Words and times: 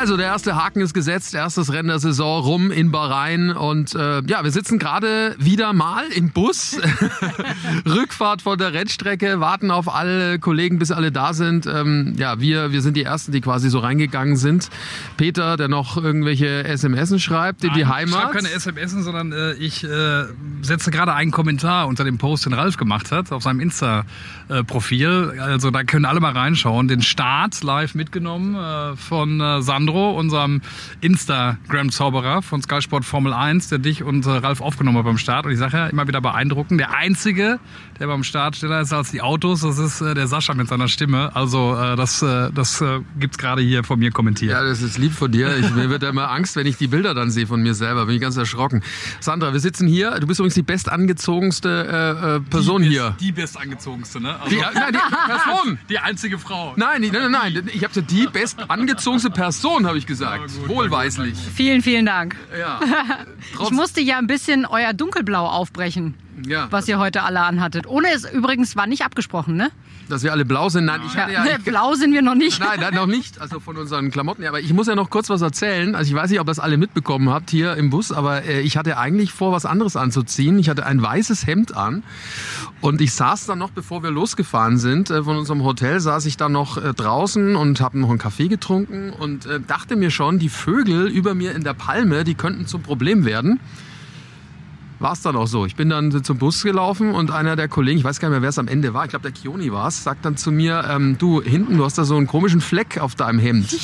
Also 0.00 0.16
der 0.16 0.28
erste 0.28 0.56
Haken 0.56 0.80
ist 0.80 0.94
gesetzt, 0.94 1.34
erstes 1.34 1.74
Rennen 1.74 1.88
der 1.88 1.98
Saison 1.98 2.42
rum 2.42 2.70
in 2.70 2.90
Bahrain 2.90 3.50
und 3.50 3.94
äh, 3.94 4.22
ja, 4.26 4.42
wir 4.42 4.50
sitzen 4.50 4.78
gerade 4.78 5.36
wieder 5.38 5.74
mal 5.74 6.06
im 6.06 6.30
Bus, 6.30 6.80
Rückfahrt 7.86 8.40
von 8.40 8.56
der 8.56 8.72
Rennstrecke, 8.72 9.40
warten 9.40 9.70
auf 9.70 9.94
alle 9.94 10.38
Kollegen, 10.38 10.78
bis 10.78 10.90
alle 10.90 11.12
da 11.12 11.34
sind. 11.34 11.66
Ähm, 11.66 12.14
ja, 12.16 12.40
wir, 12.40 12.72
wir 12.72 12.80
sind 12.80 12.96
die 12.96 13.02
Ersten, 13.02 13.30
die 13.32 13.42
quasi 13.42 13.68
so 13.68 13.78
reingegangen 13.78 14.38
sind. 14.38 14.70
Peter, 15.18 15.58
der 15.58 15.68
noch 15.68 15.98
irgendwelche 15.98 16.64
SMS 16.64 17.20
schreibt 17.20 17.62
in 17.62 17.74
die 17.74 17.84
Heimat. 17.84 18.06
Ich 18.06 18.14
schreibe 18.14 18.32
keine 18.36 18.50
SMS, 18.52 18.92
sondern 18.92 19.32
äh, 19.32 19.52
ich 19.52 19.84
äh, 19.84 20.24
setze 20.62 20.90
gerade 20.90 21.12
einen 21.12 21.30
Kommentar 21.30 21.86
unter 21.88 22.04
dem 22.04 22.16
Post, 22.16 22.46
den 22.46 22.54
Ralf 22.54 22.78
gemacht 22.78 23.12
hat, 23.12 23.32
auf 23.32 23.42
seinem 23.42 23.60
Insta-Profil. 23.60 25.38
Also 25.38 25.70
da 25.70 25.84
können 25.84 26.06
alle 26.06 26.20
mal 26.20 26.32
reinschauen. 26.32 26.88
Den 26.88 27.02
Start 27.02 27.62
live 27.62 27.94
mitgenommen 27.94 28.54
äh, 28.54 28.96
von 28.96 29.42
äh, 29.42 29.60
Sandro, 29.90 30.10
unserem 30.16 30.60
Instagram-Zauberer 31.00 32.42
von 32.42 32.62
Sky 32.62 32.80
Sport 32.80 33.04
Formel 33.04 33.32
1, 33.32 33.68
der 33.68 33.78
dich 33.78 34.02
und 34.04 34.24
äh, 34.26 34.30
Ralf 34.30 34.60
aufgenommen 34.60 34.98
hat 34.98 35.04
beim 35.04 35.18
Start. 35.18 35.46
Und 35.46 35.52
ich 35.52 35.58
sage 35.58 35.76
ja, 35.76 35.86
immer 35.88 36.06
wieder 36.06 36.20
beeindruckend. 36.20 36.78
Der 36.80 36.94
Einzige, 36.96 37.58
der 37.98 38.06
beim 38.06 38.22
Start 38.22 38.54
schneller 38.56 38.80
ist 38.80 38.92
als 38.92 39.10
die 39.10 39.20
Autos, 39.20 39.62
das 39.62 39.78
ist 39.78 40.00
äh, 40.00 40.14
der 40.14 40.28
Sascha 40.28 40.54
mit 40.54 40.68
seiner 40.68 40.86
Stimme. 40.88 41.34
Also 41.34 41.76
äh, 41.76 41.96
das, 41.96 42.22
äh, 42.22 42.50
das 42.52 42.80
äh, 42.80 43.00
gibt's 43.18 43.36
gerade 43.38 43.62
hier 43.62 43.82
von 43.82 43.98
mir 43.98 44.12
kommentiert. 44.12 44.52
Ja, 44.52 44.62
das 44.62 44.80
ist 44.80 44.96
lieb 44.96 45.12
von 45.12 45.32
dir. 45.32 45.56
Ich, 45.58 45.70
mir 45.74 45.90
wird 45.90 46.02
ja 46.04 46.10
immer 46.10 46.30
Angst, 46.30 46.54
wenn 46.54 46.66
ich 46.66 46.76
die 46.76 46.86
Bilder 46.86 47.12
dann 47.14 47.30
sehe 47.32 47.46
von 47.48 47.60
mir 47.60 47.74
selber. 47.74 48.06
Bin 48.06 48.14
ich 48.14 48.20
ganz 48.22 48.36
erschrocken. 48.36 48.82
Sandra, 49.18 49.52
wir 49.52 49.60
sitzen 49.60 49.88
hier. 49.88 50.12
Du 50.20 50.26
bist 50.28 50.38
übrigens 50.38 50.54
die 50.54 50.62
bestangezogenste 50.62 51.68
äh, 52.22 52.36
äh, 52.36 52.40
Person 52.40 52.82
die 52.82 52.90
hier. 52.90 53.16
Die 53.18 53.32
bestangezogenste, 53.32 54.20
ne? 54.20 54.34
Also 54.40 54.54
Die, 54.54 54.60
nein, 54.62 54.92
die 54.92 54.98
Person. 55.26 55.78
die 55.88 55.98
einzige 55.98 56.38
Frau. 56.38 56.74
Nein, 56.76 57.02
die- 57.02 57.10
nein, 57.10 57.30
nein, 57.32 57.52
nein. 57.54 57.70
Ich 57.74 57.82
habe 57.84 58.00
die 58.02 58.28
bestangezogenste 58.32 59.30
Person, 59.30 59.79
habe 59.86 59.98
ich 59.98 60.06
gesagt. 60.06 60.50
Wohlweislich. 60.68 61.36
Vielen, 61.36 61.82
vielen 61.82 62.06
Dank. 62.06 62.36
Ja. 62.58 62.80
Ich 63.62 63.70
musste 63.70 64.00
ja 64.00 64.18
ein 64.18 64.26
bisschen 64.26 64.66
euer 64.66 64.92
Dunkelblau 64.92 65.46
aufbrechen, 65.46 66.14
ja, 66.46 66.68
was 66.70 66.86
ihr 66.88 66.98
heute 66.98 67.22
alle 67.22 67.40
anhattet. 67.40 67.86
Ohne 67.86 68.08
es 68.14 68.30
übrigens 68.30 68.76
war 68.76 68.86
nicht 68.86 69.02
abgesprochen, 69.04 69.56
ne? 69.56 69.70
Dass 70.10 70.22
wir 70.22 70.32
alle 70.32 70.44
blau 70.44 70.68
sind. 70.68 70.84
Nein, 70.84 71.00
ich 71.06 71.16
hatte 71.16 71.32
ja. 71.32 71.44
ich, 71.44 71.64
Blau 71.64 71.94
sind 71.94 72.12
wir 72.12 72.22
noch 72.22 72.34
nicht. 72.34 72.60
Nein, 72.60 72.80
nein, 72.80 72.94
noch 72.94 73.06
nicht. 73.06 73.40
Also 73.40 73.60
von 73.60 73.76
unseren 73.76 74.10
Klamotten. 74.10 74.44
Aber 74.44 74.60
ich 74.60 74.72
muss 74.72 74.86
ja 74.86 74.94
noch 74.94 75.10
kurz 75.10 75.30
was 75.30 75.42
erzählen. 75.42 75.94
Also 75.94 76.10
ich 76.10 76.14
weiß 76.14 76.30
nicht, 76.30 76.40
ob 76.40 76.46
das 76.46 76.58
alle 76.58 76.76
mitbekommen 76.76 77.30
habt 77.30 77.50
hier 77.50 77.76
im 77.76 77.90
Bus, 77.90 78.12
aber 78.12 78.44
äh, 78.44 78.60
ich 78.60 78.76
hatte 78.76 78.98
eigentlich 78.98 79.32
vor, 79.32 79.52
was 79.52 79.66
anderes 79.66 79.96
anzuziehen. 79.96 80.58
Ich 80.58 80.68
hatte 80.68 80.86
ein 80.86 81.00
weißes 81.00 81.46
Hemd 81.46 81.76
an 81.76 82.02
und 82.80 83.00
ich 83.00 83.12
saß 83.12 83.46
dann 83.46 83.58
noch, 83.58 83.70
bevor 83.70 84.02
wir 84.02 84.10
losgefahren 84.10 84.78
sind 84.78 85.10
äh, 85.10 85.22
von 85.22 85.36
unserem 85.36 85.62
Hotel, 85.62 86.00
saß 86.00 86.26
ich 86.26 86.36
dann 86.36 86.52
noch 86.52 86.76
äh, 86.76 86.92
draußen 86.94 87.56
und 87.56 87.80
habe 87.80 87.98
noch 87.98 88.10
einen 88.10 88.18
Kaffee 88.18 88.48
getrunken 88.48 89.10
und 89.10 89.46
äh, 89.46 89.60
dachte 89.60 89.96
mir 89.96 90.10
schon, 90.10 90.38
die 90.38 90.48
Vögel 90.48 91.08
über 91.08 91.34
mir 91.34 91.54
in 91.54 91.64
der 91.64 91.74
Palme, 91.74 92.24
die 92.24 92.34
könnten 92.34 92.66
zum 92.66 92.82
Problem 92.82 93.24
werden. 93.24 93.60
War 95.00 95.12
es 95.12 95.22
dann 95.22 95.34
auch 95.34 95.46
so. 95.46 95.64
Ich 95.64 95.76
bin 95.76 95.88
dann 95.88 96.22
zum 96.22 96.36
Bus 96.36 96.62
gelaufen 96.62 97.14
und 97.14 97.30
einer 97.30 97.56
der 97.56 97.68
Kollegen, 97.68 97.98
ich 97.98 98.04
weiß 98.04 98.20
gar 98.20 98.28
nicht 98.28 98.34
mehr, 98.34 98.42
wer 98.42 98.50
es 98.50 98.58
am 98.58 98.68
Ende 98.68 98.92
war, 98.92 99.04
ich 99.04 99.10
glaube 99.10 99.22
der 99.22 99.32
Kioni 99.32 99.72
war 99.72 99.88
es, 99.88 100.04
sagt 100.04 100.26
dann 100.26 100.36
zu 100.36 100.52
mir, 100.52 100.84
ähm, 100.90 101.16
du 101.18 101.40
hinten, 101.40 101.78
du 101.78 101.84
hast 101.84 101.96
da 101.96 102.04
so 102.04 102.16
einen 102.16 102.26
komischen 102.26 102.60
Fleck 102.60 102.98
auf 102.98 103.14
deinem 103.14 103.38
Hemd. 103.38 103.70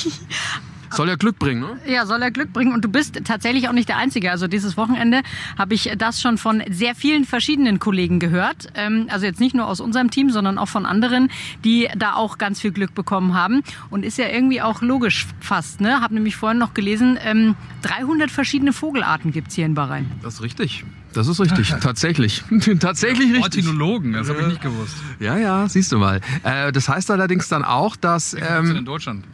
Soll 0.91 1.09
ja 1.09 1.15
Glück 1.15 1.37
bringen, 1.37 1.61
ne? 1.61 1.77
Ja, 1.85 2.05
soll 2.05 2.21
er 2.21 2.31
Glück 2.31 2.53
bringen. 2.53 2.73
Und 2.73 2.85
du 2.85 2.87
bist 2.87 3.19
tatsächlich 3.25 3.67
auch 3.67 3.73
nicht 3.73 3.89
der 3.89 3.97
Einzige. 3.97 4.31
Also 4.31 4.47
dieses 4.47 4.77
Wochenende 4.77 5.21
habe 5.57 5.73
ich 5.73 5.91
das 5.97 6.21
schon 6.21 6.37
von 6.37 6.63
sehr 6.69 6.95
vielen 6.95 7.25
verschiedenen 7.25 7.79
Kollegen 7.79 8.19
gehört. 8.19 8.67
Ähm, 8.73 9.07
also 9.09 9.25
jetzt 9.25 9.39
nicht 9.39 9.53
nur 9.53 9.67
aus 9.67 9.81
unserem 9.81 10.11
Team, 10.11 10.29
sondern 10.29 10.57
auch 10.57 10.69
von 10.69 10.85
anderen, 10.85 11.29
die 11.65 11.89
da 11.97 12.13
auch 12.13 12.37
ganz 12.37 12.61
viel 12.61 12.71
Glück 12.71 12.95
bekommen 12.95 13.33
haben. 13.33 13.63
Und 13.89 14.05
ist 14.05 14.17
ja 14.17 14.29
irgendwie 14.29 14.61
auch 14.61 14.81
logisch 14.81 15.27
fast. 15.41 15.81
Ne? 15.81 15.99
Habe 15.99 16.13
nämlich 16.13 16.37
vorhin 16.37 16.57
noch 16.57 16.73
gelesen, 16.73 17.19
ähm, 17.21 17.55
300 17.81 18.31
verschiedene 18.31 18.71
Vogelarten 18.71 19.31
gibt's 19.31 19.55
hier 19.55 19.65
in 19.65 19.73
Bahrain. 19.73 20.09
Das 20.23 20.35
ist 20.35 20.41
richtig. 20.41 20.85
Das 21.13 21.27
ist 21.27 21.39
richtig. 21.39 21.69
Tatsächlich. 21.81 22.43
Tatsächlich 22.79 23.33
richtig. 23.33 23.65
Ornithologen, 23.65 24.13
das 24.13 24.29
habe 24.29 24.41
ich 24.41 24.47
nicht 24.47 24.61
gewusst. 24.61 24.95
Ja, 25.19 25.37
ja, 25.37 25.67
siehst 25.67 25.91
du 25.91 25.97
mal. 25.97 26.21
Äh, 26.43 26.71
das 26.71 26.89
heißt 26.89 27.09
allerdings 27.11 27.47
dann 27.47 27.63
auch, 27.63 27.95
dass... 27.95 28.31
Sind 28.31 28.43
in 28.43 28.75
Ähm, 28.77 28.85
Deutschland. 28.85 29.25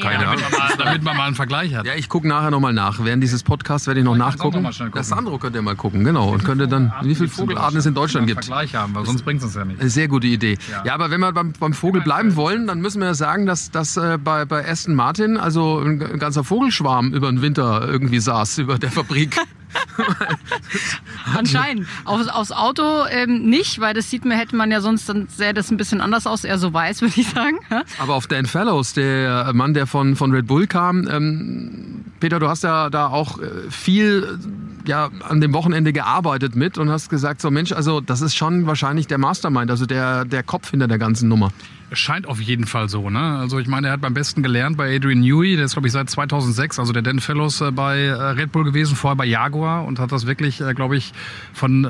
keine 0.00 0.28
Ahnung. 0.28 0.42
Damit 0.42 0.50
man, 0.52 0.60
mal, 0.60 0.84
damit 0.84 1.02
man 1.02 1.16
mal 1.16 1.26
einen 1.26 1.34
Vergleich 1.34 1.74
hat. 1.74 1.86
Ja, 1.86 1.94
ich 1.96 2.08
gucke 2.08 2.28
nachher 2.28 2.50
nochmal 2.50 2.72
nach. 2.72 3.04
Während 3.04 3.22
dieses 3.22 3.42
Podcasts 3.42 3.86
werde 3.88 4.00
ich 4.00 4.04
noch 4.04 4.12
auch 4.12 4.16
nachgucken. 4.16 4.62
noch. 4.62 4.90
Das 4.92 5.08
Sandro 5.08 5.38
könnt 5.38 5.56
ihr 5.56 5.62
mal 5.62 5.74
gucken, 5.74 6.04
genau. 6.04 6.28
Und 6.32 6.44
könnte 6.44 6.68
dann, 6.68 6.92
wie 7.02 7.14
viele 7.16 7.28
Vogelarten 7.28 7.76
es 7.78 7.84
in 7.86 7.94
Deutschland 7.94 8.22
Einen 8.22 8.28
gibt. 8.36 8.44
Vergleich 8.44 8.74
haben, 8.76 8.94
weil 8.94 9.04
sonst 9.06 9.22
bringt 9.24 9.40
es 9.40 9.46
uns 9.46 9.54
ja 9.56 9.64
nicht. 9.64 9.82
Sehr 9.82 10.06
gute 10.08 10.28
Idee. 10.28 10.56
Ja, 10.70 10.84
Ja. 10.86 10.94
aber 10.94 11.10
wenn 11.10 11.20
wir 11.20 11.32
beim, 11.32 11.52
beim 11.52 11.72
Vogel 11.72 12.00
bleiben 12.02 12.36
wollen, 12.36 12.66
dann 12.68 12.80
müssen 12.80 13.00
wir 13.00 13.08
ja 13.08 13.14
sagen, 13.14 13.44
dass, 13.46 13.70
dass 13.72 13.96
äh, 13.96 14.18
bei, 14.22 14.44
bei 14.44 14.66
Aston 14.68 14.94
Martin 14.94 15.36
also 15.36 15.80
ein, 15.80 16.00
ein 16.00 16.18
ganzer 16.20 16.44
Vogelschwarm 16.44 17.12
über 17.12 17.28
den 17.30 17.42
Winter 17.42 17.86
irgendwie 17.88 18.20
saß, 18.20 18.58
über 18.58 18.78
der 18.78 18.92
Fabrik. 18.92 19.36
Anscheinend. 21.36 21.86
Aufs, 22.04 22.28
aufs 22.28 22.52
Auto 22.52 23.04
ähm, 23.10 23.48
nicht, 23.48 23.80
weil 23.80 23.94
das 23.94 24.10
sieht 24.10 24.24
man, 24.24 24.36
hätte 24.36 24.56
man 24.56 24.70
ja 24.70 24.80
sonst, 24.80 25.08
dann 25.08 25.28
sähe 25.28 25.54
das 25.54 25.70
ein 25.70 25.76
bisschen 25.76 26.00
anders 26.00 26.26
aus, 26.26 26.44
eher 26.44 26.58
so 26.58 26.72
weiß, 26.72 27.00
würde 27.02 27.14
ich 27.16 27.28
sagen. 27.28 27.58
aber 27.98 28.14
auf 28.14 28.26
Dan 28.26 28.46
Fellows, 28.46 28.92
der 28.92 29.52
Mann, 29.52 29.74
der 29.74 29.86
von, 29.86 30.16
von 30.16 30.30
Red 30.30 30.46
Bull 30.46 30.66
kam, 30.66 31.08
ähm, 31.08 32.04
Peter, 32.20 32.38
du 32.38 32.48
hast 32.48 32.64
ja 32.64 32.90
da 32.90 33.08
auch 33.08 33.38
äh, 33.40 33.70
viel 33.70 34.38
ja, 34.86 35.10
an 35.28 35.40
dem 35.40 35.52
Wochenende 35.54 35.92
gearbeitet 35.92 36.56
mit 36.56 36.78
und 36.78 36.90
hast 36.90 37.08
gesagt, 37.08 37.40
so 37.40 37.50
Mensch, 37.50 37.72
also 37.72 38.00
das 38.00 38.20
ist 38.20 38.34
schon 38.34 38.66
wahrscheinlich 38.66 39.06
der 39.06 39.18
Mastermind, 39.18 39.70
also 39.70 39.86
der, 39.86 40.24
der 40.24 40.42
Kopf 40.42 40.70
hinter 40.70 40.88
der 40.88 40.98
ganzen 40.98 41.28
Nummer. 41.28 41.50
Es 41.90 41.98
scheint 41.98 42.26
auf 42.26 42.40
jeden 42.40 42.66
Fall 42.66 42.88
so. 42.88 43.10
Ne? 43.10 43.20
Also 43.20 43.58
ich 43.58 43.68
meine, 43.68 43.88
er 43.88 43.92
hat 43.92 44.00
beim 44.00 44.14
besten 44.14 44.42
gelernt 44.42 44.76
bei 44.76 44.94
Adrian 44.96 45.20
Newey, 45.20 45.56
der 45.56 45.66
ist 45.66 45.72
glaube 45.72 45.88
ich 45.88 45.92
seit 45.92 46.08
2006, 46.08 46.78
also 46.78 46.92
der 46.92 47.02
Dan 47.02 47.20
Fellows 47.20 47.60
äh, 47.60 47.70
bei 47.70 48.00
äh, 48.00 48.12
Red 48.12 48.52
Bull 48.52 48.64
gewesen, 48.64 48.96
vorher 48.96 49.16
bei 49.16 49.26
Jaguar 49.26 49.84
und 49.84 49.98
hat 49.98 50.10
das 50.10 50.26
wirklich, 50.26 50.60
äh, 50.60 50.74
glaube 50.74 50.96
ich, 50.96 51.12
von, 51.52 51.84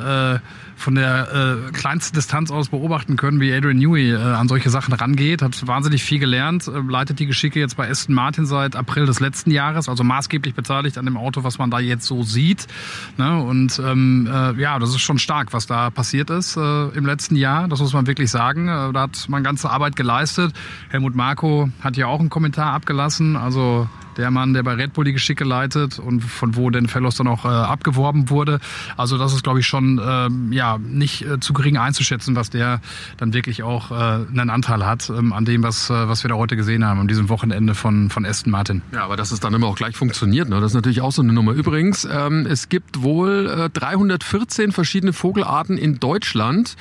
von 0.76 0.94
der 0.94 1.58
kleinsten 1.72 2.14
Distanz 2.14 2.50
aus 2.50 2.68
beobachten 2.68 3.16
können, 3.16 3.40
wie 3.40 3.52
Adrian 3.52 3.78
Newey 3.78 4.14
an 4.14 4.48
solche 4.48 4.70
Sachen 4.70 4.92
rangeht, 4.92 5.42
hat 5.42 5.66
wahnsinnig 5.66 6.02
viel 6.02 6.18
gelernt, 6.18 6.70
leitet 6.88 7.18
die 7.18 7.26
Geschicke 7.26 7.60
jetzt 7.60 7.76
bei 7.76 7.88
Aston 7.88 8.14
Martin 8.14 8.46
seit 8.46 8.76
April 8.76 9.06
des 9.06 9.20
letzten 9.20 9.50
Jahres, 9.50 9.88
also 9.88 10.04
maßgeblich 10.04 10.54
beteiligt 10.54 10.98
an 10.98 11.04
dem 11.04 11.16
Auto, 11.16 11.44
was 11.44 11.58
man 11.58 11.70
da 11.70 11.78
jetzt 11.78 12.06
so 12.06 12.22
sieht. 12.22 12.66
Ne? 13.16 13.40
Und 13.40 13.80
ähm, 13.84 14.28
äh, 14.30 14.60
ja, 14.60 14.78
das 14.78 14.90
ist 14.90 15.00
schon 15.00 15.18
stark, 15.18 15.52
was 15.52 15.66
da 15.66 15.90
passiert 15.90 16.30
ist 16.30 16.56
im 16.56 17.06
letzten 17.06 17.36
Jahr, 17.36 17.68
das 17.68 17.80
muss 17.80 17.92
man 17.92 18.06
wirklich 18.06 18.30
sagen. 18.30 18.66
Da 18.66 18.92
hat 18.94 19.28
man 19.28 19.42
ganze 19.42 19.70
Arbeit 19.70 19.83
geleistet. 19.92 20.52
Helmut 20.88 21.14
Marko 21.14 21.68
hat 21.80 21.96
ja 21.96 22.06
auch 22.06 22.20
einen 22.20 22.30
Kommentar 22.30 22.72
abgelassen, 22.72 23.36
also 23.36 23.88
der 24.16 24.30
Mann, 24.30 24.54
der 24.54 24.62
bei 24.62 24.74
Red 24.74 24.92
Bull 24.92 25.04
die 25.04 25.12
Geschicke 25.12 25.44
leitet 25.44 25.98
und 25.98 26.20
von 26.20 26.56
wo 26.56 26.70
Dan 26.70 26.88
Fellows 26.88 27.16
dann 27.16 27.26
auch 27.26 27.44
äh, 27.44 27.48
abgeworben 27.48 28.30
wurde. 28.30 28.60
Also 28.96 29.18
das 29.18 29.32
ist, 29.32 29.42
glaube 29.42 29.60
ich, 29.60 29.66
schon 29.66 30.00
ähm, 30.04 30.52
ja 30.52 30.78
nicht 30.78 31.26
äh, 31.26 31.40
zu 31.40 31.52
gering 31.52 31.76
einzuschätzen, 31.76 32.36
was 32.36 32.50
der 32.50 32.80
dann 33.16 33.32
wirklich 33.32 33.62
auch 33.62 33.90
äh, 33.90 33.94
einen 33.94 34.50
Anteil 34.50 34.86
hat 34.86 35.10
ähm, 35.10 35.32
an 35.32 35.44
dem, 35.44 35.62
was, 35.62 35.90
äh, 35.90 36.08
was 36.08 36.24
wir 36.24 36.28
da 36.28 36.36
heute 36.36 36.56
gesehen 36.56 36.84
haben, 36.84 37.00
an 37.00 37.08
diesem 37.08 37.28
Wochenende 37.28 37.74
von, 37.74 38.10
von 38.10 38.24
Aston 38.24 38.50
Martin. 38.50 38.82
Ja, 38.92 39.04
aber 39.04 39.16
dass 39.16 39.32
es 39.32 39.40
dann 39.40 39.54
immer 39.54 39.66
auch 39.66 39.76
gleich 39.76 39.96
funktioniert, 39.96 40.48
ne? 40.48 40.60
das 40.60 40.72
ist 40.72 40.76
natürlich 40.76 41.00
auch 41.00 41.12
so 41.12 41.22
eine 41.22 41.32
Nummer. 41.32 41.52
Übrigens, 41.52 42.06
ähm, 42.10 42.46
es 42.46 42.68
gibt 42.68 43.02
wohl 43.02 43.48
äh, 43.48 43.70
314 43.70 44.72
verschiedene 44.72 45.12
Vogelarten 45.12 45.78
in 45.78 45.98
Deutschland. 45.98 46.76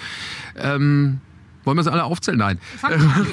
Wollen 1.64 1.78
wir 1.78 1.84
sie 1.84 1.92
alle 1.92 2.04
aufzählen? 2.04 2.38
Nein. 2.38 2.60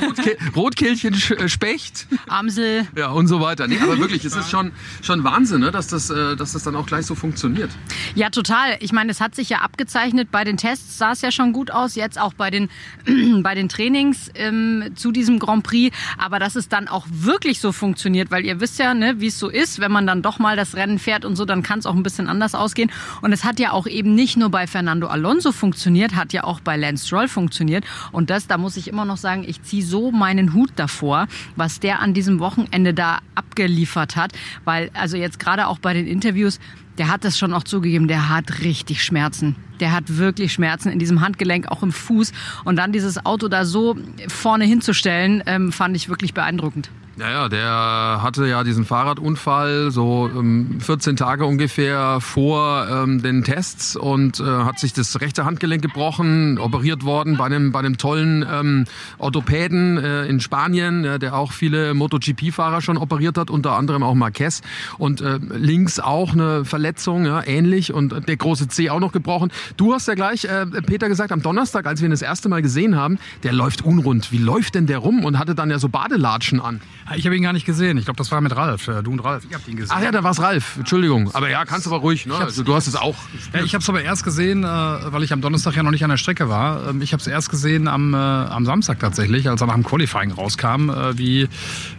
Rotke 0.01 0.37
Rotkehlchen, 0.55 1.15
äh, 1.15 1.49
Specht 1.49 2.07
Amsel. 2.29 2.87
ja, 2.97 3.09
und 3.11 3.27
so 3.27 3.41
weiter. 3.41 3.67
Nee, 3.67 3.79
aber 3.83 3.99
wirklich, 3.99 4.25
es 4.25 4.37
ist 4.37 4.51
schon, 4.51 4.73
schon 5.03 5.25
Wahnsinn, 5.25 5.61
ne? 5.61 5.71
dass, 5.71 5.89
das, 5.89 6.11
äh, 6.11 6.37
dass 6.37 6.53
das 6.53 6.63
dann 6.63 6.77
auch 6.77 6.87
gleich 6.87 7.07
so 7.07 7.15
funktioniert. 7.15 7.71
Ja, 8.15 8.31
total. 8.31 8.77
Ich 8.81 8.93
meine, 8.93 9.11
es 9.11 9.21
hat 9.21 9.35
sich 9.35 9.49
ja 9.49 9.59
abgezeichnet. 9.59 10.31
Bei 10.31 10.45
den 10.45 10.57
Tests 10.57 10.99
sah 10.99 11.13
es 11.13 11.23
ja 11.23 11.31
schon 11.33 11.53
gut 11.53 11.71
aus. 11.71 11.95
Jetzt 11.95 12.21
auch 12.21 12.35
bei 12.35 12.51
den, 12.51 12.69
bei 13.43 13.55
den 13.55 13.69
Trainings 13.69 14.31
ähm, 14.35 14.93
zu 14.95 15.13
diesem 15.13 15.39
Grand 15.39 15.65
Prix. 15.65 15.97
Aber 16.19 16.39
dass 16.39 16.57
es 16.57 16.69
dann 16.69 16.89
auch 16.89 17.07
wirklich 17.11 17.61
so 17.61 17.73
funktioniert, 17.73 18.31
weil 18.31 18.45
ihr 18.45 18.61
wisst 18.61 18.79
ja, 18.79 18.95
ne, 18.95 19.21
wie 19.21 19.29
es 19.29 19.39
so 19.39 19.49
ist, 19.49 19.81
wenn 19.81 19.93
man 19.93 20.07
dann 20.07 20.23
doch 20.23 20.39
mal 20.39 20.57
das 20.57 20.75
Rennen 20.77 20.99
fährt 20.99 21.25
und 21.25 21.37
so, 21.37 21.45
dann 21.45 21.63
kann 21.63 21.79
es 21.79 21.87
auch 21.87 21.95
ein 21.95 22.03
bisschen 22.03 22.29
anders 22.29 22.55
ausgehen. 22.55 22.91
Und 23.23 23.33
es 23.33 23.45
hat 23.45 23.59
ja 23.59 23.73
auch 23.73 23.87
eben 23.87 24.15
nicht 24.15 24.37
nur 24.37 24.51
bei 24.51 24.67
Fernando 24.67 25.09
Alonso 25.09 25.53
funktioniert, 25.53 26.15
hat 26.15 26.33
ja 26.33 26.45
auch 26.45 26.61
bei 26.61 26.77
Lance 26.77 27.07
Stroll 27.07 27.29
funktioniert. 27.29 27.85
Und 28.13 28.20
das, 28.29 28.47
da 28.47 28.59
muss 28.59 28.77
ich 28.77 28.89
immer 28.89 29.07
noch 29.07 29.17
sagen, 29.17 29.45
ich 29.47 29.63
ziehe 29.63 29.83
so 29.83 30.11
meinen 30.11 30.53
Hut 30.53 30.73
davor, 30.77 31.29
was 31.57 31.81
der 31.81 32.01
an 32.01 32.13
diesem 32.13 32.41
Wochenende 32.41 32.93
da 32.93 33.21
abgeliefert 33.35 34.17
hat. 34.17 34.33
Weil, 34.65 34.91
also 34.93 35.17
jetzt 35.17 35.39
gerade 35.39 35.69
auch 35.69 35.79
bei 35.79 35.95
den 35.95 36.07
Interviews, 36.07 36.59
der 36.99 37.09
hat 37.09 37.25
das 37.25 37.39
schon 37.39 37.55
auch 37.55 37.65
zugegeben, 37.65 38.09
der 38.09 38.29
hat 38.29 38.61
richtig 38.61 39.03
Schmerzen. 39.03 39.57
Der 39.81 39.93
hat 39.93 40.19
wirklich 40.19 40.53
Schmerzen 40.53 40.91
in 40.91 40.99
diesem 40.99 41.23
Handgelenk, 41.23 41.69
auch 41.69 41.83
im 41.83 41.93
Fuß. 41.93 42.33
Und 42.65 42.77
dann 42.77 42.93
dieses 42.93 43.25
Auto 43.25 43.49
da 43.49 43.65
so 43.65 43.97
vorne 44.29 44.65
hinzustellen, 44.67 45.43
ähm, 45.47 45.73
fand 45.73 45.97
ich 45.97 46.11
wirklich 46.11 46.35
beeindruckend. 46.35 46.91
Ja, 47.21 47.31
ja, 47.31 47.49
der 47.51 48.23
hatte 48.23 48.47
ja 48.47 48.65
diesen 48.65 48.87
Fahrradunfall 48.87 49.91
so 49.91 50.31
ähm, 50.35 50.81
14 50.81 51.17
Tage 51.17 51.45
ungefähr 51.45 52.19
vor 52.23 52.87
ähm, 52.91 53.21
den 53.21 53.45
Tests 53.45 53.95
und 53.95 54.41
äh, 54.41 54.45
hat 54.45 54.79
sich 54.79 54.95
das 54.95 55.21
rechte 55.21 55.45
Handgelenk 55.45 55.83
gebrochen, 55.83 56.59
operiert 56.59 57.05
worden 57.05 57.37
bei 57.37 57.45
einem, 57.45 57.73
bei 57.73 57.81
einem 57.81 57.99
tollen 57.99 58.43
ähm, 58.51 58.87
Orthopäden 59.19 59.99
äh, 59.99 60.25
in 60.29 60.41
Spanien, 60.41 61.05
äh, 61.05 61.19
der 61.19 61.35
auch 61.35 61.53
viele 61.53 61.93
MotoGP-Fahrer 61.93 62.81
schon 62.81 62.97
operiert 62.97 63.37
hat, 63.37 63.51
unter 63.51 63.73
anderem 63.73 64.03
auch 64.03 64.15
Marquez. 64.15 64.63
Und 64.97 65.21
äh, 65.21 65.39
links 65.51 66.01
auch 66.01 66.33
eine 66.33 66.65
Verletzung, 66.65 67.27
ja, 67.27 67.47
ähnlich 67.47 67.93
und 67.93 68.29
der 68.29 68.37
große 68.39 68.69
C 68.69 68.89
auch 68.89 69.01
noch 69.01 69.13
gebrochen. 69.13 69.53
Du 69.77 69.93
hast 69.93 70.09
ja 70.09 70.15
gleich, 70.15 70.47
äh, 70.47 70.65
Peter, 70.87 71.11
gesagt, 71.11 71.33
am 71.33 71.43
Donnerstag, 71.43 71.85
als 71.85 72.01
wir 72.01 72.09
ihn 72.09 72.13
das 72.13 72.23
erste 72.23 72.49
Mal 72.49 72.63
gesehen 72.63 72.97
haben, 72.97 73.19
der 73.43 73.53
läuft 73.53 73.85
unrund. 73.85 74.33
Wie 74.33 74.39
läuft 74.39 74.75
denn 74.75 74.87
der 74.87 74.99
rum? 74.99 75.23
Und 75.23 75.39
hatte 75.39 75.55
dann 75.55 75.69
ja 75.69 75.79
so 75.79 75.91
Badelatschen 75.91 76.63
an. 76.63 76.81
Ich 77.17 77.27
habe 77.27 77.37
ihn 77.37 77.43
gar 77.43 77.53
nicht 77.53 77.67
gesehen. 77.67 77.99
Ich 77.99 78.05
glaube, 78.05 78.19
das 78.19 78.31
war 78.31 78.41
mit 78.41 78.55
Ralf. 78.55 78.89
Äh, 78.89 79.03
Du 79.03 79.11
und 79.13 79.21
Ralf. 79.21 79.45
Ihr 79.51 79.57
habt 79.57 79.67
ihn 79.69 79.77
gesehen. 79.77 79.95
Ach 79.97 80.03
ja, 80.03 80.13
da 80.13 80.23
war's 80.23 80.41
Ralf. 80.41 80.77
Entschuldigung. 80.79 81.31
Aber 81.35 81.49
ja, 81.51 81.65
kannst 81.65 81.87
du 81.87 81.91
aber 81.91 82.01
ruhig. 82.01 82.27
Ne? 82.27 82.35
Also, 82.35 82.63
du 82.63 82.75
hast 82.75 82.87
es 82.87 82.95
auch. 82.97 83.17
Ja, 83.53 83.63
ich 83.65 83.75
habe 83.75 83.83
es 83.83 83.89
aber 83.89 84.03
erst 84.03 84.25
gesehen, 84.25 84.63
äh, 84.65 84.67
weil 84.67 85.23
ich 85.23 85.33
am 85.33 85.41
Donnerstag 85.41 85.75
ja 85.77 85.83
noch 85.83 85.91
nicht 85.91 86.05
an 86.05 86.11
der 86.11 86.17
Strecke 86.19 86.49
war. 86.49 86.89
Ähm, 86.89 87.03
Ich 87.03 87.13
habe 87.13 87.21
es 87.21 87.27
erst 87.27 87.51
gesehen 87.51 87.89
am, 87.89 88.15
äh, 88.15 88.17
am 88.17 88.65
Samstag 88.65 88.99
tatsächlich, 89.01 89.49
als 89.49 89.61
er 89.61 89.67
nach 89.67 89.75
dem 89.75 89.85
Qualifying 89.85 90.33
rauskam, 90.33 90.91
wie 91.15 91.49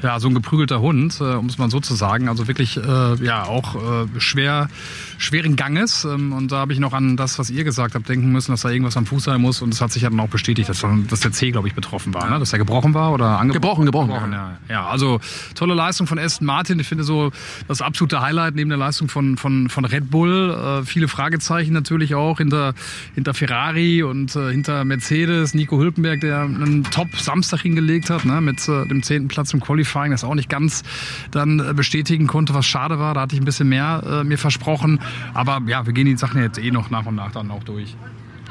ja, 0.02 0.20
so 0.20 0.28
ein 0.28 0.34
geprügelter 0.34 0.80
Hund, 0.82 1.20
um 1.22 1.46
es 1.48 1.58
mal 1.58 1.70
so 1.70 1.80
zu 1.80 1.96
sagen. 1.96 2.30
Also 2.30 2.48
wirklich 2.48 2.76
ja 3.22 3.44
auch 3.44 4.08
schwer, 4.18 4.70
schweren 5.22 5.56
Ganges. 5.56 6.04
Ähm, 6.04 6.34
Und 6.34 6.52
da 6.52 6.58
habe 6.58 6.74
ich 6.74 6.80
noch 6.80 6.94
an 6.94 7.16
das, 7.16 7.38
was 7.40 7.50
ihr 7.50 7.64
gesagt 7.64 7.96
habt, 7.96 8.10
denken 8.10 8.32
müssen, 8.32 8.52
dass 8.52 8.62
da 8.62 8.70
irgendwas 8.70 8.98
am 8.98 9.06
Fuß 9.06 9.26
sein 9.26 9.40
muss. 9.40 9.62
Und 9.62 9.72
das 9.72 9.82
hat 9.82 9.92
sich 9.92 10.02
ja 10.02 10.10
dann 10.10 10.20
auch 10.20 10.30
bestätigt, 10.30 10.68
dass, 10.68 10.84
dass 11.10 11.20
der 11.20 11.32
C, 11.32 11.52
glaube 11.52 11.68
ich, 11.68 11.76
betroffen 11.76 12.14
war. 12.14 12.30
Ne? 12.30 12.40
Dass 12.40 12.52
er 12.54 12.60
gebrochen 12.60 12.94
war 12.94 13.12
oder 13.14 13.40
angebrochen. 13.40 13.86
Gebrochen, 13.86 14.10
gebrochen. 14.10 14.34
ja. 14.34 14.58
ja, 14.68 14.88
also 14.88 15.20
tolle 15.56 15.76
Leistung 15.76 16.08
von 16.08 16.18
Aston 16.18 16.48
Martin. 16.48 16.80
Ich 16.80 16.88
finde 16.88 17.04
so 17.04 17.32
das 17.68 17.82
absolute 17.82 18.22
Highlight 18.22 18.56
neben 18.56 18.70
der 18.70 18.80
Leistung 18.80 19.10
von, 19.10 19.38
von, 19.38 19.70
von 19.70 19.86
Red 19.86 20.10
Bull. 20.10 20.82
Äh, 20.82 20.86
viele 20.86 21.08
Fragezeichen 21.08 21.74
natürlich 21.74 22.16
auch 22.16 22.40
hinter, 22.40 22.74
hinter 23.14 23.34
Ferrari 23.34 24.02
und 24.02 24.36
äh, 24.36 24.52
hinter 24.52 24.84
Mercedes. 24.86 25.54
Nico 25.54 25.78
Hülkenberg, 25.78 26.22
der 26.22 26.42
einen 26.42 26.84
Top-Samstag 26.86 27.62
hingelegt 27.62 28.10
hat, 28.10 28.26
ne, 28.26 28.42
mit 28.42 28.68
äh, 28.68 28.88
dem 28.88 29.04
zehnten 29.04 29.28
Platz 29.28 29.54
im 29.54 29.60
Qualifying, 29.60 30.12
das 30.12 30.24
auch 30.24 30.36
nicht 30.36 30.50
ganz 30.50 30.82
dann 31.30 31.60
äh, 31.60 31.74
bestätigen 31.76 32.26
konnte, 32.26 32.56
was 32.56 32.66
schade 32.66 32.98
war. 32.98 33.14
Da 33.14 33.22
hatte 33.22 33.36
ich 33.36 33.42
ein 33.42 33.46
bisschen 33.46 33.70
mehr 33.70 34.02
äh, 34.06 34.24
mir 34.24 34.40
versprochen. 34.40 35.00
Aber 35.34 35.62
ja, 35.68 35.86
wir 35.86 35.94
gehen 35.94 36.06
die 36.06 36.18
Sachen 36.18 36.42
jetzt 36.42 36.60
eh 36.60 36.72
noch 36.72 36.90
nach 36.90 37.06
und 37.06 37.16
nach 37.16 37.32
dann 37.32 37.52
auch 37.52 37.64
durch. 37.64 37.96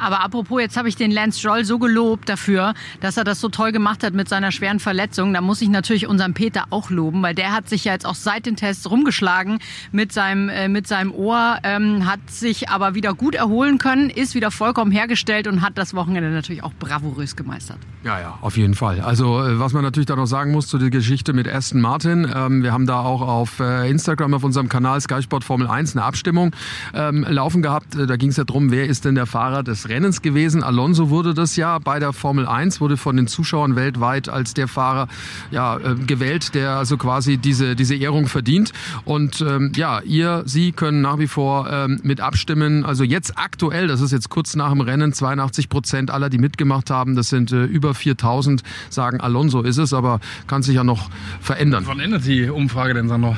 Aber 0.00 0.22
apropos, 0.22 0.60
jetzt 0.60 0.76
habe 0.76 0.88
ich 0.88 0.96
den 0.96 1.10
Lance 1.10 1.38
Stroll 1.38 1.64
so 1.64 1.78
gelobt 1.78 2.28
dafür, 2.28 2.74
dass 3.00 3.16
er 3.16 3.24
das 3.24 3.40
so 3.40 3.48
toll 3.48 3.72
gemacht 3.72 4.02
hat 4.02 4.14
mit 4.14 4.28
seiner 4.28 4.52
schweren 4.52 4.80
Verletzung. 4.80 5.34
Da 5.34 5.40
muss 5.40 5.60
ich 5.60 5.68
natürlich 5.68 6.06
unseren 6.06 6.34
Peter 6.34 6.64
auch 6.70 6.90
loben, 6.90 7.22
weil 7.22 7.34
der 7.34 7.52
hat 7.52 7.68
sich 7.68 7.84
ja 7.84 7.92
jetzt 7.92 8.06
auch 8.06 8.14
seit 8.14 8.46
den 8.46 8.56
Tests 8.56 8.90
rumgeschlagen 8.90 9.58
mit 9.92 10.12
seinem, 10.12 10.48
äh, 10.48 10.68
mit 10.68 10.86
seinem 10.86 11.12
Ohr, 11.12 11.58
ähm, 11.62 12.06
hat 12.06 12.20
sich 12.30 12.68
aber 12.68 12.94
wieder 12.94 13.14
gut 13.14 13.34
erholen 13.34 13.78
können, 13.78 14.10
ist 14.10 14.34
wieder 14.34 14.50
vollkommen 14.50 14.90
hergestellt 14.90 15.46
und 15.46 15.62
hat 15.62 15.76
das 15.76 15.94
Wochenende 15.94 16.30
natürlich 16.30 16.62
auch 16.62 16.72
bravourös 16.78 17.36
gemeistert. 17.36 17.78
Ja, 18.04 18.18
ja, 18.18 18.38
auf 18.40 18.56
jeden 18.56 18.74
Fall. 18.74 19.00
Also 19.00 19.44
äh, 19.44 19.58
was 19.58 19.72
man 19.72 19.82
natürlich 19.82 20.06
da 20.06 20.16
noch 20.16 20.26
sagen 20.26 20.52
muss 20.52 20.68
zu 20.68 20.78
der 20.78 20.90
Geschichte 20.90 21.32
mit 21.32 21.46
Aston 21.46 21.80
Martin, 21.80 22.30
ähm, 22.34 22.62
wir 22.62 22.72
haben 22.72 22.86
da 22.86 23.00
auch 23.00 23.20
auf 23.20 23.60
äh, 23.60 23.90
Instagram 23.90 24.34
auf 24.34 24.44
unserem 24.44 24.68
Kanal 24.68 25.00
Sky 25.00 25.22
Sport 25.22 25.44
Formel 25.44 25.66
1 25.66 25.94
eine 25.96 26.04
Abstimmung 26.04 26.52
ähm, 26.94 27.26
laufen 27.28 27.62
gehabt. 27.62 27.94
Äh, 27.94 28.06
Da 28.06 28.16
ging 28.16 28.30
es 28.30 28.36
ja 28.36 28.44
drum, 28.44 28.70
wer 28.70 28.86
ist 28.86 29.04
denn 29.04 29.14
der 29.14 29.26
Fahrer 29.26 29.62
des 29.62 29.89
Rennens 29.90 30.22
gewesen. 30.22 30.62
Alonso 30.62 31.10
wurde 31.10 31.34
das 31.34 31.56
ja 31.56 31.78
bei 31.78 31.98
der 31.98 32.12
Formel 32.12 32.46
1, 32.46 32.80
wurde 32.80 32.96
von 32.96 33.16
den 33.16 33.26
Zuschauern 33.26 33.76
weltweit 33.76 34.28
als 34.28 34.54
der 34.54 34.68
Fahrer 34.68 35.08
ja, 35.50 35.76
äh, 35.76 35.94
gewählt, 35.94 36.54
der 36.54 36.76
also 36.76 36.96
quasi 36.96 37.36
diese, 37.36 37.76
diese 37.76 37.94
Ehrung 37.94 38.28
verdient. 38.28 38.72
Und 39.04 39.40
ähm, 39.40 39.72
ja, 39.74 40.00
ihr, 40.00 40.42
Sie 40.46 40.72
können 40.72 41.02
nach 41.02 41.18
wie 41.18 41.26
vor 41.26 41.68
ähm, 41.70 42.00
mit 42.02 42.20
abstimmen. 42.20 42.84
Also 42.84 43.04
jetzt 43.04 43.36
aktuell, 43.36 43.88
das 43.88 44.00
ist 44.00 44.12
jetzt 44.12 44.30
kurz 44.30 44.56
nach 44.56 44.70
dem 44.70 44.80
Rennen, 44.80 45.12
82 45.12 45.68
Prozent 45.68 46.10
aller, 46.10 46.30
die 46.30 46.38
mitgemacht 46.38 46.90
haben, 46.90 47.16
das 47.16 47.28
sind 47.28 47.52
äh, 47.52 47.64
über 47.64 47.94
4000, 47.94 48.62
sagen 48.88 49.20
Alonso 49.20 49.62
ist 49.62 49.78
es, 49.78 49.92
aber 49.92 50.20
kann 50.46 50.62
sich 50.62 50.76
ja 50.76 50.84
noch 50.84 51.10
verändern. 51.40 51.84
Wann 51.86 52.00
endet 52.00 52.26
die 52.26 52.48
Umfrage 52.48 52.94
denn 52.94 53.08
dann 53.08 53.20
noch? 53.20 53.36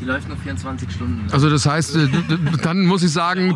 Die 0.00 0.04
läuft 0.06 0.28
noch 0.28 0.38
24 0.38 0.90
Stunden. 0.90 1.26
Also 1.30 1.50
das 1.50 1.66
heißt, 1.66 1.96
äh, 1.96 2.08
dann 2.62 2.86
muss 2.86 3.02
ich 3.02 3.12
sagen, 3.12 3.54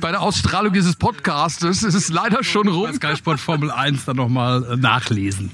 bei 0.00 0.10
der 0.10 0.22
Ausstrahlung 0.22 0.72
dieses 0.72 0.96
Podcastes 0.96 1.82
ist 1.82 1.94
es 1.94 2.08
leider 2.08 2.42
schon 2.42 2.68
rum. 2.68 2.92
Sky 2.94 3.16
Sport 3.16 3.38
Formel 3.38 3.70
1 3.70 4.06
dann 4.06 4.16
nochmal 4.16 4.76
nachlesen. 4.78 5.50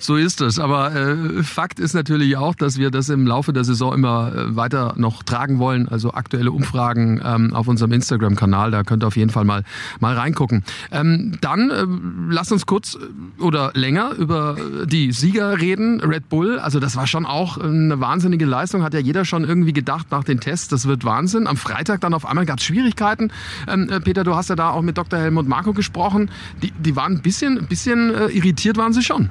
So 0.00 0.16
ist 0.16 0.40
es. 0.40 0.58
Aber 0.58 0.94
äh, 0.94 1.42
Fakt 1.42 1.78
ist 1.78 1.94
natürlich 1.94 2.36
auch, 2.36 2.54
dass 2.54 2.78
wir 2.78 2.90
das 2.90 3.08
im 3.08 3.26
Laufe 3.26 3.52
der 3.52 3.64
Saison 3.64 3.94
immer 3.94 4.32
äh, 4.34 4.56
weiter 4.56 4.94
noch 4.96 5.22
tragen 5.22 5.58
wollen. 5.58 5.88
Also 5.88 6.12
aktuelle 6.12 6.52
Umfragen 6.52 7.20
ähm, 7.24 7.54
auf 7.54 7.68
unserem 7.68 7.92
Instagram-Kanal. 7.92 8.70
Da 8.70 8.82
könnt 8.82 9.04
ihr 9.04 9.06
auf 9.06 9.16
jeden 9.16 9.30
Fall 9.30 9.44
mal, 9.44 9.64
mal 10.00 10.14
reingucken. 10.14 10.64
Ähm, 10.90 11.36
dann 11.40 11.70
äh, 11.70 11.86
lasst 12.28 12.52
uns 12.52 12.66
kurz 12.66 12.96
äh, 12.96 13.42
oder 13.42 13.72
länger 13.74 14.12
über 14.12 14.56
die 14.86 15.12
Sieger 15.12 15.60
reden. 15.60 16.00
Red 16.00 16.28
Bull, 16.28 16.58
also 16.58 16.80
das 16.80 16.96
war 16.96 17.06
schon 17.06 17.26
auch 17.26 17.58
eine 17.58 18.00
wahnsinnige 18.14 18.44
Leistung. 18.44 18.84
Hat 18.84 18.94
ja 18.94 19.00
jeder 19.00 19.24
schon 19.24 19.42
irgendwie 19.42 19.72
gedacht 19.72 20.06
nach 20.12 20.22
den 20.22 20.38
Tests, 20.38 20.68
das 20.68 20.86
wird 20.86 21.04
Wahnsinn. 21.04 21.48
Am 21.48 21.56
Freitag 21.56 22.00
dann 22.00 22.14
auf 22.14 22.24
einmal 22.24 22.46
gab 22.46 22.60
es 22.60 22.64
Schwierigkeiten. 22.64 23.32
Ähm, 23.66 23.90
äh, 23.90 23.98
Peter, 23.98 24.22
du 24.22 24.36
hast 24.36 24.50
ja 24.50 24.54
da 24.54 24.70
auch 24.70 24.82
mit 24.82 24.96
Dr. 24.96 25.18
Helmut 25.18 25.48
Marko 25.48 25.72
gesprochen. 25.72 26.30
Die, 26.62 26.70
die 26.78 26.94
waren 26.94 27.14
ein 27.14 27.22
bisschen, 27.22 27.66
bisschen 27.66 28.14
äh, 28.14 28.26
irritiert, 28.26 28.76
waren 28.76 28.92
sie 28.92 29.02
schon. 29.02 29.30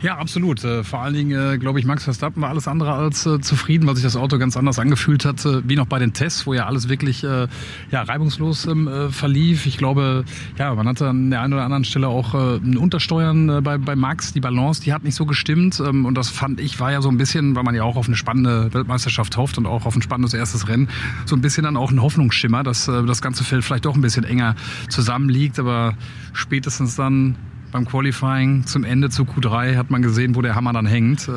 Ja, 0.00 0.18
absolut. 0.18 0.62
Äh, 0.62 0.84
Vor 0.84 1.00
allen 1.00 1.14
Dingen, 1.14 1.54
äh, 1.54 1.58
glaube 1.58 1.80
ich, 1.80 1.86
Max 1.86 2.04
Verstappen 2.04 2.40
war 2.40 2.50
alles 2.50 2.68
andere 2.68 2.92
als 2.92 3.28
zufrieden, 3.40 3.88
weil 3.88 3.96
sich 3.96 4.04
das 4.04 4.14
Auto 4.14 4.38
ganz 4.38 4.56
anders 4.56 4.78
angefühlt 4.78 5.24
hat, 5.24 5.44
wie 5.44 5.74
noch 5.74 5.86
bei 5.86 5.98
den 5.98 6.12
Tests, 6.12 6.46
wo 6.46 6.54
ja 6.54 6.66
alles 6.66 6.88
wirklich 6.88 7.22
ja, 7.22 7.48
reibungslos 7.92 8.66
ähm, 8.66 8.88
äh, 8.88 9.10
verlief. 9.10 9.66
Ich 9.66 9.76
glaube, 9.76 10.24
ja, 10.56 10.74
man 10.74 10.86
hatte 10.86 11.08
an 11.08 11.30
der 11.30 11.42
einen 11.42 11.52
oder 11.52 11.64
anderen 11.64 11.84
Stelle 11.84 12.08
auch 12.08 12.34
ein 12.34 12.76
Untersteuern 12.76 13.62
bei, 13.62 13.78
bei 13.78 13.96
Max. 13.96 14.32
Die 14.32 14.40
Balance, 14.40 14.82
die 14.82 14.92
hat 14.92 15.02
nicht 15.04 15.14
so 15.14 15.26
gestimmt. 15.26 15.80
Ähm, 15.80 16.06
und 16.06 16.14
das 16.14 16.28
fand 16.28 16.60
ich, 16.60 16.80
war 16.80 16.92
ja 16.92 17.02
so 17.02 17.08
ein 17.08 17.16
bisschen, 17.16 17.56
weil 17.56 17.62
man 17.62 17.74
ja 17.74 17.82
auch 17.82 17.96
auf 17.96 18.06
eine 18.06 18.16
spannende 18.20 18.72
Weltmeisterschaft 18.72 19.36
hofft 19.36 19.58
und 19.58 19.66
auch 19.66 19.84
auf 19.86 19.96
ein 19.96 20.02
spannendes 20.02 20.34
erstes 20.34 20.68
Rennen, 20.68 20.88
so 21.26 21.34
ein 21.34 21.40
bisschen 21.40 21.64
dann 21.64 21.76
auch 21.76 21.90
ein 21.90 22.00
Hoffnungsschimmer, 22.00 22.62
dass 22.62 22.86
äh, 22.86 23.02
das 23.04 23.20
ganze 23.20 23.42
Feld 23.42 23.64
vielleicht 23.64 23.84
doch 23.84 23.96
ein 23.96 24.00
bisschen 24.00 24.24
enger 24.24 24.54
zusammenliegt. 24.88 25.58
Aber 25.58 25.94
spätestens 26.32 26.94
dann 26.94 27.36
beim 27.70 27.86
Qualifying 27.86 28.66
zum 28.66 28.84
Ende 28.84 29.10
zu 29.10 29.22
Q3 29.22 29.76
hat 29.76 29.90
man 29.90 30.02
gesehen, 30.02 30.34
wo 30.34 30.42
der 30.42 30.54
Hammer 30.54 30.72
dann 30.72 30.86
hängt, 30.86 31.28
äh, 31.28 31.32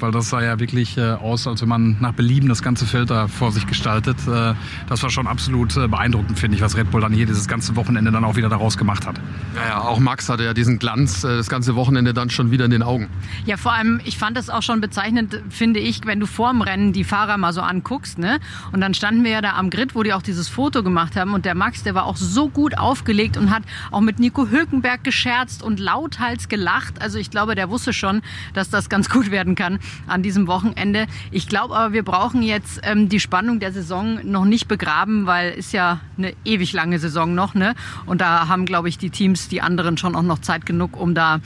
weil 0.00 0.10
das 0.12 0.30
sah 0.30 0.42
ja 0.42 0.58
wirklich 0.58 0.96
äh, 0.96 1.12
aus, 1.12 1.46
als 1.46 1.62
wenn 1.62 1.68
man 1.68 1.96
nach 2.00 2.12
Belieben 2.12 2.48
das 2.48 2.62
ganze 2.62 2.86
Feld 2.86 3.10
da 3.10 3.28
vor 3.28 3.52
sich 3.52 3.66
gestaltet. 3.66 4.16
Äh, 4.26 4.54
das 4.88 5.02
war 5.02 5.10
schon 5.10 5.26
absolut 5.26 5.76
äh, 5.76 5.88
beeindruckend, 5.88 6.38
finde 6.38 6.56
ich, 6.56 6.62
was 6.62 6.76
Red 6.76 6.90
Bull 6.90 7.00
dann 7.00 7.12
hier 7.12 7.26
dieses 7.26 7.48
ganze 7.48 7.76
Wochenende 7.76 8.10
dann 8.10 8.24
auch 8.24 8.36
wieder 8.36 8.48
daraus 8.48 8.76
gemacht 8.76 9.06
hat. 9.06 9.20
Ja, 9.56 9.68
ja, 9.68 9.80
auch 9.82 9.98
Max 9.98 10.28
hatte 10.28 10.44
ja 10.44 10.54
diesen 10.54 10.78
Glanz 10.78 11.24
äh, 11.24 11.36
das 11.36 11.48
ganze 11.48 11.74
Wochenende 11.74 12.14
dann 12.14 12.30
schon 12.30 12.50
wieder 12.50 12.64
in 12.64 12.70
den 12.70 12.82
Augen. 12.82 13.08
Ja, 13.44 13.56
vor 13.56 13.72
allem, 13.72 14.00
ich 14.04 14.18
fand 14.18 14.36
das 14.36 14.50
auch 14.50 14.62
schon 14.62 14.80
bezeichnend, 14.80 15.40
finde 15.50 15.80
ich, 15.80 16.06
wenn 16.06 16.20
du 16.20 16.26
vorm 16.26 16.62
Rennen 16.62 16.92
die 16.92 17.04
Fahrer 17.04 17.36
mal 17.36 17.52
so 17.52 17.60
anguckst, 17.60 18.18
ne? 18.18 18.38
Und 18.72 18.80
dann 18.80 18.94
standen 18.94 19.24
wir 19.24 19.30
ja 19.30 19.40
da 19.40 19.54
am 19.54 19.70
Grid, 19.70 19.94
wo 19.94 20.02
die 20.02 20.12
auch 20.12 20.22
dieses 20.22 20.48
Foto 20.48 20.82
gemacht 20.82 21.16
haben. 21.16 21.34
Und 21.34 21.44
der 21.44 21.54
Max, 21.54 21.82
der 21.82 21.94
war 21.94 22.06
auch 22.06 22.16
so 22.16 22.48
gut 22.48 22.78
aufgelegt 22.78 23.36
und 23.36 23.50
hat 23.50 23.62
auch 23.90 24.00
mit 24.00 24.18
Nico 24.18 24.48
Hülkenberg 24.48 25.04
gescherzt 25.04 25.62
und 25.62 25.73
lauthals 25.80 26.48
gelacht. 26.48 27.00
Also 27.00 27.18
ich 27.18 27.30
glaube, 27.30 27.54
der 27.54 27.70
wusste 27.70 27.92
schon, 27.92 28.22
dass 28.52 28.70
das 28.70 28.88
ganz 28.88 29.08
gut 29.10 29.30
werden 29.30 29.54
kann 29.54 29.78
an 30.06 30.22
diesem 30.22 30.46
Wochenende. 30.46 31.06
Ich 31.30 31.48
glaube 31.48 31.76
aber, 31.76 31.92
wir 31.92 32.02
brauchen 32.02 32.42
jetzt 32.42 32.80
ähm, 32.82 33.08
die 33.08 33.20
Spannung 33.20 33.60
der 33.60 33.72
Saison 33.72 34.20
noch 34.24 34.44
nicht 34.44 34.68
begraben, 34.68 35.26
weil 35.26 35.52
ist 35.52 35.72
ja 35.72 36.00
eine 36.16 36.34
ewig 36.44 36.72
lange 36.72 36.98
Saison 36.98 37.34
noch, 37.34 37.54
ne? 37.54 37.74
Und 38.06 38.20
da 38.20 38.48
haben, 38.48 38.66
glaube 38.66 38.88
ich, 38.88 38.98
die 38.98 39.10
Teams, 39.10 39.48
die 39.48 39.62
anderen 39.62 39.96
schon 39.96 40.16
auch 40.16 40.22
noch 40.22 40.40
Zeit 40.40 40.66
genug, 40.66 40.96
um 40.96 41.14
da 41.14 41.40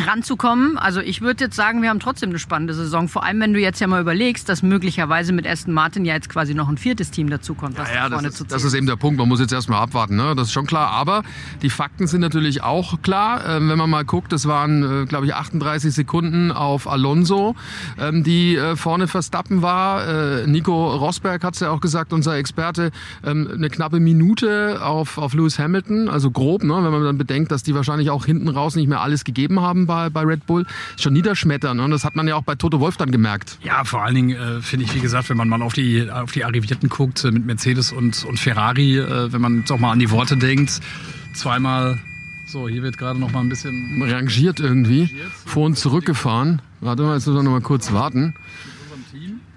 ranzukommen. 0.00 0.78
Also 0.78 1.00
ich 1.00 1.20
würde 1.20 1.44
jetzt 1.44 1.56
sagen, 1.56 1.82
wir 1.82 1.90
haben 1.90 2.00
trotzdem 2.00 2.30
eine 2.30 2.38
spannende 2.38 2.74
Saison. 2.74 3.08
Vor 3.08 3.24
allem, 3.24 3.40
wenn 3.40 3.52
du 3.52 3.60
jetzt 3.60 3.80
ja 3.80 3.86
mal 3.86 4.00
überlegst, 4.00 4.48
dass 4.48 4.62
möglicherweise 4.62 5.32
mit 5.32 5.46
Aston 5.46 5.74
Martin 5.74 6.04
ja 6.04 6.14
jetzt 6.14 6.28
quasi 6.28 6.54
noch 6.54 6.68
ein 6.68 6.78
viertes 6.78 7.10
Team 7.10 7.30
dazukommt, 7.30 7.78
was 7.78 7.88
Ja, 7.92 8.08
da 8.08 8.16
vorne 8.16 8.28
das, 8.28 8.40
ist, 8.40 8.52
das 8.52 8.64
ist 8.64 8.74
eben 8.74 8.86
der 8.86 8.96
Punkt. 8.96 9.18
Man 9.18 9.28
muss 9.28 9.40
jetzt 9.40 9.52
erstmal 9.52 9.80
abwarten. 9.80 10.16
Ne? 10.16 10.34
Das 10.36 10.48
ist 10.48 10.52
schon 10.52 10.66
klar. 10.66 10.90
Aber 10.90 11.22
die 11.62 11.70
Fakten 11.70 12.06
sind 12.06 12.20
natürlich 12.20 12.62
auch 12.62 13.02
klar. 13.02 13.46
Ähm, 13.46 13.68
wenn 13.68 13.78
man 13.78 13.90
mal 13.90 14.04
guckt, 14.04 14.32
es 14.32 14.46
waren, 14.46 15.02
äh, 15.02 15.06
glaube 15.06 15.26
ich, 15.26 15.34
38 15.34 15.92
Sekunden 15.94 16.52
auf 16.52 16.88
Alonso, 16.88 17.54
ähm, 17.98 18.24
die 18.24 18.56
äh, 18.56 18.76
vorne 18.76 19.08
Verstappen 19.08 19.62
war. 19.62 20.06
Äh, 20.06 20.46
Nico 20.46 20.94
Rosberg 20.96 21.44
hat 21.44 21.54
es 21.54 21.60
ja 21.60 21.70
auch 21.70 21.80
gesagt, 21.80 22.12
unser 22.12 22.36
Experte, 22.36 22.90
ähm, 23.24 23.48
eine 23.52 23.70
knappe 23.70 24.00
Minute 24.00 24.80
auf, 24.82 25.18
auf 25.18 25.34
Lewis 25.34 25.58
Hamilton. 25.58 26.08
Also 26.08 26.30
grob, 26.30 26.64
ne? 26.64 26.74
wenn 26.74 26.90
man 26.90 27.04
dann 27.04 27.18
bedenkt, 27.18 27.52
dass 27.52 27.62
die 27.62 27.74
wahrscheinlich 27.74 28.10
auch 28.10 28.24
hinten 28.26 28.48
raus 28.48 28.74
nicht 28.76 28.88
mehr 28.88 29.00
alles 29.00 29.24
gegeben 29.24 29.60
haben 29.60 29.83
haben 29.88 30.10
bei, 30.12 30.22
bei 30.22 30.26
Red 30.26 30.46
Bull, 30.46 30.66
schon 30.96 31.12
niederschmettern. 31.12 31.80
Und 31.80 31.90
das 31.90 32.04
hat 32.04 32.16
man 32.16 32.26
ja 32.28 32.36
auch 32.36 32.42
bei 32.42 32.54
Toto 32.54 32.80
Wolf 32.80 32.96
dann 32.96 33.10
gemerkt. 33.10 33.58
Ja, 33.62 33.84
vor 33.84 34.02
allen 34.02 34.14
Dingen 34.14 34.30
äh, 34.30 34.60
finde 34.60 34.84
ich, 34.84 34.94
wie 34.94 35.00
gesagt, 35.00 35.30
wenn 35.30 35.36
man 35.36 35.48
mal 35.48 35.62
auf 35.62 35.72
die, 35.72 36.10
auf 36.10 36.32
die 36.32 36.44
Arrivierten 36.44 36.88
guckt 36.88 37.24
äh, 37.24 37.30
mit 37.30 37.46
Mercedes 37.46 37.92
und, 37.92 38.24
und 38.24 38.38
Ferrari, 38.38 38.98
äh, 38.98 39.32
wenn 39.32 39.40
man 39.40 39.60
jetzt 39.60 39.72
auch 39.72 39.78
mal 39.78 39.92
an 39.92 39.98
die 39.98 40.10
Worte 40.10 40.36
denkt, 40.36 40.80
zweimal 41.34 41.98
so, 42.46 42.68
hier 42.68 42.82
wird 42.82 42.98
gerade 42.98 43.18
noch 43.18 43.32
mal 43.32 43.40
ein 43.40 43.48
bisschen 43.48 44.02
rangiert 44.02 44.60
irgendwie, 44.60 45.10
vor 45.46 45.64
und 45.64 45.78
zurückgefahren. 45.78 46.60
Warte 46.80 47.02
mal, 47.02 47.14
jetzt 47.14 47.26
müssen 47.26 47.38
wir 47.38 47.42
noch 47.42 47.50
mal 47.50 47.62
kurz 47.62 47.92
warten. 47.92 48.34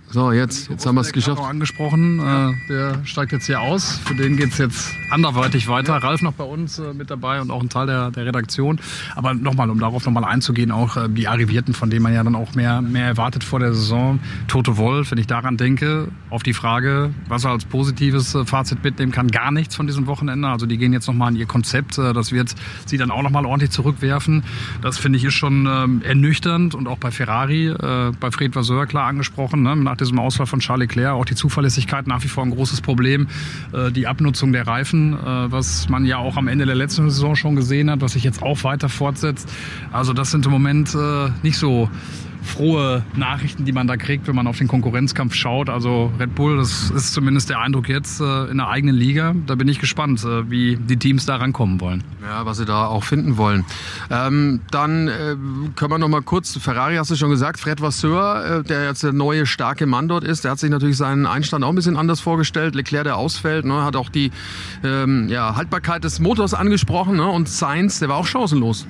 So, 0.09 0.31
jetzt, 0.31 0.69
jetzt 0.69 0.85
haben 0.85 0.95
wir 0.95 1.01
es 1.01 1.11
geschafft. 1.11 1.41
Angesprochen, 1.41 2.19
äh, 2.19 2.53
der 2.69 3.05
steigt 3.05 3.33
jetzt 3.33 3.45
hier 3.45 3.59
aus. 3.59 3.99
Für 4.05 4.15
den 4.15 4.37
geht 4.37 4.53
es 4.53 4.57
jetzt 4.57 4.95
anderweitig 5.11 5.67
weiter. 5.67 5.93
Ja. 5.93 5.97
Ralf 5.97 6.21
noch 6.21 6.31
bei 6.31 6.45
uns 6.45 6.79
äh, 6.79 6.93
mit 6.93 7.11
dabei 7.11 7.41
und 7.41 7.51
auch 7.51 7.61
ein 7.61 7.67
Teil 7.67 7.87
der, 7.87 8.11
der 8.11 8.25
Redaktion. 8.25 8.79
Aber 9.17 9.33
nochmal, 9.33 9.69
um 9.69 9.79
darauf 9.79 10.05
nochmal 10.05 10.23
einzugehen, 10.23 10.71
auch 10.71 10.95
äh, 10.95 11.09
die 11.09 11.27
Arrivierten, 11.27 11.73
von 11.73 11.89
denen 11.89 12.03
man 12.03 12.13
ja 12.13 12.23
dann 12.23 12.35
auch 12.35 12.55
mehr, 12.55 12.81
mehr 12.81 13.05
erwartet 13.05 13.43
vor 13.43 13.59
der 13.59 13.73
Saison. 13.73 14.21
Tote 14.47 14.77
Wolf, 14.77 15.11
wenn 15.11 15.17
ich 15.17 15.27
daran 15.27 15.57
denke, 15.57 16.07
auf 16.29 16.41
die 16.41 16.53
Frage, 16.53 17.13
was 17.27 17.43
er 17.43 17.51
als 17.51 17.65
positives 17.65 18.37
Fazit 18.45 18.85
mitnehmen 18.85 19.11
kann, 19.11 19.27
gar 19.27 19.51
nichts 19.51 19.75
von 19.75 19.87
diesem 19.87 20.07
Wochenende. 20.07 20.47
Also 20.47 20.65
die 20.65 20.77
gehen 20.77 20.93
jetzt 20.93 21.07
nochmal 21.07 21.31
in 21.33 21.37
ihr 21.37 21.47
Konzept. 21.47 21.97
Das 21.97 22.31
wird 22.31 22.55
sie 22.85 22.97
dann 22.97 23.11
auch 23.11 23.23
nochmal 23.23 23.45
ordentlich 23.45 23.71
zurückwerfen. 23.71 24.43
Das 24.81 24.97
finde 24.97 25.17
ich 25.17 25.25
ist 25.25 25.33
schon 25.33 25.67
ähm, 25.69 26.01
ernüchternd 26.01 26.75
und 26.75 26.87
auch 26.87 26.97
bei 26.97 27.11
Ferrari, 27.11 27.73
bei 27.77 28.31
Fred 28.31 28.55
Vasseur 28.55 28.85
klar 28.85 29.07
angesprochen, 29.07 29.63
ne? 29.63 29.75
Diesem 30.01 30.19
Ausfall 30.19 30.45
von 30.45 30.59
Charles 30.59 30.87
Leclerc. 30.87 31.13
Auch 31.13 31.25
die 31.25 31.35
Zuverlässigkeit 31.35 32.07
nach 32.07 32.23
wie 32.23 32.27
vor 32.27 32.43
ein 32.43 32.51
großes 32.51 32.81
Problem. 32.81 33.27
Äh, 33.73 33.91
die 33.91 34.07
Abnutzung 34.07 34.51
der 34.51 34.67
Reifen, 34.67 35.13
äh, 35.13 35.17
was 35.51 35.89
man 35.89 36.05
ja 36.05 36.17
auch 36.17 36.37
am 36.37 36.47
Ende 36.47 36.65
der 36.65 36.75
letzten 36.75 37.09
Saison 37.09 37.35
schon 37.35 37.55
gesehen 37.55 37.89
hat, 37.89 38.01
was 38.01 38.13
sich 38.13 38.23
jetzt 38.23 38.41
auch 38.41 38.63
weiter 38.63 38.89
fortsetzt. 38.89 39.49
Also 39.91 40.13
das 40.13 40.31
sind 40.31 40.45
im 40.45 40.51
Moment 40.51 40.95
äh, 40.95 41.29
nicht 41.43 41.57
so 41.57 41.89
frohe 42.47 43.03
Nachrichten, 43.15 43.65
die 43.65 43.71
man 43.71 43.87
da 43.87 43.97
kriegt, 43.97 44.27
wenn 44.27 44.35
man 44.35 44.47
auf 44.47 44.57
den 44.57 44.67
Konkurrenzkampf 44.67 45.33
schaut. 45.35 45.69
Also 45.69 46.11
Red 46.19 46.35
Bull, 46.35 46.57
das 46.57 46.89
ist 46.89 47.13
zumindest 47.13 47.49
der 47.49 47.59
Eindruck 47.59 47.89
jetzt 47.89 48.21
äh, 48.21 48.45
in 48.45 48.57
der 48.57 48.69
eigenen 48.69 48.95
Liga. 48.95 49.35
Da 49.45 49.55
bin 49.55 49.67
ich 49.67 49.79
gespannt, 49.79 50.23
äh, 50.23 50.49
wie 50.49 50.77
die 50.77 50.97
Teams 50.97 51.25
da 51.25 51.35
rankommen 51.35 51.79
wollen. 51.81 52.03
Ja, 52.21 52.45
was 52.45 52.57
sie 52.57 52.65
da 52.65 52.87
auch 52.87 53.03
finden 53.03 53.37
wollen. 53.37 53.65
Ähm, 54.09 54.61
dann 54.71 55.07
äh, 55.07 55.35
können 55.75 55.91
wir 55.91 55.97
noch 55.97 56.07
mal 56.07 56.21
kurz, 56.21 56.57
Ferrari 56.57 56.95
hast 56.95 57.11
du 57.11 57.15
schon 57.15 57.29
gesagt, 57.29 57.59
Fred 57.59 57.81
Vasseur, 57.81 58.59
äh, 58.59 58.63
der 58.63 58.85
jetzt 58.85 59.03
der 59.03 59.13
neue 59.13 59.45
starke 59.45 59.85
Mann 59.85 60.07
dort 60.07 60.23
ist, 60.23 60.43
der 60.43 60.51
hat 60.51 60.59
sich 60.59 60.69
natürlich 60.69 60.97
seinen 60.97 61.25
Einstand 61.25 61.63
auch 61.63 61.69
ein 61.69 61.75
bisschen 61.75 61.97
anders 61.97 62.19
vorgestellt. 62.19 62.75
Leclerc, 62.75 63.03
der 63.03 63.17
ausfällt, 63.17 63.65
ne, 63.65 63.83
hat 63.83 63.95
auch 63.95 64.09
die 64.09 64.31
ähm, 64.83 65.27
ja, 65.29 65.55
Haltbarkeit 65.55 66.03
des 66.03 66.19
Motors 66.19 66.53
angesprochen 66.53 67.17
ne, 67.17 67.27
und 67.27 67.47
Sainz, 67.49 67.99
der 67.99 68.09
war 68.09 68.17
auch 68.17 68.27
chancenlos. 68.27 68.87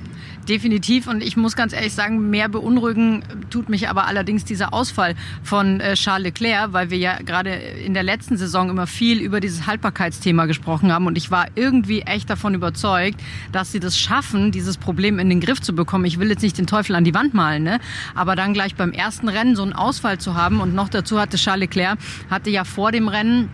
Definitiv 0.48 1.06
und 1.06 1.22
ich 1.22 1.36
muss 1.36 1.56
ganz 1.56 1.74
ehrlich 1.74 1.92
sagen, 1.92 2.30
mehr 2.30 2.48
beunruhigen 2.48 3.22
tut 3.50 3.68
mich 3.68 3.90
aber 3.90 4.06
allerdings 4.06 4.46
dieser 4.46 4.72
Ausfall 4.72 5.14
von 5.42 5.80
äh, 5.80 5.92
Charles 5.92 6.24
Leclerc, 6.24 6.72
weil 6.72 6.88
wir 6.88 6.96
ja 6.96 7.18
gerade 7.18 7.50
in 7.50 7.92
der 7.92 8.02
letzten 8.02 8.38
Saison 8.38 8.70
immer 8.70 8.86
viel 8.86 9.20
über 9.20 9.40
dieses 9.40 9.66
Haltbarkeitsthema 9.66 10.46
gesprochen 10.46 10.90
haben 10.90 11.06
und 11.06 11.18
ich 11.18 11.30
war 11.30 11.48
irgendwie 11.54 12.00
echt 12.00 12.30
davon 12.30 12.54
überzeugt, 12.54 13.20
dass 13.52 13.72
sie 13.72 13.80
das 13.80 13.98
schaffen, 13.98 14.50
dieses 14.50 14.78
Problem 14.78 15.18
in 15.18 15.28
den 15.28 15.40
Griff 15.40 15.60
zu 15.60 15.74
bekommen. 15.74 16.06
Ich 16.06 16.18
will 16.18 16.30
jetzt 16.30 16.42
nicht 16.42 16.56
den 16.56 16.66
Teufel 16.66 16.96
an 16.96 17.04
die 17.04 17.12
Wand 17.12 17.34
malen, 17.34 17.62
ne? 17.62 17.78
aber 18.14 18.34
dann 18.34 18.54
gleich 18.54 18.74
beim 18.74 18.92
ersten 18.92 19.28
Rennen 19.28 19.54
so 19.54 19.62
einen 19.62 19.74
Ausfall 19.74 20.16
zu 20.16 20.34
haben 20.34 20.60
und 20.60 20.74
noch 20.74 20.88
dazu 20.88 21.20
hatte 21.20 21.36
Charles 21.36 21.68
Leclerc, 21.68 21.98
hatte 22.30 22.48
ja 22.48 22.64
vor 22.64 22.90
dem 22.90 23.08
Rennen 23.08 23.50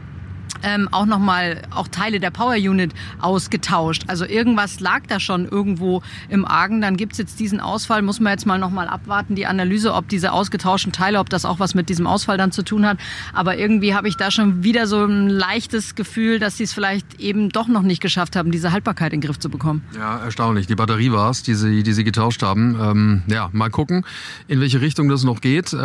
ähm, 0.65 0.89
auch 0.91 1.07
nochmal 1.07 1.63
auch 1.71 1.89
Teile 1.89 2.21
der 2.21 2.31
Power 2.31 2.55
Unit 2.55 2.93
ausgetauscht. 3.21 4.05
Also 4.09 4.25
irgendwas 4.25 4.81
lag 4.81 5.03
da 5.07 5.21
schon 5.21 5.47
irgendwo 5.47 6.03
im 6.29 6.45
Argen. 6.45 6.81
Dann 6.81 6.97
gibt's 6.97 7.19
jetzt 7.19 7.39
diesen 7.39 7.61
Ausfall, 7.61 8.03
muss 8.03 8.21
man 8.21 8.33
jetzt 8.33 8.47
mal 8.47 8.59
nochmal 8.59 8.89
abwarten, 8.89 9.35
die 9.35 9.47
Analyse, 9.47 9.95
ob 9.95 10.09
diese 10.09 10.33
ausgetauschten 10.33 10.93
Teile, 10.93 11.19
ob 11.19 11.29
das 11.29 11.45
auch 11.45 11.59
was 11.61 11.75
mit 11.75 11.89
diesem 11.89 12.07
Ausfall 12.07 12.39
dann 12.39 12.53
zu 12.53 12.63
tun 12.63 12.87
hat. 12.87 12.99
Aber 13.33 13.57
irgendwie 13.59 13.95
habe 13.95 14.09
ich 14.09 14.17
da 14.17 14.31
schon 14.31 14.65
wieder 14.65 14.87
so 14.87 15.05
ein 15.05 15.29
leichtes 15.29 15.95
Gefühl, 15.95 16.39
dass 16.39 16.57
sie 16.57 16.65
es 16.65 16.73
vielleicht 16.73 17.21
eben 17.21 17.51
doch 17.51 17.69
noch 17.69 17.83
nicht 17.83 18.01
geschafft 18.01 18.37
haben, 18.37 18.51
diese 18.51 18.73
Haltbarkeit 18.73 19.13
in 19.13 19.21
den 19.21 19.27
Griff 19.27 19.39
zu 19.39 19.51
bekommen. 19.51 19.83
Ja, 19.97 20.19
erstaunlich. 20.19 20.67
Die 20.67 20.75
Batterie 20.75 21.13
war 21.13 21.31
es, 21.31 21.43
die 21.43 21.55
sie, 21.55 21.83
die 21.83 21.93
sie 21.93 22.05
getauscht 22.05 22.43
haben. 22.43 22.77
Ähm, 22.81 23.23
ja, 23.27 23.51
mal 23.53 23.71
gucken, 23.71 24.05
in 24.49 24.61
welche 24.61 24.81
Richtung 24.81 25.09
das 25.09 25.25
noch 25.25 25.41
geht. 25.41 25.73
Äh, 25.73 25.79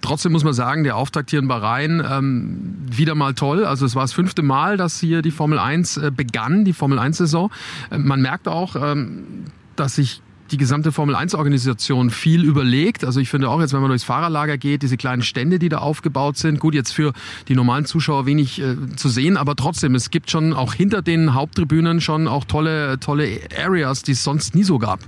trotzdem 0.00 0.32
muss 0.32 0.44
man 0.44 0.52
sagen, 0.52 0.84
der 0.84 0.96
Auftakt 0.96 1.30
hier 1.30 1.38
in 1.38 1.48
Bahrain 1.48 2.02
ähm, 2.08 2.76
wieder 2.90 3.14
mal 3.14 3.34
toll. 3.34 3.64
Also 3.64 3.79
es 3.86 3.94
war 3.94 4.02
das 4.02 4.12
fünfte 4.12 4.42
Mal, 4.42 4.76
dass 4.76 5.00
hier 5.00 5.22
die 5.22 5.30
Formel 5.30 5.58
1 5.58 5.96
äh, 5.96 6.10
begann, 6.14 6.64
die 6.64 6.72
Formel 6.72 6.98
1-Saison. 6.98 7.50
Äh, 7.90 7.98
man 7.98 8.20
merkt 8.20 8.48
auch, 8.48 8.76
ähm, 8.76 9.44
dass 9.76 9.96
sich 9.96 10.22
die 10.50 10.56
gesamte 10.56 10.92
Formel 10.92 11.14
1 11.14 11.34
Organisation 11.34 12.10
viel 12.10 12.44
überlegt. 12.44 13.04
Also 13.04 13.20
ich 13.20 13.28
finde 13.28 13.48
auch 13.48 13.60
jetzt, 13.60 13.72
wenn 13.72 13.80
man 13.80 13.90
durchs 13.90 14.04
Fahrerlager 14.04 14.58
geht, 14.58 14.82
diese 14.82 14.96
kleinen 14.96 15.22
Stände, 15.22 15.58
die 15.58 15.68
da 15.68 15.78
aufgebaut 15.78 16.36
sind, 16.36 16.58
gut, 16.58 16.74
jetzt 16.74 16.92
für 16.92 17.12
die 17.48 17.54
normalen 17.54 17.84
Zuschauer 17.84 18.26
wenig 18.26 18.60
äh, 18.60 18.76
zu 18.96 19.08
sehen, 19.08 19.36
aber 19.36 19.56
trotzdem, 19.56 19.94
es 19.94 20.10
gibt 20.10 20.30
schon 20.30 20.52
auch 20.52 20.74
hinter 20.74 21.02
den 21.02 21.34
Haupttribünen 21.34 22.00
schon 22.00 22.26
auch 22.28 22.44
tolle, 22.44 22.98
tolle 23.00 23.40
Areas, 23.56 24.02
die 24.02 24.12
es 24.12 24.24
sonst 24.24 24.54
nie 24.54 24.64
so 24.64 24.78
gab. 24.78 25.00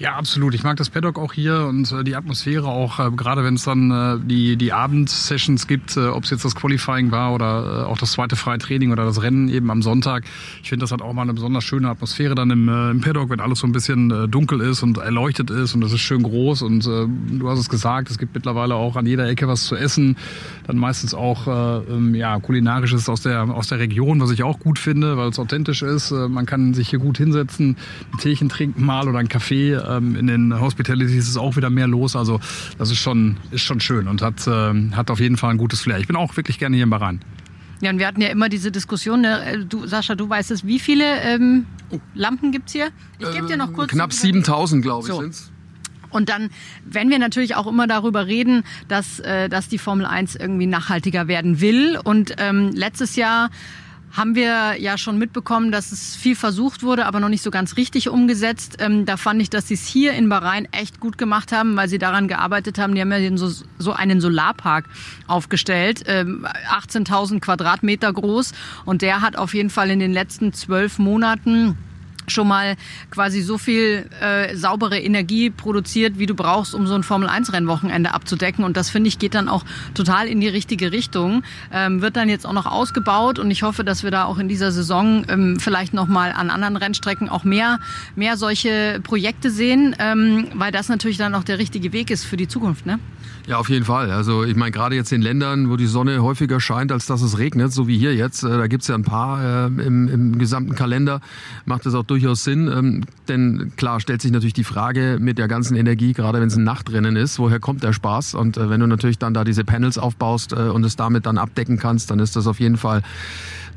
Ja, 0.00 0.14
absolut. 0.14 0.54
Ich 0.54 0.62
mag 0.62 0.76
das 0.76 0.90
Paddock 0.90 1.18
auch 1.18 1.32
hier 1.32 1.66
und 1.66 1.90
äh, 1.90 2.04
die 2.04 2.14
Atmosphäre 2.14 2.68
auch, 2.68 3.00
äh, 3.00 3.10
gerade 3.10 3.42
wenn 3.42 3.54
es 3.54 3.64
dann 3.64 3.90
äh, 3.90 4.24
die, 4.24 4.56
die 4.56 4.72
Abendsessions 4.72 5.66
gibt, 5.66 5.96
äh, 5.96 6.06
ob 6.06 6.22
es 6.22 6.30
jetzt 6.30 6.44
das 6.44 6.54
Qualifying 6.54 7.10
war 7.10 7.32
oder 7.34 7.82
äh, 7.82 7.84
auch 7.84 7.98
das 7.98 8.12
zweite 8.12 8.36
freie 8.36 8.58
Training 8.58 8.92
oder 8.92 9.04
das 9.04 9.22
Rennen 9.22 9.48
eben 9.48 9.72
am 9.72 9.82
Sonntag. 9.82 10.22
Ich 10.62 10.68
finde, 10.68 10.84
das 10.84 10.92
hat 10.92 11.02
auch 11.02 11.12
mal 11.14 11.22
eine 11.22 11.34
besonders 11.34 11.64
schöne 11.64 11.88
Atmosphäre 11.88 12.36
dann 12.36 12.48
im, 12.50 12.68
äh, 12.68 12.90
im 12.92 13.00
Paddock, 13.00 13.28
wenn 13.30 13.40
alles 13.40 13.58
so 13.58 13.66
ein 13.66 13.72
bisschen 13.72 14.12
äh, 14.12 14.28
dunkel 14.28 14.60
ist 14.60 14.84
und 14.84 14.98
erleuchtet 14.98 15.50
ist 15.50 15.74
und 15.74 15.80
das 15.80 15.92
ist 15.92 16.00
schön 16.00 16.22
groß 16.22 16.62
und 16.62 16.86
äh, 16.86 17.06
du 17.36 17.50
hast 17.50 17.58
es 17.58 17.68
gesagt, 17.68 18.08
es 18.08 18.18
gibt 18.18 18.36
mittlerweile 18.36 18.76
auch 18.76 18.94
an 18.94 19.04
jeder 19.04 19.26
Ecke 19.28 19.48
was 19.48 19.64
zu 19.64 19.74
essen. 19.74 20.16
Dann 20.68 20.76
meistens 20.76 21.12
auch 21.12 21.48
äh, 21.48 21.92
ähm, 21.92 22.14
ja, 22.14 22.38
kulinarisches 22.38 23.08
aus 23.08 23.22
der, 23.22 23.42
aus 23.50 23.66
der 23.66 23.80
Region, 23.80 24.20
was 24.20 24.30
ich 24.30 24.44
auch 24.44 24.60
gut 24.60 24.78
finde, 24.78 25.16
weil 25.16 25.30
es 25.30 25.40
authentisch 25.40 25.82
ist. 25.82 26.12
Äh, 26.12 26.28
man 26.28 26.46
kann 26.46 26.72
sich 26.72 26.88
hier 26.90 27.00
gut 27.00 27.18
hinsetzen, 27.18 27.76
ein 28.12 28.18
Teechen 28.18 28.48
trinken 28.48 28.86
mal 28.86 29.08
oder 29.08 29.18
einen 29.18 29.28
Kaffee 29.28 29.87
ähm, 29.88 30.16
in 30.16 30.26
den 30.26 30.60
Hospitalities 30.60 31.28
ist 31.28 31.36
auch 31.36 31.56
wieder 31.56 31.70
mehr 31.70 31.86
los. 31.86 32.16
Also 32.16 32.40
das 32.78 32.90
ist 32.90 32.98
schon, 32.98 33.36
ist 33.50 33.62
schon 33.62 33.80
schön 33.80 34.08
und 34.08 34.22
hat, 34.22 34.46
äh, 34.46 34.90
hat 34.92 35.10
auf 35.10 35.20
jeden 35.20 35.36
Fall 35.36 35.50
ein 35.50 35.58
gutes 35.58 35.80
Flair. 35.80 35.98
Ich 35.98 36.06
bin 36.06 36.16
auch 36.16 36.36
wirklich 36.36 36.58
gerne 36.58 36.76
hier 36.76 36.84
im 36.84 36.90
Bahrain. 36.90 37.20
Ja, 37.80 37.90
und 37.90 37.98
wir 37.98 38.06
hatten 38.06 38.20
ja 38.20 38.28
immer 38.28 38.48
diese 38.48 38.72
Diskussion, 38.72 39.20
ne? 39.20 39.44
Äh, 39.44 39.64
du, 39.64 39.86
Sascha, 39.86 40.14
du 40.14 40.28
weißt 40.28 40.50
es, 40.50 40.66
wie 40.66 40.78
viele 40.78 41.20
ähm, 41.22 41.66
Lampen 42.14 42.52
es 42.66 42.72
hier? 42.72 42.88
Ich 43.18 43.30
gebe 43.32 43.46
dir 43.46 43.56
noch 43.56 43.72
kurz... 43.72 43.90
Knapp 43.92 44.12
7000, 44.12 44.82
glaube 44.82 45.06
ich, 45.06 45.14
so. 45.14 45.20
sind's. 45.20 45.52
Und 46.10 46.28
dann, 46.28 46.50
wenn 46.84 47.10
wir 47.10 47.18
natürlich 47.18 47.54
auch 47.54 47.66
immer 47.66 47.86
darüber 47.86 48.26
reden, 48.26 48.64
dass, 48.88 49.20
äh, 49.20 49.48
dass 49.48 49.68
die 49.68 49.78
Formel 49.78 50.06
1 50.06 50.36
irgendwie 50.36 50.66
nachhaltiger 50.66 51.28
werden 51.28 51.60
will. 51.60 51.98
Und 52.02 52.34
ähm, 52.38 52.70
letztes 52.72 53.16
Jahr 53.16 53.50
haben 54.12 54.34
wir 54.34 54.80
ja 54.80 54.98
schon 54.98 55.18
mitbekommen, 55.18 55.70
dass 55.70 55.92
es 55.92 56.16
viel 56.16 56.34
versucht 56.34 56.82
wurde, 56.82 57.06
aber 57.06 57.20
noch 57.20 57.28
nicht 57.28 57.42
so 57.42 57.50
ganz 57.50 57.76
richtig 57.76 58.08
umgesetzt. 58.08 58.76
Ähm, 58.80 59.06
da 59.06 59.16
fand 59.16 59.42
ich, 59.42 59.50
dass 59.50 59.68
sie 59.68 59.74
es 59.74 59.86
hier 59.86 60.12
in 60.12 60.28
Bahrain 60.28 60.66
echt 60.72 61.00
gut 61.00 61.18
gemacht 61.18 61.52
haben, 61.52 61.76
weil 61.76 61.88
sie 61.88 61.98
daran 61.98 62.28
gearbeitet 62.28 62.78
haben. 62.78 62.94
Die 62.94 63.00
haben 63.00 63.12
ja 63.12 63.36
so, 63.36 63.64
so 63.78 63.92
einen 63.92 64.20
Solarpark 64.20 64.86
aufgestellt, 65.26 66.04
ähm, 66.06 66.46
18.000 66.70 67.40
Quadratmeter 67.40 68.12
groß. 68.12 68.52
Und 68.84 69.02
der 69.02 69.20
hat 69.20 69.36
auf 69.36 69.54
jeden 69.54 69.70
Fall 69.70 69.90
in 69.90 69.98
den 69.98 70.12
letzten 70.12 70.52
zwölf 70.52 70.98
Monaten 70.98 71.76
schon 72.30 72.48
mal 72.48 72.76
quasi 73.10 73.42
so 73.42 73.58
viel 73.58 74.08
äh, 74.20 74.56
saubere 74.56 74.98
Energie 74.98 75.50
produziert, 75.50 76.18
wie 76.18 76.26
du 76.26 76.34
brauchst, 76.34 76.74
um 76.74 76.86
so 76.86 76.94
ein 76.94 77.02
Formel-1-Rennwochenende 77.02 78.14
abzudecken. 78.14 78.64
Und 78.64 78.76
das, 78.76 78.90
finde 78.90 79.08
ich, 79.08 79.18
geht 79.18 79.34
dann 79.34 79.48
auch 79.48 79.64
total 79.94 80.28
in 80.28 80.40
die 80.40 80.48
richtige 80.48 80.92
Richtung. 80.92 81.42
Ähm, 81.72 82.02
wird 82.02 82.16
dann 82.16 82.28
jetzt 82.28 82.46
auch 82.46 82.52
noch 82.52 82.66
ausgebaut 82.66 83.38
und 83.38 83.50
ich 83.50 83.62
hoffe, 83.62 83.84
dass 83.84 84.02
wir 84.02 84.10
da 84.10 84.24
auch 84.24 84.38
in 84.38 84.48
dieser 84.48 84.72
Saison 84.72 85.24
ähm, 85.28 85.60
vielleicht 85.60 85.94
nochmal 85.94 86.32
an 86.32 86.50
anderen 86.50 86.76
Rennstrecken 86.76 87.28
auch 87.28 87.44
mehr, 87.44 87.80
mehr 88.16 88.36
solche 88.36 89.00
Projekte 89.02 89.50
sehen, 89.50 89.96
ähm, 89.98 90.48
weil 90.54 90.72
das 90.72 90.88
natürlich 90.88 91.18
dann 91.18 91.34
auch 91.34 91.44
der 91.44 91.58
richtige 91.58 91.92
Weg 91.92 92.10
ist 92.10 92.24
für 92.24 92.36
die 92.36 92.48
Zukunft. 92.48 92.86
Ne? 92.86 92.98
Ja, 93.46 93.56
auf 93.56 93.70
jeden 93.70 93.84
Fall. 93.84 94.10
Also 94.10 94.44
ich 94.44 94.56
meine, 94.56 94.72
gerade 94.72 94.94
jetzt 94.94 95.10
in 95.10 95.22
Ländern, 95.22 95.70
wo 95.70 95.76
die 95.76 95.86
Sonne 95.86 96.22
häufiger 96.22 96.60
scheint, 96.60 96.92
als 96.92 97.06
dass 97.06 97.22
es 97.22 97.38
regnet, 97.38 97.72
so 97.72 97.88
wie 97.88 97.96
hier 97.96 98.14
jetzt, 98.14 98.42
äh, 98.42 98.48
da 98.48 98.66
gibt's 98.66 98.88
ja 98.88 98.94
ein 98.94 99.04
paar 99.04 99.42
äh, 99.42 99.66
im, 99.66 100.06
im 100.08 100.38
gesamten 100.38 100.74
Kalender, 100.74 101.20
macht 101.64 101.86
es 101.86 101.94
auch 101.94 102.02
durchaus 102.04 102.44
Sinn. 102.44 102.68
Ähm, 102.68 103.04
denn 103.26 103.72
klar 103.76 104.00
stellt 104.00 104.20
sich 104.20 104.32
natürlich 104.32 104.52
die 104.52 104.64
Frage 104.64 105.16
mit 105.18 105.38
der 105.38 105.48
ganzen 105.48 105.76
Energie, 105.76 106.12
gerade 106.12 106.40
wenn 106.40 106.48
es 106.48 106.56
ein 106.56 106.64
Nachtrennen 106.64 107.16
ist, 107.16 107.38
woher 107.38 107.58
kommt 107.58 107.82
der 107.82 107.94
Spaß? 107.94 108.34
Und 108.34 108.58
äh, 108.58 108.68
wenn 108.68 108.80
du 108.80 108.86
natürlich 108.86 109.18
dann 109.18 109.32
da 109.32 109.44
diese 109.44 109.64
Panels 109.64 109.96
aufbaust 109.96 110.52
äh, 110.52 110.56
und 110.56 110.84
es 110.84 110.96
damit 110.96 111.24
dann 111.24 111.38
abdecken 111.38 111.78
kannst, 111.78 112.10
dann 112.10 112.18
ist 112.18 112.36
das 112.36 112.46
auf 112.46 112.60
jeden 112.60 112.76
Fall 112.76 113.02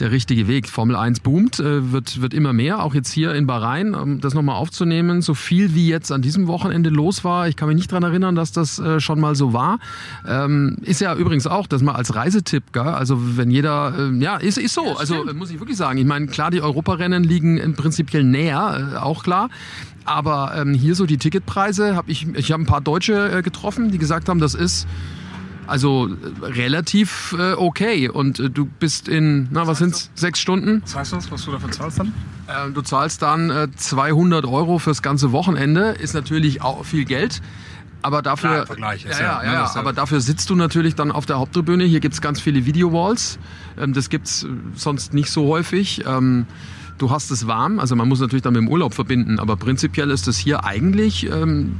der 0.01 0.11
richtige 0.11 0.47
Weg. 0.47 0.67
Formel 0.67 0.95
1 0.95 1.21
boomt, 1.21 1.59
äh, 1.59 1.91
wird, 1.91 2.21
wird 2.21 2.33
immer 2.33 2.51
mehr, 2.51 2.83
auch 2.83 2.93
jetzt 2.93 3.11
hier 3.11 3.33
in 3.33 3.47
Bahrain, 3.47 3.93
um 3.93 4.19
das 4.19 4.33
nochmal 4.33 4.55
aufzunehmen. 4.55 5.21
So 5.21 5.33
viel 5.33 5.73
wie 5.75 5.87
jetzt 5.87 6.11
an 6.11 6.21
diesem 6.21 6.47
Wochenende 6.47 6.89
los 6.89 7.23
war, 7.23 7.47
ich 7.47 7.55
kann 7.55 7.69
mich 7.69 7.77
nicht 7.77 7.91
dran 7.91 8.03
erinnern, 8.03 8.35
dass 8.35 8.51
das 8.51 8.79
äh, 8.79 8.99
schon 8.99 9.19
mal 9.19 9.35
so 9.35 9.53
war. 9.53 9.79
Ähm, 10.27 10.77
ist 10.81 10.99
ja 10.99 11.15
übrigens 11.15 11.47
auch, 11.47 11.67
dass 11.67 11.81
man 11.81 11.95
als 11.95 12.15
Reisetipp, 12.15 12.73
gell? 12.73 12.81
also 12.81 13.37
wenn 13.37 13.51
jeder, 13.51 13.93
äh, 14.11 14.17
ja, 14.17 14.37
ist, 14.37 14.57
ist 14.57 14.73
so. 14.73 14.97
Also 14.97 15.23
muss 15.33 15.51
ich 15.51 15.59
wirklich 15.59 15.77
sagen. 15.77 15.99
Ich 15.99 16.05
meine, 16.05 16.27
klar, 16.27 16.51
die 16.51 16.61
Europarennen 16.61 17.23
liegen 17.23 17.57
im 17.57 17.75
prinzipiell 17.75 18.23
näher, 18.23 18.93
äh, 18.93 18.97
auch 18.97 19.23
klar. 19.23 19.49
Aber 20.03 20.53
ähm, 20.57 20.73
hier 20.73 20.95
so 20.95 21.05
die 21.05 21.17
Ticketpreise, 21.17 21.95
habe 21.95 22.09
ich, 22.09 22.27
ich 22.35 22.51
habe 22.51 22.63
ein 22.63 22.65
paar 22.65 22.81
Deutsche 22.81 23.31
äh, 23.31 23.41
getroffen, 23.43 23.91
die 23.91 23.99
gesagt 23.99 24.29
haben, 24.29 24.39
das 24.39 24.55
ist 24.55 24.87
also 25.71 26.07
äh, 26.09 26.45
relativ 26.45 27.33
äh, 27.39 27.53
okay. 27.53 28.09
Und 28.09 28.39
äh, 28.39 28.49
du 28.49 28.65
bist 28.65 29.07
in, 29.07 29.47
na, 29.51 29.65
was 29.65 29.79
sind's, 29.79 30.11
sechs 30.13 30.39
Stunden? 30.39 30.81
Was 30.83 30.95
heißt 30.95 31.13
das, 31.13 31.31
was 31.31 31.45
du 31.45 31.51
dafür 31.51 31.71
zahlst 31.71 31.99
dann? 31.99 32.13
Äh, 32.47 32.71
du 32.71 32.81
zahlst 32.81 33.21
dann 33.21 33.49
äh, 33.49 33.67
200 33.75 34.45
Euro 34.45 34.77
fürs 34.77 35.01
ganze 35.01 35.31
Wochenende. 35.31 35.91
Ist 35.99 36.13
natürlich 36.13 36.61
auch 36.61 36.85
viel 36.85 37.05
Geld. 37.05 37.41
Aber 38.03 38.21
dafür, 38.21 38.65
Klar, 38.65 38.95
ist 38.95 39.03
ja, 39.05 39.11
ja, 39.11 39.43
ja, 39.43 39.49
ne, 39.49 39.53
ja- 39.53 39.75
aber 39.75 39.93
dafür 39.93 40.21
sitzt 40.21 40.49
du 40.49 40.55
natürlich 40.55 40.95
dann 40.95 41.11
auf 41.11 41.25
der 41.25 41.37
Haupttribüne. 41.39 41.83
Hier 41.83 41.99
gibt's 41.99 42.19
ganz 42.19 42.41
viele 42.41 42.65
Video-Walls. 42.65 43.39
Ähm, 43.79 43.93
das 43.93 44.09
gibt's 44.09 44.43
äh, 44.43 44.47
sonst 44.75 45.13
nicht 45.13 45.29
so 45.31 45.47
häufig. 45.47 46.03
Ähm, 46.05 46.47
du 46.97 47.11
hast 47.11 47.31
es 47.31 47.47
warm, 47.47 47.79
also 47.79 47.95
man 47.95 48.07
muss 48.07 48.19
natürlich 48.19 48.43
dann 48.43 48.53
mit 48.53 48.61
dem 48.61 48.67
Urlaub 48.69 48.93
verbinden, 48.93 49.39
aber 49.39 49.55
prinzipiell 49.55 50.11
ist 50.11 50.27
es 50.27 50.37
hier 50.37 50.65
eigentlich, 50.65 51.27
ähm, 51.31 51.79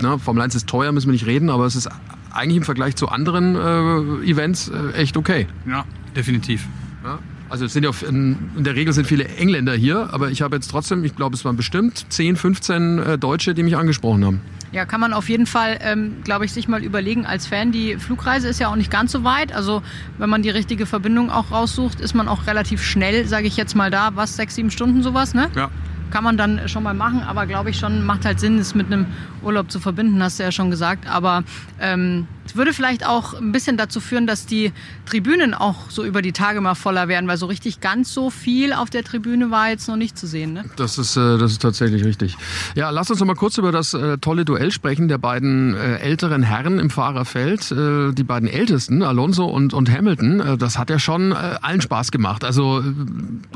na, 0.00 0.16
Formel 0.18 0.42
1 0.42 0.54
ist 0.54 0.66
teuer, 0.66 0.90
müssen 0.92 1.08
wir 1.08 1.12
nicht 1.12 1.26
reden, 1.26 1.50
aber 1.50 1.66
es 1.66 1.76
ist 1.76 1.88
eigentlich 2.34 2.58
im 2.58 2.62
Vergleich 2.64 2.96
zu 2.96 3.08
anderen 3.08 3.54
äh, 3.54 4.30
Events 4.30 4.68
äh, 4.68 4.92
echt 4.92 5.16
okay. 5.16 5.46
Ja, 5.66 5.84
definitiv. 6.16 6.66
Ja? 7.04 7.18
Also 7.48 7.66
es 7.66 7.72
sind 7.72 7.84
ja 7.84 7.90
in, 8.08 8.50
in 8.56 8.64
der 8.64 8.74
Regel 8.74 8.92
sind 8.92 9.06
viele 9.06 9.26
Engländer 9.26 9.74
hier, 9.74 10.08
aber 10.12 10.30
ich 10.30 10.42
habe 10.42 10.56
jetzt 10.56 10.70
trotzdem, 10.70 11.04
ich 11.04 11.14
glaube, 11.14 11.36
es 11.36 11.44
waren 11.44 11.56
bestimmt 11.56 12.06
10, 12.08 12.36
15 12.36 12.98
äh, 12.98 13.18
Deutsche, 13.18 13.54
die 13.54 13.62
mich 13.62 13.76
angesprochen 13.76 14.24
haben. 14.24 14.40
Ja, 14.72 14.86
kann 14.86 15.00
man 15.00 15.12
auf 15.12 15.28
jeden 15.28 15.46
Fall, 15.46 15.78
ähm, 15.82 16.16
glaube 16.24 16.46
ich, 16.46 16.52
sich 16.52 16.66
mal 16.66 16.82
überlegen 16.82 17.26
als 17.26 17.46
Fan. 17.46 17.70
Die 17.70 17.96
Flugreise 17.96 18.48
ist 18.48 18.58
ja 18.58 18.68
auch 18.68 18.74
nicht 18.74 18.90
ganz 18.90 19.12
so 19.12 19.22
weit. 19.22 19.52
Also 19.52 19.82
wenn 20.18 20.28
man 20.28 20.42
die 20.42 20.50
richtige 20.50 20.84
Verbindung 20.84 21.30
auch 21.30 21.52
raussucht, 21.52 22.00
ist 22.00 22.12
man 22.12 22.26
auch 22.26 22.48
relativ 22.48 22.82
schnell, 22.82 23.26
sage 23.28 23.46
ich 23.46 23.56
jetzt 23.56 23.76
mal 23.76 23.92
da, 23.92 24.10
was, 24.16 24.34
sechs, 24.34 24.56
sieben 24.56 24.72
Stunden 24.72 25.04
sowas, 25.04 25.32
ne? 25.32 25.48
Ja. 25.54 25.70
Kann 26.14 26.22
man 26.22 26.36
dann 26.36 26.68
schon 26.68 26.84
mal 26.84 26.94
machen, 26.94 27.24
aber 27.24 27.44
glaube 27.44 27.70
ich 27.70 27.76
schon, 27.76 28.06
macht 28.06 28.24
halt 28.24 28.38
Sinn, 28.38 28.56
es 28.60 28.72
mit 28.72 28.86
einem 28.86 29.06
Urlaub 29.42 29.68
zu 29.68 29.80
verbinden, 29.80 30.22
hast 30.22 30.38
du 30.38 30.44
ja 30.44 30.52
schon 30.52 30.70
gesagt. 30.70 31.08
Aber 31.08 31.42
ähm, 31.80 32.28
es 32.46 32.56
würde 32.56 32.72
vielleicht 32.72 33.06
auch 33.06 33.34
ein 33.34 33.52
bisschen 33.52 33.76
dazu 33.76 34.00
führen, 34.00 34.26
dass 34.26 34.46
die 34.46 34.72
Tribünen 35.06 35.54
auch 35.54 35.90
so 35.90 36.04
über 36.04 36.22
die 36.22 36.32
Tage 36.32 36.60
mal 36.60 36.74
voller 36.74 37.08
werden, 37.08 37.26
weil 37.26 37.36
so 37.36 37.46
richtig 37.46 37.80
ganz 37.80 38.12
so 38.12 38.30
viel 38.30 38.72
auf 38.72 38.90
der 38.90 39.02
Tribüne 39.02 39.50
war 39.50 39.70
jetzt 39.70 39.88
noch 39.88 39.96
nicht 39.96 40.18
zu 40.18 40.26
sehen. 40.26 40.52
Ne? 40.52 40.64
Das 40.76 40.98
ist, 40.98 41.16
äh, 41.16 41.38
das 41.38 41.52
ist 41.52 41.62
tatsächlich 41.62 42.04
richtig. 42.04 42.36
Ja, 42.74 42.90
lass 42.90 43.10
uns 43.10 43.20
noch 43.20 43.26
mal 43.26 43.34
kurz 43.34 43.58
über 43.58 43.72
das 43.72 43.94
äh, 43.94 44.18
tolle 44.18 44.44
Duell 44.44 44.72
sprechen 44.72 45.08
der 45.08 45.18
beiden 45.18 45.74
äh, 45.74 45.96
älteren 45.96 46.42
Herren 46.42 46.78
im 46.78 46.90
Fahrerfeld. 46.90 47.70
Die 47.74 48.24
beiden 48.24 48.48
ältesten, 48.48 49.02
Alonso 49.02 49.46
und, 49.46 49.74
und 49.74 49.90
Hamilton. 49.90 50.58
Das 50.58 50.78
hat 50.78 50.90
ja 50.90 50.98
schon 50.98 51.32
allen 51.32 51.80
Spaß 51.80 52.10
gemacht. 52.10 52.44
Also 52.44 52.82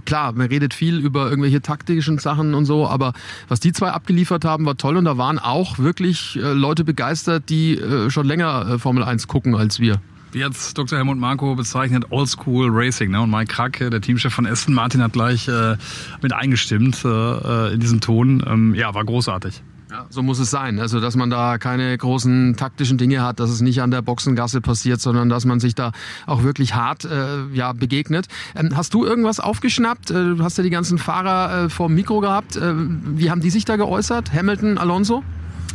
klar, 0.04 0.32
man 0.32 0.46
redet 0.46 0.74
viel 0.74 0.98
über 0.98 1.28
irgendwelche 1.28 1.60
taktischen 1.60 2.18
Sachen 2.18 2.54
und 2.54 2.64
so, 2.64 2.86
aber 2.86 3.12
was 3.48 3.60
die 3.60 3.72
zwei 3.72 3.90
abgeliefert 3.90 4.44
haben, 4.44 4.66
war 4.66 4.76
toll 4.76 4.96
und 4.96 5.04
da 5.04 5.18
waren 5.18 5.38
auch 5.38 5.78
wirklich 5.78 6.38
Leute 6.40 6.84
begeistert, 6.84 7.48
die 7.48 7.80
schon 8.08 8.26
länger 8.26 8.77
äh, 8.78 8.80
Formel 8.80 9.04
1 9.04 9.28
gucken 9.28 9.54
als 9.54 9.80
wir. 9.80 10.00
Wie 10.32 10.40
jetzt 10.40 10.76
Dr. 10.76 10.98
Helmut 10.98 11.18
Marko 11.18 11.54
bezeichnet, 11.54 12.06
Old 12.10 12.28
School 12.28 12.68
Racing. 12.70 13.10
Ne? 13.10 13.20
Und 13.22 13.30
Mike 13.30 13.52
Kracke, 13.52 13.88
der 13.88 14.02
Teamchef 14.02 14.32
von 14.32 14.46
Aston 14.46 14.74
Martin, 14.74 15.02
hat 15.02 15.14
gleich 15.14 15.48
äh, 15.48 15.76
mit 16.20 16.34
eingestimmt 16.34 17.02
äh, 17.04 17.72
in 17.72 17.80
diesen 17.80 18.00
Ton. 18.00 18.44
Ähm, 18.46 18.74
ja, 18.74 18.94
war 18.94 19.04
großartig. 19.04 19.62
Ja, 19.90 20.04
so 20.10 20.22
muss 20.22 20.38
es 20.38 20.50
sein. 20.50 20.78
Also, 20.80 21.00
dass 21.00 21.16
man 21.16 21.30
da 21.30 21.56
keine 21.56 21.96
großen 21.96 22.56
taktischen 22.56 22.98
Dinge 22.98 23.22
hat, 23.22 23.40
dass 23.40 23.48
es 23.48 23.62
nicht 23.62 23.80
an 23.80 23.90
der 23.90 24.02
Boxengasse 24.02 24.60
passiert, 24.60 25.00
sondern 25.00 25.30
dass 25.30 25.46
man 25.46 25.60
sich 25.60 25.74
da 25.74 25.92
auch 26.26 26.42
wirklich 26.42 26.74
hart 26.74 27.06
äh, 27.06 27.46
ja, 27.54 27.72
begegnet. 27.72 28.26
Ähm, 28.54 28.76
hast 28.76 28.92
du 28.92 29.06
irgendwas 29.06 29.40
aufgeschnappt? 29.40 30.10
Äh, 30.10 30.36
du 30.36 30.44
hast 30.44 30.58
ja 30.58 30.64
die 30.64 30.70
ganzen 30.70 30.98
Fahrer 30.98 31.64
äh, 31.64 31.68
vor 31.70 31.86
dem 31.86 31.94
Mikro 31.94 32.20
gehabt. 32.20 32.56
Äh, 32.56 32.74
wie 32.76 33.30
haben 33.30 33.40
die 33.40 33.48
sich 33.50 33.64
da 33.64 33.76
geäußert? 33.76 34.34
Hamilton, 34.34 34.76
Alonso? 34.76 35.24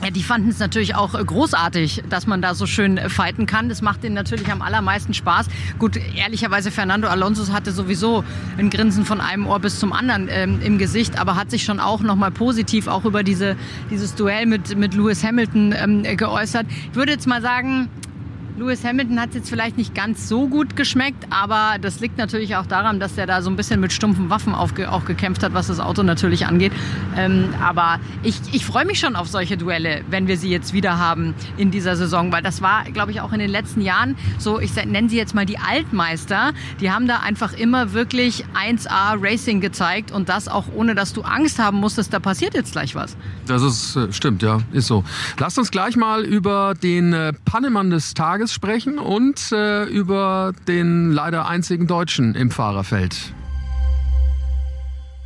Ja, 0.03 0.10
die 0.10 0.24
fanden 0.24 0.50
es 0.50 0.60
natürlich 0.60 0.95
auch 0.95 1.15
äh, 1.15 1.24
großartig, 1.24 2.03
dass 2.10 2.27
man 2.27 2.41
da 2.41 2.55
so 2.55 2.65
schön 2.65 2.98
äh, 2.98 3.07
fighten 3.07 3.45
kann. 3.45 3.69
Das 3.69 3.81
macht 3.81 4.03
ihnen 4.03 4.15
natürlich 4.15 4.51
am 4.51 4.62
allermeisten 4.62 5.13
Spaß. 5.13 5.48
Gut, 5.79 5.98
ehrlicherweise, 6.17 6.72
Fernando 6.72 7.07
Alonso 7.07 7.53
hatte 7.53 7.72
sowieso 7.72 8.25
ein 8.57 8.69
Grinsen 8.69 9.05
von 9.05 9.22
einem 9.22 9.48
Ohr 9.48 9.60
bis 9.60 9.79
zum 9.79 9.93
anderen 9.93 10.27
ähm, 10.29 10.60
im 10.62 10.77
Gesicht, 10.77 11.17
aber 11.17 11.38
hat 11.38 11.51
sich 11.51 11.63
schon 11.63 11.79
auch 11.79 12.01
nochmal 12.01 12.31
positiv 12.31 12.88
auch 12.88 13.05
über 13.05 13.24
diese, 13.24 13.55
dieses 13.91 14.13
Duell 14.15 14.45
mit, 14.45 14.77
mit 14.77 14.93
Lewis 14.93 15.24
Hamilton 15.24 15.74
ähm, 15.77 16.03
geäußert. 16.17 16.66
Ich 16.89 16.96
würde 16.96 17.13
jetzt 17.13 17.27
mal 17.27 17.42
sagen, 17.42 17.87
Lewis 18.55 18.83
Hamilton 18.85 19.20
hat 19.20 19.33
jetzt 19.33 19.50
vielleicht 19.50 19.77
nicht 19.77 19.96
ganz 19.96 20.29
so 20.29 20.48
gut 20.48 20.75
geschmeckt, 20.75 21.25
aber 21.31 21.79
das 21.81 22.00
liegt 22.01 22.20
natürlich 22.20 22.55
auch 22.55 22.68
daran, 22.68 23.00
dass 23.00 23.18
er 23.18 23.25
da 23.25 23.42
so 23.42 23.50
ein 23.50 23.55
bisschen 23.55 23.79
mit 23.79 23.92
stumpfen 23.92 24.29
Waffen 24.29 24.53
aufge 24.53 24.92
auch 24.92 25.05
gekämpft 25.05 25.42
hat, 25.42 25.55
was 25.55 25.68
das 25.68 25.79
Auto 25.79 26.03
natürlich 26.03 26.46
angeht. 26.46 26.72
Ähm, 27.18 27.50
aber 27.63 28.00
ich, 28.22 28.35
ich 28.51 28.63
freue 28.63 28.85
mich 28.85 29.00
schon 29.00 29.16
auf 29.16 29.27
solche 29.27 29.57
Duelle, 29.57 30.03
wenn 30.11 30.27
wir 30.27 30.37
sie 30.37 30.51
jetzt 30.51 30.72
wieder 30.72 31.00
haben 31.00 31.33
in 31.57 31.72
dieser 31.72 31.96
Saison, 31.96 32.31
weil 32.31 32.44
das 32.44 32.61
war, 32.61 32.83
glaube 32.92 33.11
ich, 33.11 33.22
auch 33.22 33.33
in 33.33 33.39
den 33.39 33.50
letzten 33.50 33.81
Jahren 33.81 34.16
so, 34.37 34.59
ich 34.59 34.75
nenne 34.75 35.09
sie 35.09 35.18
jetzt 35.18 35.33
mal 35.33 35.48
die 35.48 35.57
Altmeister, 35.57 36.53
die 36.79 36.92
haben 36.92 37.07
da 37.07 37.22
einfach 37.22 37.53
immer 37.53 37.94
wirklich 37.94 38.46
1A 38.53 39.16
Racing 39.20 39.61
gezeigt 39.61 40.11
und 40.11 40.29
das 40.29 40.48
auch 40.48 40.66
ohne, 40.75 40.94
dass 40.94 41.13
du 41.13 41.24
Angst 41.24 41.57
haben 41.57 41.79
musstest, 41.79 42.13
da 42.13 42.20
passiert 42.20 42.53
jetzt 42.53 42.74
gleich 42.74 42.94
was. 42.94 43.18
Das 43.48 43.63
ist, 43.63 43.96
äh, 43.96 44.13
stimmt, 44.13 44.44
ja, 44.44 44.59
ist 44.74 44.85
so. 44.85 45.03
Lasst 45.39 45.57
uns 45.57 45.72
gleich 45.72 45.96
mal 45.96 46.24
über 46.24 46.75
den 46.75 47.13
äh, 47.13 47.33
Pannemann 47.46 47.89
des 47.89 48.13
Tages 48.13 48.43
sprechen 48.51 49.00
und 49.00 49.51
äh, 49.51 49.86
über 49.86 50.53
den 50.68 51.12
leider 51.12 51.48
einzigen 51.48 51.88
Deutschen 51.88 52.36
im 52.36 52.51
Fahrerfeld. 52.51 53.34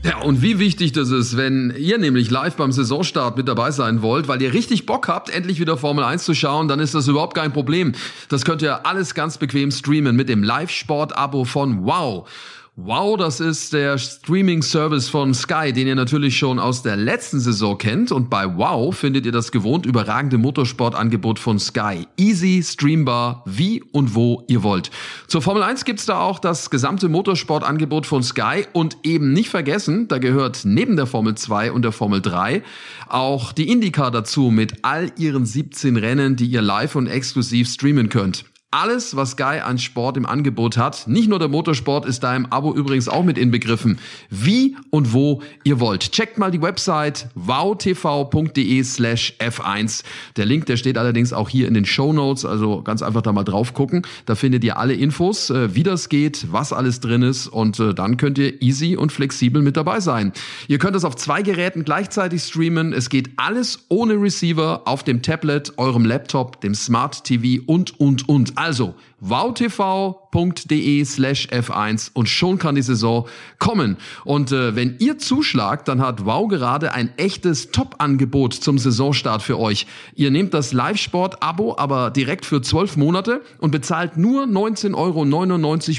Ja, 0.04 0.20
und 0.20 0.42
wie 0.42 0.60
wichtig 0.60 0.92
das 0.92 1.10
ist, 1.10 1.38
wenn 1.38 1.74
ihr 1.78 1.98
nämlich 1.98 2.30
live 2.30 2.56
beim 2.56 2.72
Saisonstart 2.72 3.36
mit 3.36 3.48
dabei 3.48 3.72
sein 3.72 4.02
wollt, 4.02 4.28
weil 4.28 4.42
ihr 4.42 4.54
richtig 4.54 4.86
Bock 4.86 5.08
habt, 5.08 5.30
endlich 5.30 5.60
wieder 5.60 5.76
Formel 5.76 6.04
1 6.04 6.24
zu 6.24 6.36
schauen, 6.36 6.68
dann 6.68 6.80
ist 6.80 6.94
das 6.94 7.08
überhaupt 7.08 7.36
kein 7.36 7.52
Problem. 7.52 7.94
Das 8.30 8.46
könnt 8.46 8.62
ihr 8.62 8.86
alles 8.86 9.16
ganz 9.16 9.38
bequem 9.38 9.72
streamen 9.72 10.16
mit 10.16 10.30
dem 10.30 10.44
Live-Sport-Abo 10.44 11.46
von 11.46 11.84
Wow. 11.86 12.30
Wow, 12.80 13.18
das 13.18 13.40
ist 13.40 13.74
der 13.74 13.98
Streaming-Service 13.98 15.10
von 15.10 15.34
Sky, 15.34 15.74
den 15.74 15.88
ihr 15.88 15.96
natürlich 15.96 16.38
schon 16.38 16.60
aus 16.60 16.84
der 16.84 16.96
letzten 16.96 17.40
Saison 17.40 17.76
kennt. 17.76 18.12
Und 18.12 18.30
bei 18.30 18.56
Wow 18.56 18.96
findet 18.96 19.26
ihr 19.26 19.32
das 19.32 19.52
gewohnt 19.52 19.88
überragende 19.88 20.38
Motorsportangebot 20.38 21.40
von 21.40 21.58
Sky. 21.58 22.06
Easy, 22.18 22.62
streambar, 22.63 23.42
wie 23.48 23.82
und 23.82 24.13
wo 24.13 24.44
ihr 24.48 24.62
wollt. 24.62 24.92
Zur 25.26 25.42
Formel 25.42 25.63
1 25.63 25.86
gibt's 25.86 26.06
da 26.06 26.20
auch 26.20 26.38
das 26.38 26.70
gesamte 26.70 27.10
Motorsportangebot 27.10 28.06
von 28.06 28.22
Sky. 28.22 28.68
Und 28.74 28.98
eben 29.02 29.34
nicht 29.34 29.50
vergessen, 29.50 30.08
da 30.08 30.20
gehört 30.20 30.62
neben 30.63 30.98
der 30.98 31.08
Formel 31.08 31.34
2 31.34 31.72
und 31.72 31.82
der 31.82 31.92
Formel 31.92 32.22
3 32.22 32.62
auch 33.08 33.54
die 33.54 33.72
IndyCar 33.72 34.12
dazu 34.12 34.52
mit 34.52 34.84
all 34.84 35.12
ihren 35.18 35.48
17 35.48 35.98
Rennen, 35.98 36.36
die 36.36 36.46
ihr 36.46 36.62
live 36.62 36.96
und 36.96 37.08
exklusiv 37.08 37.70
streamen 37.70 38.10
könnt. 38.10 38.46
Alles, 38.70 39.16
was 39.16 39.32
Sky 39.32 39.62
an 39.64 39.78
Sport 39.78 40.18
im 40.18 40.26
Angebot 40.26 40.76
hat, 40.76 41.08
nicht 41.08 41.30
nur 41.30 41.40
der 41.40 41.48
Motorsport, 41.48 42.06
ist 42.06 42.22
da 42.22 42.36
im 42.36 42.48
Abo 42.48 42.76
übrigens 42.76 43.08
auch 43.08 43.24
mit 43.24 43.38
inbegriffen. 43.38 43.98
Wie 44.30 44.76
und 44.90 45.14
wo 45.14 45.42
ihr 45.64 45.80
wollt. 45.80 46.12
Checkt 46.12 46.38
mal 46.38 46.52
die 46.52 46.62
Website 46.62 47.30
wowtv.de 47.34 48.84
slash 48.84 49.36
f1. 49.40 50.04
Der 50.36 50.46
Link, 50.46 50.66
der 50.66 50.76
steht 50.76 50.98
allerdings 50.98 51.32
auch 51.32 51.48
hier 51.48 51.66
in 51.66 51.76
den 51.76 51.86
Show 51.86 52.12
Notes, 52.12 52.44
also 52.44 52.82
ganz 52.82 53.02
einfach 53.02 53.22
da 53.22 53.32
mal 53.32 53.46
drauf 53.46 53.74
gucken. 53.74 54.02
Da 54.26 54.36
findet 54.36 54.66
ihr 54.66 54.78
alle 54.78 54.96
Infos, 54.96 55.50
äh, 55.50 55.74
wie 55.74 55.84
das 55.84 56.10
geht, 56.10 56.52
was 56.52 56.74
alles 56.74 57.00
drin 57.00 57.22
ist 57.22 57.48
und 57.48 57.80
äh, 57.80 57.94
dann 57.94 58.18
könnt 58.18 58.38
ihr 58.38 58.62
easy 58.62 58.98
und 58.98 59.14
flexibel 59.14 59.62
mit 59.62 59.78
dabei 59.78 60.02
sein. 60.02 60.34
Ihr 60.68 60.78
könnt 60.78 60.98
es 60.98 61.06
auf 61.06 61.16
zwei 61.16 61.42
Geräten 61.42 61.86
gleichzeitig 61.86 62.44
streamen. 62.44 62.92
Es 62.92 63.10
geht 63.10 63.30
alles 63.38 63.86
ohne 63.88 64.22
Receiver 64.22 64.82
auf 64.84 65.06
dem 65.06 65.22
Tablet, 65.22 65.72
eurem 65.78 66.04
Laptop, 66.04 66.60
dem 66.60 66.76
Smart 66.76 67.24
TV 67.24 67.64
und, 67.66 67.98
und, 67.98 68.28
und. 68.28 68.57
Also 68.58 68.96
wowtv.de 69.20 71.06
slash 71.06 71.48
f1 71.50 72.10
und 72.13 72.28
schon 72.28 72.58
kann 72.58 72.74
die 72.74 72.82
Saison 72.82 73.28
kommen. 73.60 73.98
Und 74.26 74.52
äh, 74.52 74.76
wenn 74.76 74.96
ihr 74.98 75.20
zuschlagt, 75.20 75.88
dann 75.88 76.02
hat 76.02 76.26
Wow 76.26 76.48
gerade 76.48 76.91
ein 76.91 77.15
echtes 77.17 77.70
Top-Angebot 77.70 78.56
zum 78.56 78.80
Saisonstart 78.80 79.43
für 79.43 79.60
euch. 79.60 79.86
Ihr 80.15 80.32
nehmt 80.32 80.56
das 80.56 80.74
Live-Sport-Abo 80.74 81.78
aber 81.78 82.10
direkt 82.10 82.46
für 82.46 82.60
12 82.60 82.98
Monate 82.98 83.43
und 83.60 83.70
bezahlt 83.70 84.17
nur 84.17 84.46
19,99 84.46 84.96
Euro 84.96 85.24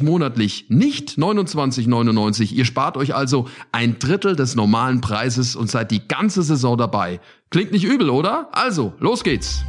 monatlich, 0.05 0.67
nicht 0.69 1.11
29,99. 1.11 2.53
Ihr 2.53 2.65
spart 2.65 2.97
euch 2.97 3.15
also 3.15 3.47
ein 3.71 4.01
Drittel 4.01 4.35
des 4.35 4.57
normalen 4.57 5.01
Preises 5.01 5.55
und 5.55 5.71
seid 5.71 5.93
die 5.93 6.09
ganze 6.09 6.43
Saison 6.43 6.77
dabei. 6.77 7.21
Klingt 7.51 7.71
nicht 7.71 7.85
übel, 7.85 8.11
oder? 8.11 8.49
Also, 8.51 8.95
los 8.99 9.23
geht's. 9.23 9.65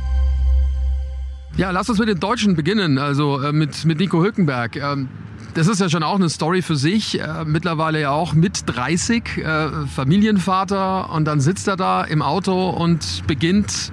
Ja, 1.57 1.71
lass 1.71 1.89
uns 1.89 1.99
mit 1.99 2.07
den 2.07 2.19
Deutschen 2.19 2.55
beginnen, 2.55 2.97
also 2.97 3.41
äh, 3.41 3.51
mit, 3.51 3.85
mit 3.85 3.99
Nico 3.99 4.21
Hülkenberg. 4.21 4.75
Ähm, 4.77 5.09
das 5.53 5.67
ist 5.67 5.81
ja 5.81 5.89
schon 5.89 6.03
auch 6.03 6.15
eine 6.15 6.29
Story 6.29 6.61
für 6.61 6.75
sich. 6.75 7.19
Äh, 7.19 7.45
mittlerweile 7.45 7.99
ja 7.99 8.11
auch 8.11 8.33
mit 8.33 8.63
30, 8.65 9.37
äh, 9.37 9.69
Familienvater 9.93 11.09
und 11.11 11.25
dann 11.25 11.41
sitzt 11.41 11.67
er 11.67 11.75
da 11.75 12.03
im 12.03 12.21
Auto 12.21 12.69
und 12.69 13.27
beginnt 13.27 13.91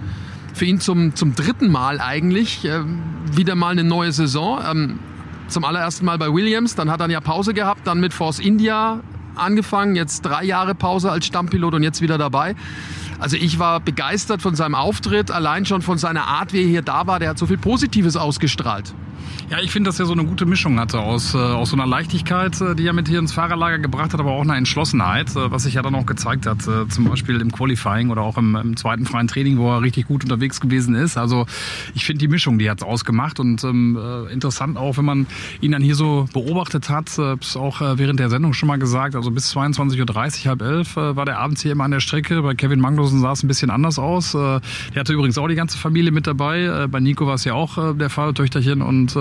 für 0.55 0.64
ihn 0.64 0.81
zum, 0.81 1.14
zum 1.14 1.35
dritten 1.35 1.71
Mal 1.71 2.01
eigentlich 2.01 2.64
äh, 2.64 2.81
wieder 3.33 3.55
mal 3.55 3.71
eine 3.71 3.85
neue 3.85 4.12
Saison. 4.12 4.61
Ähm, 4.71 4.99
zum 5.49 5.64
allerersten 5.64 6.05
Mal 6.05 6.19
bei 6.19 6.33
Williams, 6.33 6.75
dann 6.75 6.90
hat 6.90 7.01
er 7.01 7.09
ja 7.11 7.21
Pause 7.21 7.55
gehabt, 7.55 7.87
dann 7.87 8.01
mit 8.01 8.12
Force 8.12 8.38
India 8.38 9.01
angefangen, 9.37 9.97
jetzt 9.97 10.23
drei 10.23 10.45
Jahre 10.45 10.75
Pause 10.75 11.11
als 11.11 11.27
Stammpilot 11.27 11.75
und 11.75 11.83
jetzt 11.83 12.01
wieder 12.01 12.19
dabei. 12.19 12.55
Also 13.18 13.37
ich 13.37 13.59
war 13.59 13.81
begeistert 13.81 14.42
von 14.42 14.55
seinem 14.55 14.74
Auftritt, 14.74 15.31
allein 15.31 15.66
schon 15.66 15.83
von 15.83 15.98
seiner 15.98 16.26
Art, 16.26 16.52
wie 16.52 16.62
er 16.62 16.68
hier 16.68 16.83
da 16.83 17.07
war. 17.07 17.18
Der 17.18 17.31
hat 17.31 17.38
so 17.38 17.46
viel 17.46 17.59
Positives 17.59 18.16
ausgestrahlt. 18.16 18.94
Ja, 19.48 19.61
ich 19.61 19.70
finde, 19.70 19.88
dass 19.88 20.00
er 20.00 20.07
so 20.07 20.12
eine 20.12 20.24
gute 20.24 20.44
Mischung 20.44 20.81
hatte 20.81 20.98
aus, 20.98 21.35
äh, 21.35 21.38
aus 21.38 21.70
so 21.70 21.76
einer 21.76 21.87
Leichtigkeit, 21.87 22.61
äh, 22.61 22.74
die 22.74 22.85
er 22.85 22.92
mit 22.92 23.07
hier 23.07 23.20
ins 23.20 23.33
Fahrerlager 23.33 23.79
gebracht 23.79 24.12
hat, 24.12 24.18
aber 24.18 24.33
auch 24.33 24.40
einer 24.40 24.57
Entschlossenheit, 24.57 25.31
äh, 25.37 25.50
was 25.52 25.62
sich 25.62 25.74
ja 25.74 25.83
dann 25.83 25.94
auch 25.94 26.05
gezeigt 26.05 26.46
hat, 26.46 26.66
äh, 26.66 26.88
zum 26.88 27.05
Beispiel 27.05 27.40
im 27.40 27.52
Qualifying 27.52 28.11
oder 28.11 28.22
auch 28.22 28.38
im, 28.38 28.57
im, 28.57 28.76
zweiten 28.76 29.07
freien 29.07 29.29
Training, 29.29 29.59
wo 29.59 29.70
er 29.70 29.83
richtig 29.83 30.09
gut 30.09 30.24
unterwegs 30.24 30.61
gewesen 30.61 30.96
ist. 30.96 31.16
Also 31.16 31.46
ich 31.94 32.05
finde 32.05 32.18
die 32.18 32.29
Mischung, 32.29 32.59
die 32.59 32.68
hat 32.68 32.79
es 32.79 32.85
ausgemacht 32.85 33.38
und 33.38 33.62
ähm, 33.62 33.96
äh, 33.96 34.33
interessant 34.33 34.76
auch, 34.76 34.96
wenn 34.96 35.05
man 35.05 35.26
ihn 35.61 35.70
dann 35.70 35.83
hier 35.83 35.94
so 35.94 36.26
beobachtet 36.33 36.90
hat, 36.90 37.16
äh, 37.16 37.37
auch 37.57 37.81
äh, 37.81 37.98
während 37.98 38.18
der 38.18 38.31
Sendung 38.31 38.52
schon 38.52 38.66
mal 38.66 38.81
gesagt, 38.81 39.14
also 39.14 39.31
bis 39.31 39.55
22.30 39.55 40.40
Uhr, 40.40 40.50
halb 40.50 40.62
elf 40.62 40.96
war 40.96 41.24
der 41.24 41.38
abends 41.38 41.62
hier 41.62 41.72
immer 41.72 41.85
an 41.85 41.92
der 41.92 42.00
Strecke. 42.00 42.42
Bei 42.42 42.55
Kevin 42.55 42.81
Magnussen 43.07 43.21
sah 43.21 43.33
es 43.33 43.42
ein 43.42 43.49
bisschen 43.49 43.71
anders 43.71 43.99
aus. 43.99 44.35
Äh, 44.35 44.61
der 44.95 45.01
hatte 45.01 45.12
übrigens 45.12 45.38
auch 45.38 45.49
die 45.49 45.55
ganze 45.55 45.79
Familie 45.79 46.12
mit 46.12 46.27
dabei. 46.27 46.64
Äh, 46.64 46.88
bei 46.88 47.01
Nico 47.01 47.27
war 47.27 47.35
es 47.35 47.45
ja 47.45 47.55
auch 47.55 47.79
äh, 47.79 47.95
der 47.95 48.11
Fall, 48.11 48.35
Töchterchen 48.35 48.83
und 48.83 49.16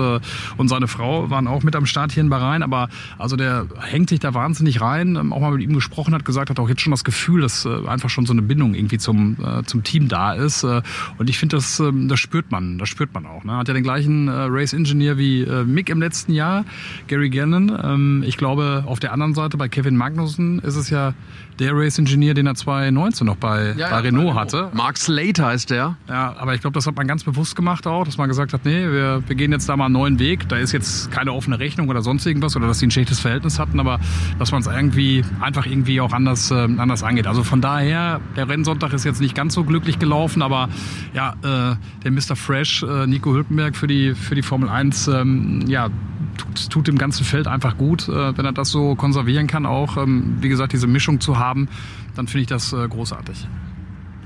und 0.56 0.68
seine 0.68 0.88
Frau 0.88 1.30
waren 1.30 1.46
auch 1.46 1.62
mit 1.62 1.76
am 1.76 1.86
Start 1.86 2.12
hier 2.12 2.22
in 2.22 2.28
Bahrain. 2.28 2.62
Aber 2.62 2.88
also 3.18 3.36
der 3.36 3.66
hängt 3.80 4.10
sich 4.10 4.20
da 4.20 4.34
wahnsinnig 4.34 4.80
rein. 4.80 5.16
Ähm, 5.16 5.32
auch 5.32 5.40
mal 5.40 5.52
mit 5.52 5.62
ihm 5.62 5.74
gesprochen 5.74 6.14
hat, 6.14 6.24
gesagt, 6.24 6.50
hat 6.50 6.58
auch 6.58 6.68
jetzt 6.68 6.80
schon 6.80 6.90
das 6.90 7.04
Gefühl, 7.04 7.40
dass 7.40 7.66
einfach 7.66 8.10
schon 8.10 8.26
so 8.26 8.32
eine 8.32 8.42
Bindung 8.42 8.74
irgendwie 8.74 8.98
zum, 8.98 9.36
zum 9.66 9.82
Team 9.82 10.08
da 10.08 10.32
ist. 10.32 10.64
Und 10.64 11.30
ich 11.30 11.38
finde, 11.38 11.56
das, 11.56 11.80
äh, 11.80 11.90
das 11.92 12.18
spürt 12.18 12.50
man. 12.50 12.78
Das 12.78 12.88
spürt 12.88 13.14
man 13.14 13.26
auch. 13.26 13.44
Ne? 13.44 13.56
Hat 13.56 13.68
ja 13.68 13.74
den 13.74 13.82
gleichen 13.82 14.28
Race 14.28 14.72
Engineer 14.72 15.18
wie 15.18 15.46
Mick 15.66 15.88
im 15.88 16.00
letzten 16.00 16.32
Jahr, 16.32 16.64
Gary 17.06 17.30
Gannon. 17.30 17.72
Ähm, 17.82 18.24
ich 18.26 18.36
glaube, 18.36 18.84
auf 18.86 19.00
der 19.00 19.12
anderen 19.12 19.34
Seite 19.34 19.56
bei 19.56 19.68
Kevin 19.68 19.96
Magnussen 19.96 20.58
ist 20.58 20.76
es 20.76 20.90
ja 20.90 21.14
der 21.58 21.72
Race 21.74 21.98
Engineer, 21.98 22.34
den 22.34 22.46
er 22.46 22.54
2019 22.54 23.26
noch 23.26 23.36
bei, 23.36 23.74
Ja, 23.76 23.88
bei 23.88 23.96
ja, 23.96 23.98
Renault 23.98 24.34
bei 24.34 24.40
hatte. 24.40 24.70
Mark 24.72 24.98
Slate 24.98 25.44
heißt 25.44 25.70
der. 25.70 25.96
Ja, 26.08 26.34
aber 26.38 26.54
ich 26.54 26.60
glaube, 26.60 26.74
das 26.74 26.86
hat 26.86 26.96
man 26.96 27.06
ganz 27.06 27.24
bewusst 27.24 27.56
gemacht 27.56 27.86
auch, 27.86 28.04
dass 28.04 28.18
man 28.18 28.28
gesagt 28.28 28.52
hat, 28.52 28.64
nee, 28.64 28.90
wir, 28.90 29.22
wir 29.26 29.36
gehen 29.36 29.52
jetzt 29.52 29.68
da 29.68 29.76
mal 29.76 29.86
einen 29.86 29.94
neuen 29.94 30.18
Weg. 30.18 30.48
Da 30.48 30.56
ist 30.56 30.72
jetzt 30.72 31.10
keine 31.10 31.32
offene 31.32 31.58
Rechnung 31.58 31.88
oder 31.88 32.02
sonst 32.02 32.26
irgendwas 32.26 32.56
oder 32.56 32.66
dass 32.66 32.78
sie 32.78 32.86
ein 32.86 32.90
schlechtes 32.90 33.20
Verhältnis 33.20 33.58
hatten, 33.58 33.80
aber 33.80 34.00
dass 34.38 34.52
man 34.52 34.60
es 34.60 34.66
irgendwie 34.66 35.24
einfach 35.40 35.66
irgendwie 35.66 36.00
auch 36.00 36.12
anders, 36.12 36.50
äh, 36.50 36.54
anders 36.54 37.02
angeht. 37.02 37.26
Also 37.26 37.42
von 37.42 37.60
daher, 37.60 38.20
der 38.36 38.48
Rennsonntag 38.48 38.92
ist 38.92 39.04
jetzt 39.04 39.20
nicht 39.20 39.34
ganz 39.34 39.54
so 39.54 39.64
glücklich 39.64 39.98
gelaufen, 39.98 40.42
aber 40.42 40.68
ja, 41.14 41.34
äh, 41.42 41.76
der 42.04 42.10
Mr. 42.10 42.36
Fresh, 42.36 42.82
äh, 42.82 43.06
Nico 43.06 43.32
Hülkenberg 43.32 43.76
für 43.76 43.86
die, 43.86 44.14
für 44.14 44.34
die 44.34 44.42
Formel 44.42 44.68
1, 44.68 45.08
ähm, 45.08 45.64
ja, 45.66 45.88
tut, 46.36 46.70
tut 46.70 46.86
dem 46.88 46.98
ganzen 46.98 47.24
Feld 47.24 47.46
einfach 47.46 47.76
gut, 47.76 48.08
äh, 48.08 48.36
wenn 48.36 48.44
er 48.44 48.52
das 48.52 48.70
so 48.70 48.94
konservieren 48.94 49.46
kann, 49.46 49.66
auch, 49.66 49.96
ähm, 49.96 50.38
wie 50.40 50.48
gesagt, 50.48 50.72
diese 50.72 50.86
Mischung 50.86 51.20
zu 51.20 51.38
haben, 51.38 51.68
dann 52.14 52.26
finde 52.26 52.42
ich 52.42 52.48
das 52.48 52.72
äh, 52.72 52.88
großartig. 52.88 53.46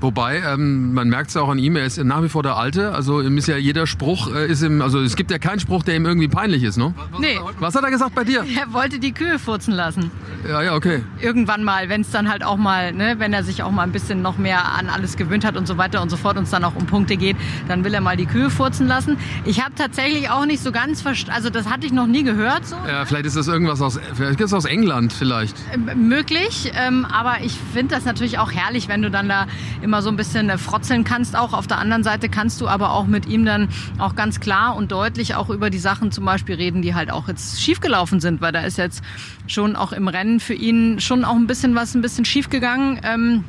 Wobei, 0.01 0.39
ähm, 0.39 0.93
man 0.93 1.09
merkt 1.09 1.29
es 1.29 1.37
auch 1.37 1.49
an 1.49 1.59
ihm, 1.59 1.75
er 1.75 1.85
ist 1.85 2.03
nach 2.03 2.23
wie 2.23 2.29
vor 2.29 2.43
der 2.43 2.57
Alte. 2.57 2.91
Also 2.93 3.21
ihm 3.21 3.37
ist 3.37 3.47
ja 3.47 3.57
jeder 3.57 3.85
Spruch, 3.87 4.33
äh, 4.33 4.47
ist 4.47 4.63
ihm, 4.63 4.81
also 4.81 4.99
es 4.99 5.15
gibt 5.15 5.29
ja 5.31 5.37
keinen 5.37 5.59
Spruch, 5.59 5.83
der 5.83 5.95
ihm 5.95 6.05
irgendwie 6.05 6.27
peinlich 6.27 6.63
ist, 6.63 6.77
ne? 6.77 6.93
Nee, 7.19 7.39
Was 7.59 7.75
hat 7.75 7.83
er 7.83 7.91
gesagt 7.91 8.15
bei 8.15 8.23
dir? 8.23 8.43
er 8.57 8.73
wollte 8.73 8.99
die 8.99 9.11
Kühe 9.13 9.37
furzen 9.39 9.73
lassen. 9.73 10.11
Ja, 10.47 10.61
ja, 10.63 10.73
okay. 10.75 11.03
Irgendwann 11.19 11.63
mal, 11.63 11.87
wenn 11.89 12.01
es 12.01 12.09
dann 12.09 12.29
halt 12.29 12.43
auch 12.43 12.57
mal, 12.57 12.91
ne, 12.93 13.15
wenn 13.19 13.31
er 13.31 13.43
sich 13.43 13.61
auch 13.63 13.69
mal 13.71 13.83
ein 13.83 13.91
bisschen 13.91 14.21
noch 14.23 14.37
mehr 14.37 14.73
an 14.73 14.89
alles 14.89 15.17
gewöhnt 15.17 15.45
hat 15.45 15.55
und 15.55 15.67
so 15.67 15.77
weiter 15.77 16.01
und 16.01 16.09
so 16.09 16.17
fort 16.17 16.35
und 16.37 16.43
es 16.43 16.49
dann 16.49 16.63
auch 16.63 16.75
um 16.75 16.87
Punkte 16.87 17.15
geht, 17.15 17.37
dann 17.67 17.83
will 17.83 17.93
er 17.93 18.01
mal 18.01 18.17
die 18.17 18.25
Kühe 18.25 18.49
furzen 18.49 18.87
lassen. 18.87 19.17
Ich 19.45 19.63
habe 19.63 19.75
tatsächlich 19.75 20.29
auch 20.31 20.45
nicht 20.45 20.63
so 20.63 20.71
ganz 20.71 21.01
verstanden, 21.01 21.35
also 21.35 21.49
das 21.51 21.69
hatte 21.69 21.85
ich 21.85 21.93
noch 21.93 22.07
nie 22.07 22.23
gehört 22.23 22.65
so. 22.65 22.75
Ja, 22.87 23.05
vielleicht 23.05 23.25
ist 23.27 23.37
das 23.37 23.47
irgendwas 23.47 23.81
aus, 23.81 23.99
vielleicht 24.15 24.41
ist 24.41 24.53
aus 24.53 24.65
England 24.65 25.13
vielleicht. 25.13 25.55
Ähm, 25.73 26.07
möglich, 26.09 26.71
ähm, 26.75 27.05
aber 27.05 27.43
ich 27.43 27.53
finde 27.73 27.93
das 27.95 28.05
natürlich 28.05 28.39
auch 28.39 28.51
herrlich, 28.51 28.87
wenn 28.87 29.01
du 29.03 29.11
dann 29.11 29.29
da 29.29 29.45
immer 29.91 30.01
so 30.01 30.07
ein 30.07 30.15
bisschen 30.15 30.49
äh, 30.49 30.57
frotzeln 30.57 31.03
kannst. 31.03 31.35
Auch 31.35 31.51
auf 31.51 31.67
der 31.67 31.77
anderen 31.77 32.01
Seite 32.01 32.29
kannst 32.29 32.61
du 32.61 32.69
aber 32.69 32.93
auch 32.93 33.07
mit 33.07 33.25
ihm 33.25 33.43
dann 33.43 33.67
auch 33.99 34.15
ganz 34.15 34.39
klar 34.39 34.77
und 34.77 34.93
deutlich 34.93 35.35
auch 35.35 35.49
über 35.49 35.69
die 35.69 35.79
Sachen 35.79 36.13
zum 36.13 36.23
Beispiel 36.23 36.55
reden, 36.55 36.81
die 36.81 36.95
halt 36.95 37.11
auch 37.11 37.27
jetzt 37.27 37.61
schiefgelaufen 37.61 38.21
sind, 38.21 38.39
weil 38.39 38.53
da 38.53 38.61
ist 38.61 38.77
jetzt 38.77 39.03
schon 39.47 39.75
auch 39.75 39.91
im 39.91 40.07
Rennen 40.07 40.39
für 40.39 40.53
ihn 40.53 41.01
schon 41.01 41.25
auch 41.25 41.35
ein 41.35 41.45
bisschen 41.45 41.75
was 41.75 41.93
ein 41.93 42.01
bisschen 42.01 42.23
schief 42.23 42.49
gegangen. 42.49 43.01
Ähm, 43.03 43.43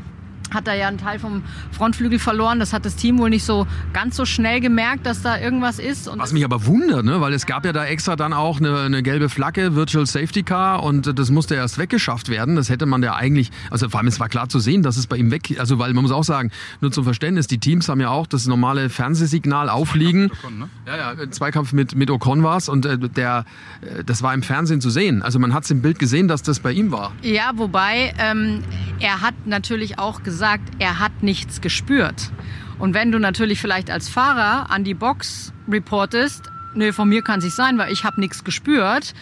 hat 0.54 0.68
er 0.68 0.74
ja 0.74 0.88
einen 0.88 0.98
Teil 0.98 1.18
vom 1.18 1.42
Frontflügel 1.70 2.18
verloren. 2.18 2.58
Das 2.58 2.72
hat 2.72 2.84
das 2.84 2.96
Team 2.96 3.18
wohl 3.18 3.30
nicht 3.30 3.44
so 3.44 3.66
ganz 3.92 4.16
so 4.16 4.24
schnell 4.24 4.60
gemerkt, 4.60 5.06
dass 5.06 5.22
da 5.22 5.38
irgendwas 5.38 5.78
ist. 5.78 6.08
Und 6.08 6.18
Was 6.18 6.32
mich 6.32 6.44
aber 6.44 6.66
wundert, 6.66 7.04
ne? 7.04 7.20
weil 7.20 7.32
es 7.32 7.46
gab 7.46 7.64
ja 7.64 7.72
da 7.72 7.84
extra 7.84 8.16
dann 8.16 8.32
auch 8.32 8.58
eine, 8.58 8.80
eine 8.80 9.02
gelbe 9.02 9.28
Flagge, 9.28 9.74
Virtual 9.74 10.06
Safety 10.06 10.42
Car 10.42 10.82
und 10.82 11.18
das 11.18 11.30
musste 11.30 11.54
erst 11.54 11.78
weggeschafft 11.78 12.28
werden. 12.28 12.56
Das 12.56 12.68
hätte 12.68 12.86
man 12.86 13.02
ja 13.02 13.14
eigentlich, 13.14 13.50
also 13.70 13.88
vor 13.88 13.98
allem 13.98 14.08
es 14.08 14.20
war 14.20 14.28
klar 14.28 14.48
zu 14.48 14.58
sehen, 14.58 14.82
dass 14.82 14.96
es 14.96 15.06
bei 15.06 15.16
ihm 15.16 15.30
weg, 15.30 15.56
also 15.58 15.78
weil 15.78 15.92
man 15.94 16.02
muss 16.02 16.12
auch 16.12 16.24
sagen, 16.24 16.50
nur 16.80 16.92
zum 16.92 17.04
Verständnis, 17.04 17.46
die 17.46 17.58
Teams 17.58 17.88
haben 17.88 18.00
ja 18.00 18.10
auch 18.10 18.26
das 18.26 18.46
normale 18.46 18.90
Fernsehsignal 18.90 19.68
aufliegen. 19.68 20.30
ne? 20.58 20.68
Ja, 20.86 20.96
ja, 20.96 21.10
ein 21.22 21.32
Zweikampf 21.32 21.72
mit, 21.72 21.94
mit 21.94 22.10
Ocon 22.10 22.42
war 22.42 22.52
und 22.68 22.84
äh, 22.84 22.98
der, 22.98 23.46
äh, 23.80 24.04
das 24.04 24.22
war 24.22 24.34
im 24.34 24.42
Fernsehen 24.42 24.80
zu 24.80 24.90
sehen. 24.90 25.22
Also 25.22 25.38
man 25.38 25.54
hat 25.54 25.64
es 25.64 25.70
im 25.70 25.80
Bild 25.80 25.98
gesehen, 25.98 26.28
dass 26.28 26.42
das 26.42 26.60
bei 26.60 26.70
ihm 26.72 26.92
war. 26.92 27.12
Ja, 27.22 27.52
wobei 27.54 28.14
ähm, 28.18 28.62
er 29.00 29.22
hat 29.22 29.34
natürlich 29.46 29.98
auch 29.98 30.22
gesagt, 30.22 30.41
er 30.78 30.98
hat 30.98 31.22
nichts 31.22 31.60
gespürt. 31.60 32.30
Und 32.78 32.94
wenn 32.94 33.12
du 33.12 33.18
natürlich 33.18 33.60
vielleicht 33.60 33.90
als 33.90 34.08
Fahrer 34.08 34.70
an 34.70 34.82
die 34.82 34.94
Box 34.94 35.52
reportest, 35.68 36.50
nee, 36.74 36.92
von 36.92 37.08
mir 37.08 37.22
kann 37.22 37.38
es 37.38 37.44
nicht 37.44 37.54
sein, 37.54 37.78
weil 37.78 37.92
ich 37.92 38.04
habe 38.04 38.20
nichts 38.20 38.42
gespürt. 38.42 39.14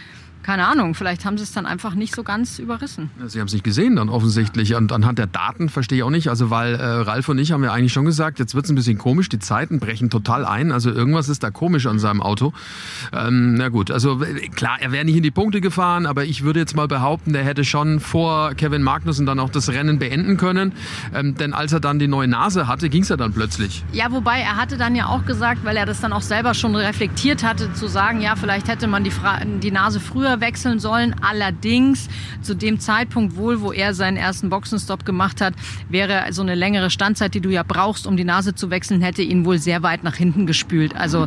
Keine 0.42 0.66
Ahnung, 0.66 0.94
vielleicht 0.94 1.24
haben 1.24 1.36
sie 1.36 1.44
es 1.44 1.52
dann 1.52 1.66
einfach 1.66 1.94
nicht 1.94 2.14
so 2.14 2.22
ganz 2.22 2.58
überrissen. 2.58 3.10
Sie 3.26 3.40
haben 3.40 3.46
es 3.46 3.52
nicht 3.52 3.64
gesehen 3.64 3.96
dann 3.96 4.08
offensichtlich. 4.08 4.74
Und 4.74 4.90
anhand 4.92 5.18
der 5.18 5.26
Daten 5.26 5.68
verstehe 5.68 5.98
ich 5.98 6.04
auch 6.04 6.10
nicht. 6.10 6.28
Also 6.28 6.50
weil 6.50 6.74
äh, 6.74 6.84
Ralf 6.84 7.28
und 7.28 7.38
ich 7.38 7.52
haben 7.52 7.62
ja 7.62 7.72
eigentlich 7.72 7.92
schon 7.92 8.06
gesagt, 8.06 8.38
jetzt 8.38 8.54
wird 8.54 8.64
es 8.64 8.70
ein 8.70 8.74
bisschen 8.74 8.96
komisch, 8.98 9.28
die 9.28 9.38
Zeiten 9.38 9.80
brechen 9.80 10.08
total 10.08 10.46
ein. 10.46 10.72
Also 10.72 10.90
irgendwas 10.90 11.28
ist 11.28 11.42
da 11.42 11.50
komisch 11.50 11.86
an 11.86 11.98
seinem 11.98 12.22
Auto. 12.22 12.52
Ähm, 13.12 13.54
na 13.54 13.68
gut, 13.68 13.90
also 13.90 14.22
äh, 14.22 14.48
klar, 14.48 14.78
er 14.80 14.92
wäre 14.92 15.04
nicht 15.04 15.16
in 15.16 15.22
die 15.22 15.30
Punkte 15.30 15.60
gefahren, 15.60 16.06
aber 16.06 16.24
ich 16.24 16.42
würde 16.42 16.60
jetzt 16.60 16.74
mal 16.74 16.88
behaupten, 16.88 17.32
der 17.32 17.44
hätte 17.44 17.64
schon 17.64 18.00
vor 18.00 18.54
Kevin 18.54 18.82
Magnussen 18.82 19.26
dann 19.26 19.38
auch 19.38 19.50
das 19.50 19.68
Rennen 19.68 19.98
beenden 19.98 20.36
können. 20.38 20.72
Ähm, 21.14 21.34
denn 21.34 21.52
als 21.52 21.72
er 21.72 21.80
dann 21.80 21.98
die 21.98 22.08
neue 22.08 22.28
Nase 22.28 22.66
hatte, 22.66 22.88
ging 22.88 23.02
es 23.02 23.10
ja 23.10 23.16
dann 23.16 23.32
plötzlich. 23.32 23.84
Ja, 23.92 24.10
wobei 24.10 24.40
er 24.40 24.56
hatte 24.56 24.78
dann 24.78 24.94
ja 24.94 25.06
auch 25.06 25.26
gesagt, 25.26 25.64
weil 25.64 25.76
er 25.76 25.86
das 25.86 26.00
dann 26.00 26.12
auch 26.12 26.22
selber 26.22 26.54
schon 26.54 26.74
reflektiert 26.74 27.44
hatte, 27.44 27.72
zu 27.74 27.88
sagen, 27.88 28.20
ja, 28.20 28.36
vielleicht 28.36 28.68
hätte 28.68 28.86
man 28.86 29.04
die, 29.04 29.10
Fra 29.10 29.40
die 29.44 29.70
Nase 29.70 30.00
früher 30.00 30.29
wechseln 30.38 30.78
sollen. 30.78 31.16
Allerdings 31.20 32.08
zu 32.42 32.54
dem 32.54 32.78
Zeitpunkt 32.78 33.36
wohl, 33.36 33.60
wo 33.60 33.72
er 33.72 33.94
seinen 33.94 34.16
ersten 34.16 34.50
Boxenstopp 34.50 35.04
gemacht 35.04 35.40
hat, 35.40 35.54
wäre 35.88 36.32
so 36.32 36.42
eine 36.42 36.54
längere 36.54 36.90
Standzeit, 36.90 37.34
die 37.34 37.40
du 37.40 37.50
ja 37.50 37.64
brauchst, 37.64 38.06
um 38.06 38.16
die 38.16 38.24
Nase 38.24 38.54
zu 38.54 38.70
wechseln, 38.70 39.00
hätte 39.00 39.22
ihn 39.22 39.44
wohl 39.44 39.58
sehr 39.58 39.82
weit 39.82 40.04
nach 40.04 40.14
hinten 40.14 40.46
gespült. 40.46 40.94
Also 40.94 41.26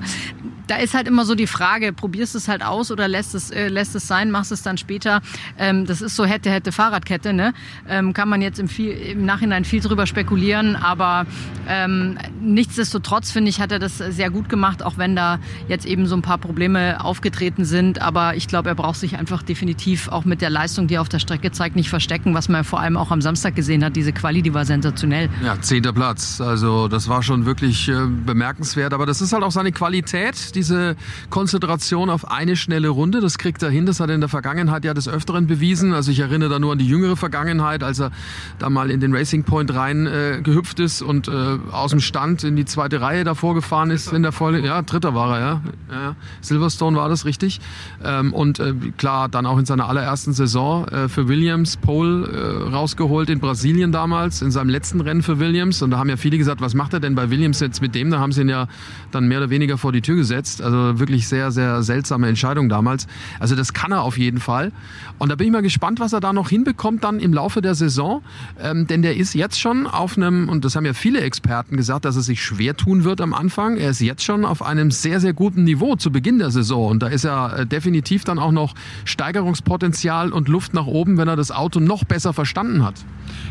da 0.73 0.79
ist 0.79 0.95
halt 0.95 1.07
immer 1.07 1.23
so 1.23 1.35
die 1.35 1.45
Frage, 1.45 1.93
probierst 1.93 2.33
es 2.33 2.47
halt 2.47 2.63
aus 2.63 2.89
oder 2.89 3.07
lässt 3.07 3.35
es, 3.35 3.51
äh, 3.51 3.67
lässt 3.67 3.93
es 3.95 4.07
sein, 4.07 4.31
machst 4.31 4.51
es 4.51 4.63
dann 4.63 4.77
später. 4.77 5.21
Ähm, 5.59 5.85
das 5.85 6.01
ist 6.01 6.15
so 6.15 6.25
hätte, 6.25 6.49
hätte 6.49 6.71
Fahrradkette, 6.71 7.31
ne? 7.31 7.53
Ähm, 7.87 8.13
kann 8.13 8.27
man 8.27 8.41
jetzt 8.41 8.57
im, 8.59 8.67
viel, 8.67 8.91
im 8.91 9.23
Nachhinein 9.23 9.65
viel 9.65 9.81
drüber 9.81 10.07
spekulieren, 10.07 10.75
aber 10.75 11.27
ähm, 11.67 12.17
nichtsdestotrotz 12.41 13.31
finde 13.31 13.49
ich, 13.49 13.61
hat 13.61 13.71
er 13.71 13.77
das 13.77 13.99
sehr 13.99 14.31
gut 14.31 14.49
gemacht, 14.49 14.81
auch 14.81 14.97
wenn 14.97 15.15
da 15.15 15.37
jetzt 15.67 15.85
eben 15.85 16.07
so 16.07 16.15
ein 16.15 16.23
paar 16.23 16.39
Probleme 16.39 17.03
aufgetreten 17.03 17.65
sind. 17.65 18.01
Aber 18.01 18.35
ich 18.35 18.47
glaube, 18.47 18.69
er 18.69 18.75
braucht 18.75 18.99
sich 18.99 19.17
einfach 19.17 19.43
definitiv 19.43 20.07
auch 20.07 20.25
mit 20.25 20.41
der 20.41 20.49
Leistung, 20.49 20.87
die 20.87 20.95
er 20.95 21.01
auf 21.01 21.09
der 21.09 21.19
Strecke 21.19 21.51
zeigt, 21.51 21.75
nicht 21.75 21.89
verstecken, 21.89 22.33
was 22.33 22.49
man 22.49 22.63
vor 22.63 22.79
allem 22.79 22.97
auch 22.97 23.11
am 23.11 23.21
Samstag 23.21 23.55
gesehen 23.55 23.83
hat. 23.85 23.95
Diese 23.95 24.11
Quali, 24.11 24.41
die 24.41 24.55
war 24.55 24.65
sensationell. 24.65 25.29
Ja, 25.43 25.61
zehnter 25.61 25.93
Platz. 25.93 26.41
Also 26.41 26.87
das 26.87 27.07
war 27.07 27.21
schon 27.21 27.45
wirklich 27.45 27.89
äh, 27.89 28.07
bemerkenswert. 28.25 28.93
Aber 28.93 29.05
das 29.05 29.21
ist 29.21 29.33
halt 29.33 29.43
auch 29.43 29.51
seine 29.51 29.71
Qualität, 29.71 30.55
diese 30.63 30.95
Konzentration 31.29 32.09
auf 32.09 32.31
eine 32.31 32.55
schnelle 32.55 32.87
Runde. 32.87 33.19
Das 33.19 33.37
kriegt 33.37 33.61
er 33.63 33.69
hin. 33.69 33.85
Das 33.85 33.99
hat 33.99 34.09
er 34.09 34.15
in 34.15 34.21
der 34.21 34.29
Vergangenheit 34.29 34.85
ja 34.85 34.93
des 34.93 35.09
Öfteren 35.09 35.45
bewiesen. 35.45 35.93
Also 35.93 36.11
ich 36.11 36.19
erinnere 36.19 36.49
da 36.49 36.59
nur 36.59 36.71
an 36.71 36.77
die 36.77 36.87
jüngere 36.87 37.17
Vergangenheit, 37.17 37.83
als 37.83 37.99
er 37.99 38.11
da 38.59 38.69
mal 38.69 38.89
in 38.89 39.01
den 39.01 39.13
Racing 39.13 39.43
Point 39.43 39.73
rein 39.75 40.07
äh, 40.07 40.39
gehüpft 40.41 40.79
ist 40.79 41.01
und 41.01 41.27
äh, 41.27 41.31
aus 41.71 41.91
dem 41.91 41.99
Stand 41.99 42.45
in 42.45 42.55
die 42.55 42.63
zweite 42.63 43.01
Reihe 43.01 43.25
davor 43.25 43.55
gefahren 43.55 43.91
ist 43.91 44.13
in 44.13 44.23
der 44.23 44.31
Voll 44.31 44.63
ja 44.63 44.81
dritter 44.81 45.13
war 45.13 45.37
er 45.37 45.39
ja, 45.39 45.61
ja. 45.91 46.15
Silverstone 46.41 46.95
war 46.97 47.09
das 47.09 47.25
richtig 47.25 47.59
ähm, 48.03 48.33
und 48.33 48.59
äh, 48.59 48.73
klar 48.97 49.29
dann 49.29 49.45
auch 49.45 49.57
in 49.57 49.65
seiner 49.65 49.89
allerersten 49.89 50.33
Saison 50.33 50.87
äh, 50.87 51.09
für 51.09 51.27
Williams 51.27 51.77
Pole 51.77 52.27
äh, 52.27 52.69
rausgeholt 52.69 53.29
in 53.29 53.39
Brasilien 53.39 53.91
damals 53.91 54.41
in 54.41 54.51
seinem 54.51 54.69
letzten 54.69 55.01
Rennen 55.01 55.23
für 55.23 55.39
Williams 55.39 55.81
und 55.81 55.91
da 55.91 55.97
haben 55.97 56.09
ja 56.09 56.17
viele 56.17 56.37
gesagt 56.37 56.61
was 56.61 56.73
macht 56.73 56.93
er 56.93 56.99
denn 56.99 57.15
bei 57.15 57.29
Williams 57.29 57.59
jetzt 57.59 57.81
mit 57.81 57.95
dem 57.95 58.11
da 58.11 58.19
haben 58.19 58.31
sie 58.31 58.41
ihn 58.41 58.49
ja 58.49 58.67
dann 59.11 59.27
mehr 59.27 59.39
oder 59.39 59.49
weniger 59.49 59.77
vor 59.77 59.91
die 59.91 60.01
Tür 60.01 60.15
gesetzt 60.15 60.42
gesetzt. 60.43 60.61
Also 60.61 60.99
wirklich 60.99 61.27
sehr, 61.27 61.51
sehr 61.51 61.83
seltsame 61.83 62.27
Entscheidung 62.27 62.69
damals. 62.69 63.07
Also 63.39 63.55
das 63.55 63.73
kann 63.73 63.91
er 63.91 64.01
auf 64.01 64.17
jeden 64.17 64.39
Fall. 64.39 64.71
Und 65.19 65.29
da 65.29 65.35
bin 65.35 65.47
ich 65.47 65.53
mal 65.53 65.61
gespannt, 65.61 65.99
was 65.99 66.13
er 66.13 66.19
da 66.19 66.33
noch 66.33 66.49
hinbekommt 66.49 67.03
dann 67.03 67.19
im 67.19 67.33
Laufe 67.33 67.61
der 67.61 67.75
Saison. 67.75 68.21
Ähm, 68.61 68.87
denn 68.87 69.01
der 69.01 69.15
ist 69.15 69.33
jetzt 69.33 69.59
schon 69.59 69.87
auf 69.87 70.17
einem, 70.17 70.49
und 70.49 70.65
das 70.65 70.75
haben 70.75 70.85
ja 70.85 70.93
viele 70.93 71.21
Experten 71.21 71.77
gesagt, 71.77 72.05
dass 72.05 72.15
er 72.15 72.21
sich 72.21 72.43
schwer 72.43 72.75
tun 72.75 73.03
wird 73.03 73.21
am 73.21 73.33
Anfang. 73.33 73.77
Er 73.77 73.91
ist 73.91 74.01
jetzt 74.01 74.23
schon 74.23 74.45
auf 74.45 74.61
einem 74.61 74.91
sehr, 74.91 75.19
sehr 75.19 75.33
guten 75.33 75.63
Niveau 75.63 75.95
zu 75.95 76.11
Beginn 76.11 76.39
der 76.39 76.51
Saison. 76.51 76.91
Und 76.91 76.99
da 77.03 77.07
ist 77.07 77.23
er 77.23 77.59
äh, 77.59 77.65
definitiv 77.65 78.23
dann 78.23 78.39
auch 78.39 78.51
noch 78.51 78.73
Steigerungspotenzial 79.05 80.31
und 80.31 80.47
Luft 80.47 80.73
nach 80.73 80.87
oben, 80.87 81.17
wenn 81.17 81.27
er 81.27 81.35
das 81.35 81.51
Auto 81.51 81.79
noch 81.79 82.03
besser 82.03 82.33
verstanden 82.33 82.83
hat. 82.83 82.95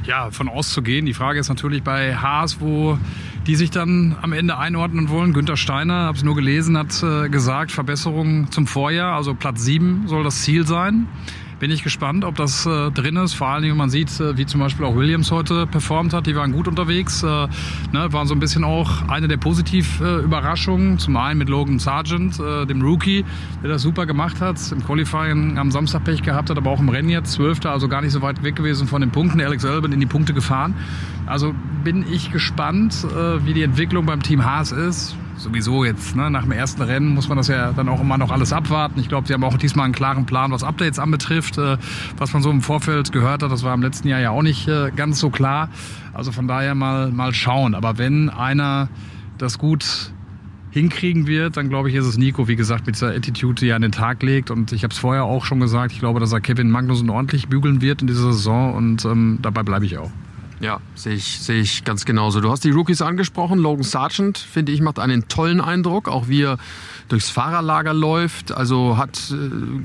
Ja, 0.04 0.30
von 0.32 0.48
auszugehen. 0.48 1.06
Die 1.06 1.14
Frage 1.14 1.38
ist 1.38 1.48
natürlich 1.48 1.82
bei 1.82 2.16
Haas, 2.16 2.60
wo 2.60 2.98
die 3.46 3.54
sich 3.54 3.70
dann 3.70 4.16
am 4.20 4.32
Ende 4.32 4.58
einordnen 4.58 5.08
wollen. 5.08 5.32
Günter 5.32 5.56
Steiner, 5.56 6.06
habe 6.06 6.16
es 6.16 6.24
nur 6.24 6.34
gelesen, 6.34 6.76
hat 6.76 7.02
äh, 7.02 7.28
gesagt, 7.28 7.70
Verbesserung 7.70 8.50
zum 8.50 8.66
Vorjahr, 8.66 9.14
also 9.14 9.34
Platz 9.34 9.62
7 9.62 10.08
soll 10.08 10.24
das 10.24 10.42
Ziel 10.42 10.66
sein 10.66 11.06
bin 11.62 11.70
ich 11.70 11.84
gespannt, 11.84 12.24
ob 12.24 12.34
das 12.34 12.66
äh, 12.66 12.90
drin 12.90 13.14
ist. 13.14 13.34
Vor 13.34 13.60
Dingen, 13.60 13.74
wenn 13.74 13.78
man 13.78 13.88
sieht, 13.88 14.18
äh, 14.18 14.36
wie 14.36 14.46
zum 14.46 14.58
Beispiel 14.58 14.84
auch 14.84 14.96
Williams 14.96 15.30
heute 15.30 15.68
performt 15.68 16.12
hat. 16.12 16.26
Die 16.26 16.34
waren 16.34 16.50
gut 16.50 16.66
unterwegs, 16.66 17.22
äh, 17.22 17.26
ne, 17.26 18.12
waren 18.12 18.26
so 18.26 18.34
ein 18.34 18.40
bisschen 18.40 18.64
auch 18.64 19.08
eine 19.08 19.28
der 19.28 19.36
Positiv-Überraschungen. 19.36 20.98
Zum 20.98 21.16
einen 21.16 21.38
mit 21.38 21.48
Logan 21.48 21.78
Sargent, 21.78 22.40
äh, 22.40 22.66
dem 22.66 22.82
Rookie, 22.82 23.24
der 23.62 23.70
das 23.70 23.82
super 23.82 24.06
gemacht 24.06 24.40
hat. 24.40 24.56
Im 24.72 24.84
Qualifying 24.84 25.56
am 25.56 25.70
Samstag 25.70 26.02
Pech 26.02 26.24
gehabt 26.24 26.50
hat, 26.50 26.58
aber 26.58 26.68
auch 26.68 26.80
im 26.80 26.88
Rennen 26.88 27.10
jetzt. 27.10 27.34
Zwölfter, 27.34 27.70
also 27.70 27.86
gar 27.86 28.02
nicht 28.02 28.10
so 28.10 28.22
weit 28.22 28.42
weg 28.42 28.56
gewesen 28.56 28.88
von 28.88 29.00
den 29.00 29.12
Punkten. 29.12 29.40
Alex 29.40 29.64
Albin 29.64 29.92
in 29.92 30.00
die 30.00 30.06
Punkte 30.06 30.34
gefahren. 30.34 30.74
Also 31.26 31.54
bin 31.84 32.04
ich 32.12 32.32
gespannt, 32.32 33.06
äh, 33.08 33.46
wie 33.46 33.54
die 33.54 33.62
Entwicklung 33.62 34.04
beim 34.04 34.20
Team 34.20 34.44
Haas 34.44 34.72
ist 34.72 35.14
sowieso 35.42 35.84
jetzt 35.84 36.16
ne, 36.16 36.30
nach 36.30 36.42
dem 36.42 36.52
ersten 36.52 36.82
Rennen 36.82 37.14
muss 37.14 37.28
man 37.28 37.36
das 37.36 37.48
ja 37.48 37.72
dann 37.72 37.88
auch 37.88 38.00
immer 38.00 38.18
noch 38.18 38.30
alles 38.30 38.52
abwarten. 38.52 39.00
Ich 39.00 39.08
glaube, 39.08 39.26
sie 39.26 39.34
haben 39.34 39.44
auch 39.44 39.56
diesmal 39.56 39.84
einen 39.84 39.94
klaren 39.94 40.26
Plan, 40.26 40.50
was 40.52 40.62
Updates 40.62 40.98
anbetrifft, 40.98 41.58
äh, 41.58 41.76
was 42.16 42.32
man 42.32 42.42
so 42.42 42.50
im 42.50 42.62
Vorfeld 42.62 43.12
gehört 43.12 43.42
hat. 43.42 43.50
Das 43.50 43.62
war 43.62 43.74
im 43.74 43.82
letzten 43.82 44.08
Jahr 44.08 44.20
ja 44.20 44.30
auch 44.30 44.42
nicht 44.42 44.68
äh, 44.68 44.90
ganz 44.94 45.18
so 45.18 45.30
klar. 45.30 45.68
Also 46.12 46.32
von 46.32 46.48
daher 46.48 46.74
mal, 46.74 47.10
mal 47.10 47.34
schauen. 47.34 47.74
Aber 47.74 47.98
wenn 47.98 48.30
einer 48.30 48.88
das 49.38 49.58
gut 49.58 50.12
hinkriegen 50.70 51.26
wird, 51.26 51.56
dann 51.56 51.68
glaube 51.68 51.90
ich, 51.90 51.94
ist 51.94 52.06
es 52.06 52.16
Nico, 52.16 52.48
wie 52.48 52.56
gesagt, 52.56 52.86
mit 52.86 52.96
dieser 52.96 53.10
Attitude, 53.10 53.54
die 53.60 53.68
er 53.68 53.76
an 53.76 53.82
den 53.82 53.92
Tag 53.92 54.22
legt. 54.22 54.50
Und 54.50 54.72
ich 54.72 54.84
habe 54.84 54.92
es 54.92 54.98
vorher 54.98 55.24
auch 55.24 55.44
schon 55.44 55.60
gesagt, 55.60 55.92
ich 55.92 56.00
glaube, 56.00 56.18
dass 56.18 56.32
er 56.32 56.40
Kevin 56.40 56.70
Magnussen 56.70 57.10
ordentlich 57.10 57.48
bügeln 57.48 57.82
wird 57.82 58.00
in 58.00 58.06
dieser 58.06 58.32
Saison 58.32 58.74
und 58.74 59.04
ähm, 59.04 59.38
dabei 59.42 59.62
bleibe 59.62 59.84
ich 59.84 59.98
auch. 59.98 60.10
Ja, 60.62 60.80
sehe 60.94 61.14
ich, 61.14 61.40
sehe 61.40 61.60
ich 61.60 61.82
ganz 61.82 62.04
genauso. 62.04 62.40
Du 62.40 62.48
hast 62.48 62.62
die 62.62 62.70
Rookies 62.70 63.02
angesprochen. 63.02 63.58
Logan 63.58 63.82
Sargent, 63.82 64.38
finde 64.38 64.70
ich, 64.70 64.80
macht 64.80 65.00
einen 65.00 65.26
tollen 65.26 65.60
Eindruck, 65.60 66.08
auch 66.08 66.28
wie 66.28 66.42
er 66.42 66.56
durchs 67.08 67.30
Fahrerlager 67.30 67.92
läuft. 67.92 68.52
Also 68.52 68.96
hat 68.96 69.32
äh, 69.32 69.34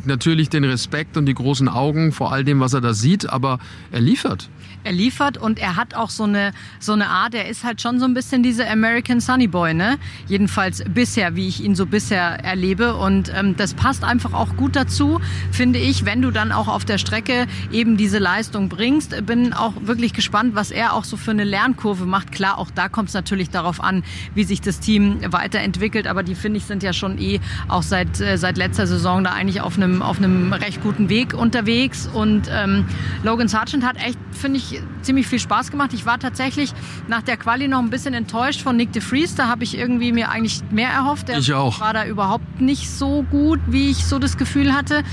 natürlich 0.05 0.49
den 0.49 0.63
Respekt 0.63 1.17
und 1.17 1.25
die 1.25 1.33
großen 1.33 1.67
Augen 1.67 2.11
vor 2.11 2.31
all 2.31 2.43
dem, 2.43 2.59
was 2.59 2.75
er 2.75 2.81
da 2.81 2.93
sieht, 2.93 3.27
aber 3.27 3.57
er 3.91 4.01
liefert 4.01 4.51
er 4.87 4.93
liefert 4.93 5.37
und 5.37 5.59
er 5.59 5.75
hat 5.75 5.95
auch 5.95 6.09
so 6.09 6.23
eine, 6.23 6.53
so 6.79 6.93
eine 6.93 7.09
Art, 7.09 7.35
er 7.35 7.49
ist 7.49 7.65
halt 7.65 7.81
schon 7.81 7.99
so 7.99 8.05
ein 8.05 8.13
bisschen 8.13 8.41
dieser 8.41 8.69
American 8.71 9.19
Sunny 9.19 9.47
Boy, 9.47 9.73
ne? 9.73 9.97
Jedenfalls 10.27 10.83
bisher, 10.93 11.35
wie 11.35 11.47
ich 11.47 11.61
ihn 11.61 11.75
so 11.75 11.85
bisher 11.85 12.43
erlebe. 12.43 12.95
Und 12.95 13.31
ähm, 13.35 13.55
das 13.57 13.73
passt 13.73 14.05
einfach 14.05 14.33
auch 14.33 14.55
gut 14.55 14.77
dazu, 14.77 15.19
finde 15.51 15.77
ich, 15.77 16.05
wenn 16.05 16.21
du 16.21 16.31
dann 16.31 16.53
auch 16.53 16.69
auf 16.69 16.85
der 16.85 16.97
Strecke 16.97 17.47
eben 17.71 17.97
diese 17.97 18.17
Leistung 18.17 18.69
bringst. 18.69 19.25
Bin 19.25 19.53
auch 19.53 19.73
wirklich 19.81 20.13
gespannt, 20.13 20.55
was 20.55 20.66
er 20.71 20.93
auch 20.93 21.03
so 21.03 21.17
für 21.17 21.31
eine 21.31 21.43
Lernkurve 21.43 22.05
macht. 22.05 22.31
Klar, 22.31 22.57
auch 22.57 22.71
da 22.71 22.89
kommt 22.89 23.09
es 23.09 23.13
natürlich 23.13 23.49
darauf 23.49 23.81
an, 23.81 24.03
wie 24.35 24.43
sich 24.43 24.61
das 24.61 24.79
Team 24.79 25.19
weiterentwickelt. 25.31 26.07
Aber 26.07 26.23
die, 26.23 26.35
finde 26.35 26.57
ich, 26.57 26.65
sind 26.65 26.83
ja 26.83 26.93
schon 26.93 27.17
eh 27.19 27.39
auch 27.67 27.83
seit, 27.83 28.19
äh, 28.21 28.37
seit 28.37 28.57
letzter 28.57 28.87
Saison 28.87 29.23
da 29.23 29.31
eigentlich 29.31 29.61
auf 29.61 29.77
einem, 29.77 30.01
auf 30.01 30.17
einem 30.17 30.53
recht 30.53 30.81
guten 30.81 31.09
Weg 31.09 31.33
unterwegs. 31.33 32.09
Und 32.11 32.49
ähm, 32.51 32.85
Logan 33.23 33.47
Sargent 33.47 33.85
hat 33.85 33.97
echt, 33.97 34.17
finde 34.31 34.57
ich, 34.57 34.81
ziemlich 35.01 35.27
viel 35.27 35.39
Spaß 35.39 35.71
gemacht. 35.71 35.93
Ich 35.93 36.05
war 36.05 36.19
tatsächlich 36.19 36.73
nach 37.07 37.21
der 37.21 37.37
Quali 37.37 37.67
noch 37.67 37.79
ein 37.79 37.89
bisschen 37.89 38.13
enttäuscht 38.13 38.61
von 38.61 38.75
Nick 38.75 38.91
de 38.91 39.01
Vries. 39.01 39.35
Da 39.35 39.47
habe 39.47 39.63
ich 39.63 39.77
irgendwie 39.77 40.11
mir 40.11 40.29
eigentlich 40.29 40.61
mehr 40.71 40.89
erhofft. 40.89 41.29
Der 41.29 41.39
ich 41.39 41.53
auch. 41.53 41.79
war 41.79 41.93
da 41.93 42.05
überhaupt 42.05 42.61
nicht 42.61 42.89
so 42.89 43.23
gut, 43.23 43.59
wie 43.67 43.89
ich 43.89 44.05
so 44.05 44.19
das 44.19 44.37
Gefühl 44.37 44.73
hatte. 44.73 45.03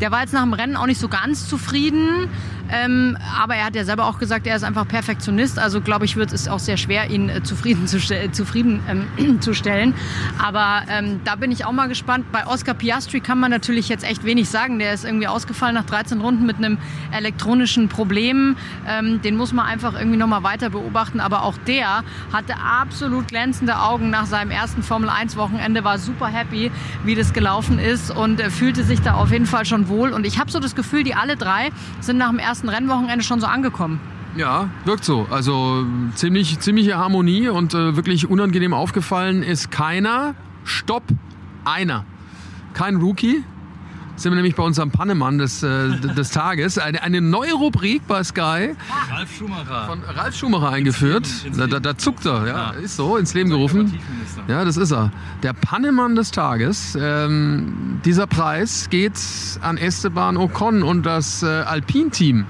Der 0.00 0.10
war 0.10 0.20
jetzt 0.20 0.32
nach 0.32 0.42
dem 0.42 0.52
Rennen 0.52 0.76
auch 0.76 0.86
nicht 0.86 1.00
so 1.00 1.08
ganz 1.08 1.48
zufrieden. 1.48 2.28
Ähm, 2.70 3.16
aber 3.40 3.56
er 3.56 3.66
hat 3.66 3.74
ja 3.74 3.84
selber 3.84 4.06
auch 4.06 4.18
gesagt, 4.18 4.46
er 4.46 4.56
ist 4.56 4.64
einfach 4.64 4.86
Perfektionist. 4.86 5.58
Also 5.58 5.80
glaube 5.80 6.04
ich, 6.04 6.16
wird 6.16 6.32
es 6.32 6.48
auch 6.48 6.58
sehr 6.58 6.76
schwer, 6.76 7.10
ihn 7.10 7.28
äh, 7.28 7.42
zufrieden, 7.42 7.86
zu, 7.86 7.98
zufrieden 8.32 8.80
ähm, 8.88 9.40
zu 9.40 9.54
stellen. 9.54 9.94
Aber 10.38 10.82
ähm, 10.88 11.20
da 11.24 11.36
bin 11.36 11.50
ich 11.50 11.64
auch 11.64 11.72
mal 11.72 11.88
gespannt. 11.88 12.26
Bei 12.32 12.46
Oscar 12.46 12.74
Piastri 12.74 13.20
kann 13.20 13.38
man 13.38 13.50
natürlich 13.50 13.88
jetzt 13.88 14.04
echt 14.04 14.24
wenig 14.24 14.48
sagen. 14.48 14.78
Der 14.78 14.92
ist 14.92 15.04
irgendwie 15.04 15.26
ausgefallen 15.26 15.74
nach 15.74 15.84
13 15.84 16.20
Runden 16.20 16.46
mit 16.46 16.56
einem 16.56 16.78
elektronischen 17.12 17.88
Problem. 17.88 18.56
Ähm, 18.86 19.20
den 19.22 19.36
muss 19.36 19.52
man 19.52 19.66
einfach 19.66 19.94
irgendwie 19.94 20.18
noch 20.18 20.28
mal 20.28 20.42
weiter 20.42 20.70
beobachten. 20.70 21.20
Aber 21.20 21.42
auch 21.42 21.56
der 21.66 22.04
hatte 22.32 22.54
absolut 22.56 23.28
glänzende 23.28 23.78
Augen 23.78 24.10
nach 24.10 24.26
seinem 24.26 24.50
ersten 24.50 24.82
Formel 24.82 25.08
1 25.08 25.36
Wochenende, 25.36 25.84
war 25.84 25.98
super 25.98 26.28
happy, 26.28 26.70
wie 27.04 27.14
das 27.14 27.32
gelaufen 27.32 27.78
ist 27.78 28.10
und 28.10 28.40
äh, 28.40 28.50
fühlte 28.50 28.84
sich 28.84 29.00
da 29.00 29.14
auf 29.14 29.32
jeden 29.32 29.46
Fall 29.46 29.64
schon 29.64 29.88
wohl. 29.88 30.12
Und 30.12 30.26
ich 30.26 30.38
habe 30.38 30.50
so 30.50 30.60
das 30.60 30.74
Gefühl, 30.74 31.02
die 31.02 31.14
alle 31.14 31.36
drei 31.36 31.70
sind 32.00 32.18
nach 32.18 32.30
dem 32.30 32.38
ersten 32.38 32.59
ersten 32.60 32.68
Rennwochenende 32.68 33.24
schon 33.24 33.40
so 33.40 33.46
angekommen. 33.46 34.00
Ja, 34.36 34.68
wirkt 34.84 35.04
so. 35.04 35.26
Also 35.30 35.84
ziemlich, 36.14 36.60
ziemliche 36.60 36.96
Harmonie 36.98 37.48
und 37.48 37.74
äh, 37.74 37.96
wirklich 37.96 38.28
unangenehm 38.28 38.74
aufgefallen 38.74 39.42
ist 39.42 39.70
keiner. 39.70 40.34
Stopp, 40.64 41.02
einer. 41.64 42.04
Kein 42.74 42.96
Rookie. 42.96 43.42
Sind 44.20 44.32
wir 44.32 44.36
nämlich 44.36 44.54
bei 44.54 44.62
unserem 44.62 44.90
Pannemann 44.90 45.38
des, 45.38 45.62
äh, 45.62 45.98
des 45.98 46.30
Tages. 46.30 46.76
Eine, 46.76 47.02
eine 47.02 47.22
neue 47.22 47.54
Rubrik 47.54 48.06
bei 48.06 48.22
Sky. 48.22 48.74
Ralf 49.10 49.34
Schumacher. 49.34 49.86
Von 49.86 50.02
Ralf 50.02 50.36
Schumacher 50.36 50.68
eingeführt. 50.68 51.26
Da, 51.56 51.66
da, 51.66 51.80
da 51.80 51.96
zuckt 51.96 52.26
er, 52.26 52.46
ja. 52.46 52.70
Ist 52.72 52.96
so, 52.96 53.16
ins 53.16 53.32
Leben 53.32 53.48
gerufen. 53.48 53.98
Ja, 54.46 54.66
das 54.66 54.76
ist 54.76 54.90
er. 54.92 55.10
Der 55.42 55.54
Pannemann 55.54 56.16
des 56.16 56.32
Tages. 56.32 56.98
Ähm, 57.00 57.98
dieser 58.04 58.26
Preis 58.26 58.90
geht 58.90 59.18
an 59.62 59.78
Esteban 59.78 60.36
Ocon 60.36 60.82
und 60.82 61.06
das 61.06 61.42
äh, 61.42 61.46
Alpin-Team. 61.46 62.44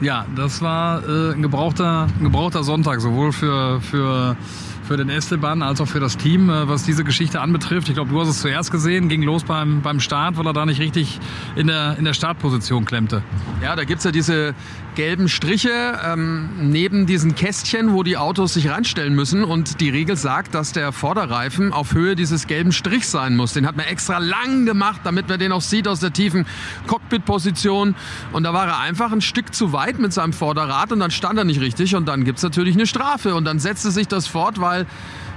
Ja, 0.00 0.26
das 0.34 0.62
war 0.62 1.08
äh, 1.08 1.34
ein, 1.34 1.42
gebrauchter, 1.42 2.08
ein 2.18 2.24
gebrauchter 2.24 2.64
Sonntag, 2.64 3.00
sowohl 3.00 3.30
für, 3.30 3.80
für, 3.80 4.36
für 4.84 4.96
den 4.96 5.08
Esteban 5.08 5.62
als 5.62 5.80
auch 5.80 5.88
für 5.88 6.00
das 6.00 6.16
Team, 6.16 6.50
äh, 6.50 6.68
was 6.68 6.84
diese 6.84 7.04
Geschichte 7.04 7.40
anbetrifft. 7.40 7.88
Ich 7.88 7.94
glaube, 7.94 8.10
du 8.10 8.20
hast 8.20 8.28
es 8.28 8.40
zuerst 8.40 8.70
gesehen, 8.70 9.08
ging 9.08 9.22
los 9.22 9.44
beim, 9.44 9.82
beim 9.82 10.00
Start, 10.00 10.36
weil 10.36 10.46
er 10.46 10.52
da 10.52 10.66
nicht 10.66 10.80
richtig 10.80 11.20
in 11.56 11.66
der, 11.66 11.96
in 11.98 12.04
der 12.04 12.14
Startposition 12.14 12.84
klemmte. 12.84 13.22
Ja, 13.62 13.76
da 13.76 13.84
gibt's 13.84 14.04
ja 14.04 14.10
diese 14.10 14.54
gelben 14.94 15.28
Striche 15.28 15.98
ähm, 16.04 16.70
neben 16.70 17.06
diesen 17.06 17.34
Kästchen, 17.34 17.92
wo 17.94 18.02
die 18.02 18.16
Autos 18.16 18.54
sich 18.54 18.70
reinstellen 18.70 19.14
müssen. 19.14 19.44
Und 19.44 19.80
die 19.80 19.90
Regel 19.90 20.16
sagt, 20.16 20.54
dass 20.54 20.72
der 20.72 20.92
Vorderreifen 20.92 21.72
auf 21.72 21.94
Höhe 21.94 22.14
dieses 22.14 22.46
gelben 22.46 22.72
Strichs 22.72 23.10
sein 23.10 23.36
muss. 23.36 23.52
Den 23.52 23.66
hat 23.66 23.76
man 23.76 23.86
extra 23.86 24.18
lang 24.18 24.66
gemacht, 24.66 25.00
damit 25.04 25.28
man 25.28 25.38
den 25.38 25.52
auch 25.52 25.60
sieht 25.60 25.88
aus 25.88 26.00
der 26.00 26.12
tiefen 26.12 26.46
Cockpit-Position. 26.86 27.94
Und 28.32 28.44
da 28.44 28.52
war 28.52 28.66
er 28.66 28.78
einfach 28.78 29.12
ein 29.12 29.20
Stück 29.20 29.54
zu 29.54 29.72
weit 29.72 29.98
mit 29.98 30.12
seinem 30.12 30.32
Vorderrad 30.32 30.92
und 30.92 31.00
dann 31.00 31.10
stand 31.10 31.38
er 31.38 31.44
nicht 31.44 31.60
richtig. 31.60 31.96
Und 31.96 32.06
dann 32.06 32.24
gibt's 32.24 32.42
natürlich 32.42 32.74
eine 32.74 32.86
Strafe. 32.86 33.34
Und 33.34 33.44
dann 33.44 33.58
setzte 33.58 33.90
sich 33.90 34.08
das 34.08 34.26
fort, 34.26 34.60
weil 34.60 34.73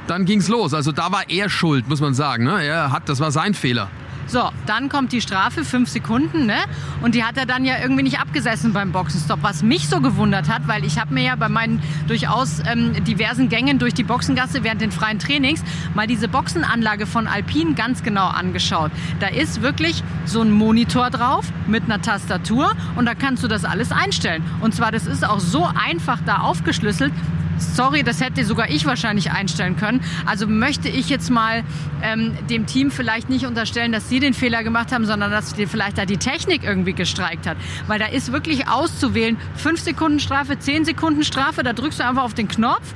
dann 0.07 0.25
ging's 0.25 0.47
los. 0.47 0.73
Also 0.73 0.91
da 0.91 1.11
war 1.11 1.29
er 1.29 1.49
schuld, 1.49 1.87
muss 1.87 2.01
man 2.01 2.13
sagen. 2.13 2.45
Ne? 2.45 2.63
Er 2.63 2.91
hat, 2.91 3.09
das 3.09 3.19
war 3.19 3.31
sein 3.31 3.53
Fehler. 3.53 3.89
So, 4.27 4.49
dann 4.65 4.89
kommt 4.89 5.13
die 5.13 5.21
Strafe, 5.21 5.63
fünf 5.63 5.87
Sekunden, 5.87 6.47
ne? 6.47 6.57
Und 7.01 7.15
die 7.15 7.23
hat 7.23 7.37
er 7.37 7.45
dann 7.45 7.63
ja 7.63 7.75
irgendwie 7.81 8.03
nicht 8.03 8.19
abgesessen 8.19 8.73
beim 8.73 8.91
Boxenstopp. 8.91 9.39
Was 9.41 9.63
mich 9.63 9.87
so 9.87 10.01
gewundert 10.01 10.49
hat, 10.49 10.67
weil 10.67 10.83
ich 10.83 10.99
habe 10.99 11.13
mir 11.13 11.23
ja 11.23 11.35
bei 11.37 11.47
meinen 11.47 11.81
durchaus 12.07 12.59
ähm, 12.69 12.93
diversen 13.05 13.47
Gängen 13.47 13.79
durch 13.79 13.93
die 13.93 14.03
Boxengasse 14.03 14.65
während 14.65 14.81
den 14.81 14.91
freien 14.91 15.19
Trainings 15.19 15.63
mal 15.93 16.07
diese 16.07 16.27
Boxenanlage 16.27 17.05
von 17.05 17.25
Alpine 17.25 17.73
ganz 17.75 18.03
genau 18.03 18.27
angeschaut. 18.27 18.91
Da 19.21 19.27
ist 19.27 19.61
wirklich 19.61 20.03
so 20.25 20.41
ein 20.41 20.51
Monitor 20.51 21.09
drauf 21.09 21.45
mit 21.65 21.85
einer 21.85 22.01
Tastatur 22.01 22.73
und 22.97 23.05
da 23.05 23.15
kannst 23.15 23.43
du 23.43 23.47
das 23.47 23.63
alles 23.63 23.93
einstellen. 23.93 24.43
Und 24.59 24.75
zwar, 24.75 24.91
das 24.91 25.07
ist 25.07 25.25
auch 25.25 25.39
so 25.39 25.65
einfach 25.65 26.19
da 26.25 26.39
aufgeschlüsselt. 26.39 27.13
Sorry, 27.59 28.03
das 28.03 28.21
hätte 28.21 28.43
sogar 28.45 28.69
ich 28.69 28.85
wahrscheinlich 28.85 29.31
einstellen 29.31 29.77
können. 29.77 30.01
Also 30.25 30.47
möchte 30.47 30.89
ich 30.89 31.09
jetzt 31.09 31.29
mal 31.29 31.63
ähm, 32.03 32.33
dem 32.49 32.65
Team 32.65 32.91
vielleicht 32.91 33.29
nicht 33.29 33.45
unterstellen, 33.45 33.91
dass 33.91 34.09
sie 34.09 34.19
den 34.19 34.33
Fehler 34.33 34.63
gemacht 34.63 34.91
haben, 34.91 35.05
sondern 35.05 35.31
dass 35.31 35.53
vielleicht 35.53 35.97
da 35.97 36.05
die 36.05 36.17
Technik 36.17 36.63
irgendwie 36.63 36.93
gestreikt 36.93 37.47
hat. 37.47 37.57
Weil 37.87 37.99
da 37.99 38.05
ist 38.05 38.31
wirklich 38.31 38.67
auszuwählen, 38.67 39.37
5 39.55 39.79
Sekunden 39.79 40.19
Strafe, 40.19 40.59
10 40.59 40.85
Sekunden 40.85 41.23
Strafe, 41.23 41.63
da 41.63 41.73
drückst 41.73 41.99
du 41.99 42.07
einfach 42.07 42.23
auf 42.23 42.33
den 42.33 42.47
Knopf. 42.47 42.93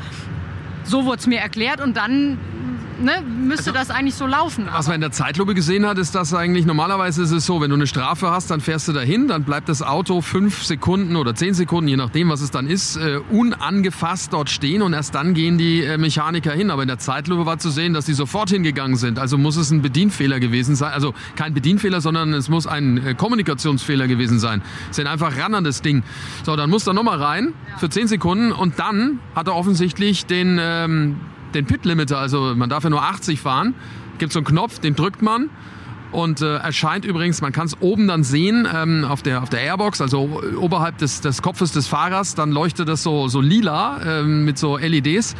So 0.84 1.06
wurde 1.06 1.19
es 1.19 1.28
mir 1.28 1.39
erklärt 1.39 1.82
und 1.82 1.97
dann 1.97 2.38
ne, 3.01 3.21
müsste 3.21 3.71
das 3.71 3.89
eigentlich 3.89 4.15
so 4.15 4.25
laufen. 4.25 4.67
Was 4.71 4.87
man 4.87 4.95
in 4.95 5.01
der 5.01 5.11
Zeitlupe 5.11 5.53
gesehen 5.53 5.85
hat, 5.85 5.97
ist, 5.97 6.15
dass 6.15 6.33
eigentlich 6.33 6.65
normalerweise 6.65 7.23
ist 7.23 7.31
es 7.31 7.45
so, 7.45 7.61
wenn 7.61 7.69
du 7.69 7.75
eine 7.75 7.87
Strafe 7.87 8.31
hast, 8.31 8.51
dann 8.51 8.61
fährst 8.61 8.87
du 8.87 8.93
dahin, 8.93 9.27
dann 9.27 9.43
bleibt 9.43 9.69
das 9.69 9.81
Auto 9.81 10.21
fünf 10.21 10.63
Sekunden 10.63 11.15
oder 11.15 11.35
zehn 11.35 11.53
Sekunden, 11.53 11.87
je 11.87 11.97
nachdem, 11.97 12.29
was 12.29 12.41
es 12.41 12.51
dann 12.51 12.67
ist, 12.67 12.97
äh, 12.97 13.19
unangefasst 13.29 14.33
dort 14.33 14.49
stehen 14.49 14.81
und 14.81 14.93
erst 14.93 15.15
dann 15.15 15.33
gehen 15.33 15.57
die 15.57 15.83
äh, 15.83 15.97
Mechaniker 15.97 16.51
hin. 16.51 16.71
Aber 16.71 16.83
in 16.83 16.87
der 16.87 16.99
Zeitlupe 16.99 17.45
war 17.45 17.59
zu 17.59 17.69
sehen, 17.69 17.93
dass 17.93 18.05
die 18.05 18.13
sofort 18.13 18.49
hingegangen 18.49 18.97
sind. 18.97 19.19
Also 19.19 19.37
muss 19.37 19.57
es 19.57 19.71
ein 19.71 19.81
Bedienfehler 19.81 20.39
gewesen 20.39 20.75
sein. 20.75 20.93
Also 20.93 21.13
kein 21.35 21.53
Bedienfehler, 21.53 22.01
sondern 22.01 22.33
es 22.33 22.49
muss 22.49 22.67
ein 22.67 23.05
äh, 23.05 23.13
Kommunikationsfehler 23.13 24.07
gewesen 24.07 24.39
sein. 24.39 24.61
Sind 24.91 25.07
einfach 25.07 25.37
ran 25.37 25.55
an 25.55 25.63
das 25.63 25.81
Ding. 25.81 26.03
So, 26.43 26.55
dann 26.55 26.69
muss 26.69 26.87
er 26.87 26.93
nochmal 26.93 27.21
rein 27.21 27.53
für 27.77 27.89
zehn 27.89 28.07
Sekunden 28.07 28.51
und 28.51 28.79
dann 28.79 29.19
hat 29.35 29.47
er 29.47 29.55
offensichtlich 29.55 30.25
den, 30.25 30.57
ähm, 30.61 31.17
den 31.53 31.65
Pit-Limiter, 31.65 32.17
also 32.17 32.53
man 32.55 32.69
darf 32.69 32.83
ja 32.83 32.89
nur 32.89 33.03
80 33.03 33.39
fahren, 33.39 33.73
gibt 34.17 34.33
so 34.33 34.39
einen 34.39 34.45
Knopf, 34.45 34.79
den 34.79 34.95
drückt 34.95 35.21
man 35.21 35.49
und 36.11 36.41
äh, 36.41 36.57
erscheint 36.57 37.05
übrigens, 37.05 37.41
man 37.41 37.51
kann 37.53 37.67
es 37.67 37.81
oben 37.81 38.07
dann 38.07 38.23
sehen 38.23 38.67
ähm, 38.73 39.05
auf, 39.05 39.21
der, 39.23 39.41
auf 39.43 39.49
der 39.49 39.61
Airbox, 39.61 40.01
also 40.01 40.41
oberhalb 40.57 40.97
des, 40.97 41.21
des 41.21 41.41
Kopfes 41.41 41.71
des 41.71 41.87
Fahrers, 41.87 42.35
dann 42.35 42.51
leuchtet 42.51 42.89
das 42.89 43.01
so, 43.03 43.27
so 43.27 43.39
lila 43.41 44.01
ähm, 44.19 44.45
mit 44.45 44.57
so 44.57 44.77
LEDs. 44.77 45.35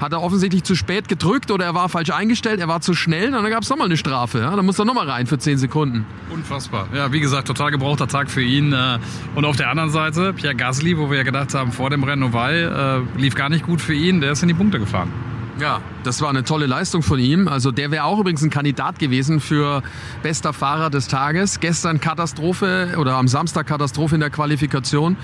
Hat 0.00 0.12
er 0.12 0.20
offensichtlich 0.20 0.64
zu 0.64 0.74
spät 0.74 1.06
gedrückt 1.06 1.52
oder 1.52 1.64
er 1.64 1.74
war 1.76 1.88
falsch 1.88 2.10
eingestellt, 2.10 2.58
er 2.58 2.66
war 2.66 2.80
zu 2.80 2.92
schnell, 2.92 3.30
dann 3.30 3.48
gab 3.50 3.62
es 3.62 3.70
nochmal 3.70 3.86
eine 3.86 3.96
Strafe. 3.96 4.40
Ja? 4.40 4.56
Dann 4.56 4.66
muss 4.66 4.76
er 4.78 4.84
nochmal 4.84 5.08
rein 5.08 5.26
für 5.28 5.38
10 5.38 5.58
Sekunden. 5.58 6.04
Unfassbar. 6.32 6.88
Ja, 6.92 7.12
wie 7.12 7.20
gesagt, 7.20 7.46
total 7.46 7.70
gebrauchter 7.70 8.08
Tag 8.08 8.28
für 8.28 8.42
ihn. 8.42 8.72
äh, 8.72 8.98
Und 9.36 9.44
auf 9.44 9.56
der 9.56 9.70
anderen 9.70 9.90
Seite, 9.90 10.32
Pierre 10.32 10.56
Gasly, 10.56 10.98
wo 10.98 11.08
wir 11.08 11.18
ja 11.18 11.22
gedacht 11.22 11.54
haben, 11.54 11.70
vor 11.70 11.88
dem 11.90 12.02
Rennen 12.02 12.24
Oval, 12.24 13.04
äh, 13.16 13.20
lief 13.20 13.36
gar 13.36 13.48
nicht 13.48 13.64
gut 13.64 13.80
für 13.80 13.94
ihn, 13.94 14.20
der 14.20 14.32
ist 14.32 14.42
in 14.42 14.48
die 14.48 14.54
Punkte 14.54 14.80
gefahren. 14.80 15.12
Ja, 15.60 15.80
das 16.02 16.22
war 16.22 16.30
eine 16.30 16.44
tolle 16.44 16.66
Leistung 16.66 17.02
von 17.02 17.18
ihm. 17.18 17.46
Also 17.46 17.70
der 17.72 17.90
wäre 17.90 18.04
auch 18.04 18.18
übrigens 18.18 18.42
ein 18.42 18.50
Kandidat 18.50 18.98
gewesen 18.98 19.38
für 19.40 19.82
bester 20.22 20.52
Fahrer 20.52 20.88
des 20.88 21.08
Tages. 21.08 21.60
Gestern 21.60 22.00
Katastrophe 22.00 22.94
oder 22.98 23.16
am 23.16 23.28
Samstag 23.28 23.66
Katastrophe 23.66 24.14
in 24.14 24.20
der 24.20 24.30
Qualifikation 24.30 25.16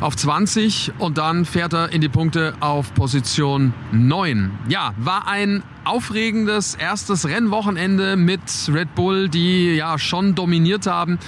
auf 0.00 0.16
20 0.16 0.92
und 0.98 1.18
dann 1.18 1.44
fährt 1.44 1.72
er 1.72 1.92
in 1.92 2.00
die 2.00 2.08
Punkte 2.08 2.54
auf 2.60 2.92
Position 2.94 3.72
9. 3.92 4.50
Ja, 4.68 4.92
war 4.96 5.28
ein 5.28 5.62
aufregendes 5.84 6.74
erstes 6.74 7.28
Rennwochenende 7.28 8.16
mit 8.16 8.40
Red 8.72 8.94
Bull, 8.94 9.28
die 9.28 9.76
ja 9.76 9.98
schon 9.98 10.34
dominiert 10.34 10.86
haben 10.86 11.18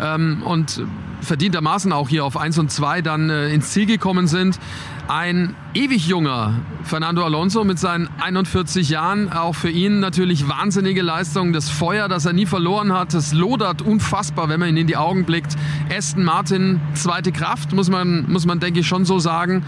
ähm, 0.00 0.42
und 0.44 0.82
verdientermaßen 1.22 1.92
auch 1.92 2.08
hier 2.08 2.24
auf 2.24 2.36
1 2.36 2.58
und 2.58 2.70
2 2.70 3.02
dann 3.02 3.30
äh, 3.30 3.48
ins 3.48 3.70
Ziel 3.70 3.86
gekommen 3.86 4.26
sind. 4.26 4.58
Ein 5.08 5.54
ewig 5.72 6.08
junger 6.08 6.54
Fernando 6.82 7.24
Alonso 7.24 7.62
mit 7.62 7.78
seinen 7.78 8.08
41 8.20 8.88
Jahren, 8.88 9.32
auch 9.32 9.54
für 9.54 9.70
ihn 9.70 10.00
natürlich 10.00 10.48
wahnsinnige 10.48 11.02
Leistung. 11.02 11.52
Das 11.52 11.70
Feuer, 11.70 12.08
das 12.08 12.26
er 12.26 12.32
nie 12.32 12.44
verloren 12.44 12.92
hat, 12.92 13.14
das 13.14 13.32
lodert 13.32 13.82
unfassbar, 13.82 14.48
wenn 14.48 14.58
man 14.58 14.70
ihn 14.70 14.76
in 14.78 14.88
die 14.88 14.96
Augen 14.96 15.24
blickt. 15.24 15.54
Aston 15.96 16.24
Martin, 16.24 16.80
zweite 16.94 17.30
Kraft, 17.30 17.72
muss 17.72 17.88
man, 17.88 18.28
muss 18.28 18.46
man 18.46 18.58
denke 18.58 18.80
ich 18.80 18.88
schon 18.88 19.04
so 19.04 19.20
sagen. 19.20 19.62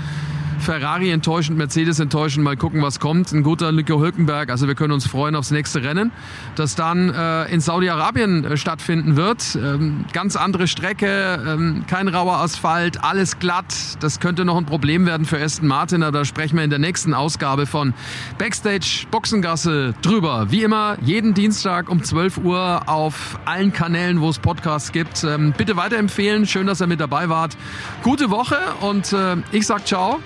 Ferrari 0.61 1.11
enttäuschend, 1.11 1.59
Mercedes 1.59 2.01
enttäuschend. 2.01 2.45
Mal 2.45 2.57
gucken, 2.57 2.83
was 2.83 3.01
kommt. 3.01 3.33
Ein 3.33 3.43
guter 3.43 3.73
Nico 3.73 4.01
Hülkenberg. 4.01 4.51
Also 4.51 4.67
wir 4.67 4.75
können 4.75 4.93
uns 4.93 5.07
freuen 5.07 5.35
aufs 5.35 5.51
nächste 5.51 5.83
Rennen, 5.83 6.13
das 6.57 6.75
dann 6.75 7.13
äh, 7.13 7.45
in 7.53 7.61
Saudi-Arabien 7.61 8.45
äh, 8.45 8.57
stattfinden 8.57 9.17
wird. 9.17 9.57
Ähm, 9.57 10.05
ganz 10.13 10.37
andere 10.37 10.67
Strecke, 10.67 11.43
ähm, 11.47 11.85
kein 11.87 12.09
rauer 12.09 12.39
Asphalt, 12.39 13.03
alles 13.03 13.39
glatt. 13.39 13.75
Das 14.01 14.21
könnte 14.21 14.45
noch 14.45 14.57
ein 14.57 14.67
Problem 14.67 15.07
werden 15.07 15.27
für 15.27 15.41
Aston 15.41 15.69
Martin. 15.69 16.03
Aber 16.03 16.19
da 16.19 16.25
sprechen 16.25 16.57
wir 16.57 16.65
in 16.65 16.71
der 16.71 16.79
nächsten 16.79 17.15
Ausgabe 17.15 17.67
von 17.67 17.95
Backstage 18.39 19.07
Boxengasse 19.11 19.95
drüber. 20.03 20.51
Wie 20.51 20.63
immer, 20.63 20.97
jeden 21.03 21.35
Dienstag 21.35 21.89
um 21.89 22.03
12 22.03 22.39
Uhr 22.39 22.83
auf 22.87 23.39
allen 23.45 23.73
Kanälen, 23.73 24.21
wo 24.21 24.29
es 24.29 24.39
Podcasts 24.39 24.93
gibt. 24.93 25.25
Ähm, 25.25 25.55
bitte 25.57 25.77
weiterempfehlen. 25.77 26.47
Schön, 26.47 26.67
dass 26.67 26.81
ihr 26.81 26.87
mit 26.87 27.01
dabei 27.01 27.29
wart. 27.29 27.57
Gute 28.03 28.31
Woche 28.31 28.59
und 28.81 29.13
äh, 29.13 29.37
ich 29.53 29.67
sag 29.67 29.87
ciao. 29.87 30.21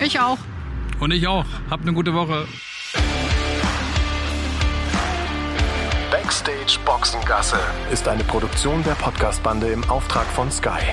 Ich 0.00 0.20
auch. 0.20 0.38
Und 1.00 1.12
ich 1.12 1.26
auch. 1.26 1.46
Habt 1.70 1.82
eine 1.82 1.92
gute 1.92 2.14
Woche. 2.14 2.46
Backstage 6.10 6.78
Boxengasse 6.84 7.58
ist 7.90 8.06
eine 8.08 8.24
Produktion 8.24 8.82
der 8.84 8.92
Podcastbande 8.92 9.68
im 9.68 9.88
Auftrag 9.88 10.26
von 10.26 10.50
Sky. 10.50 10.92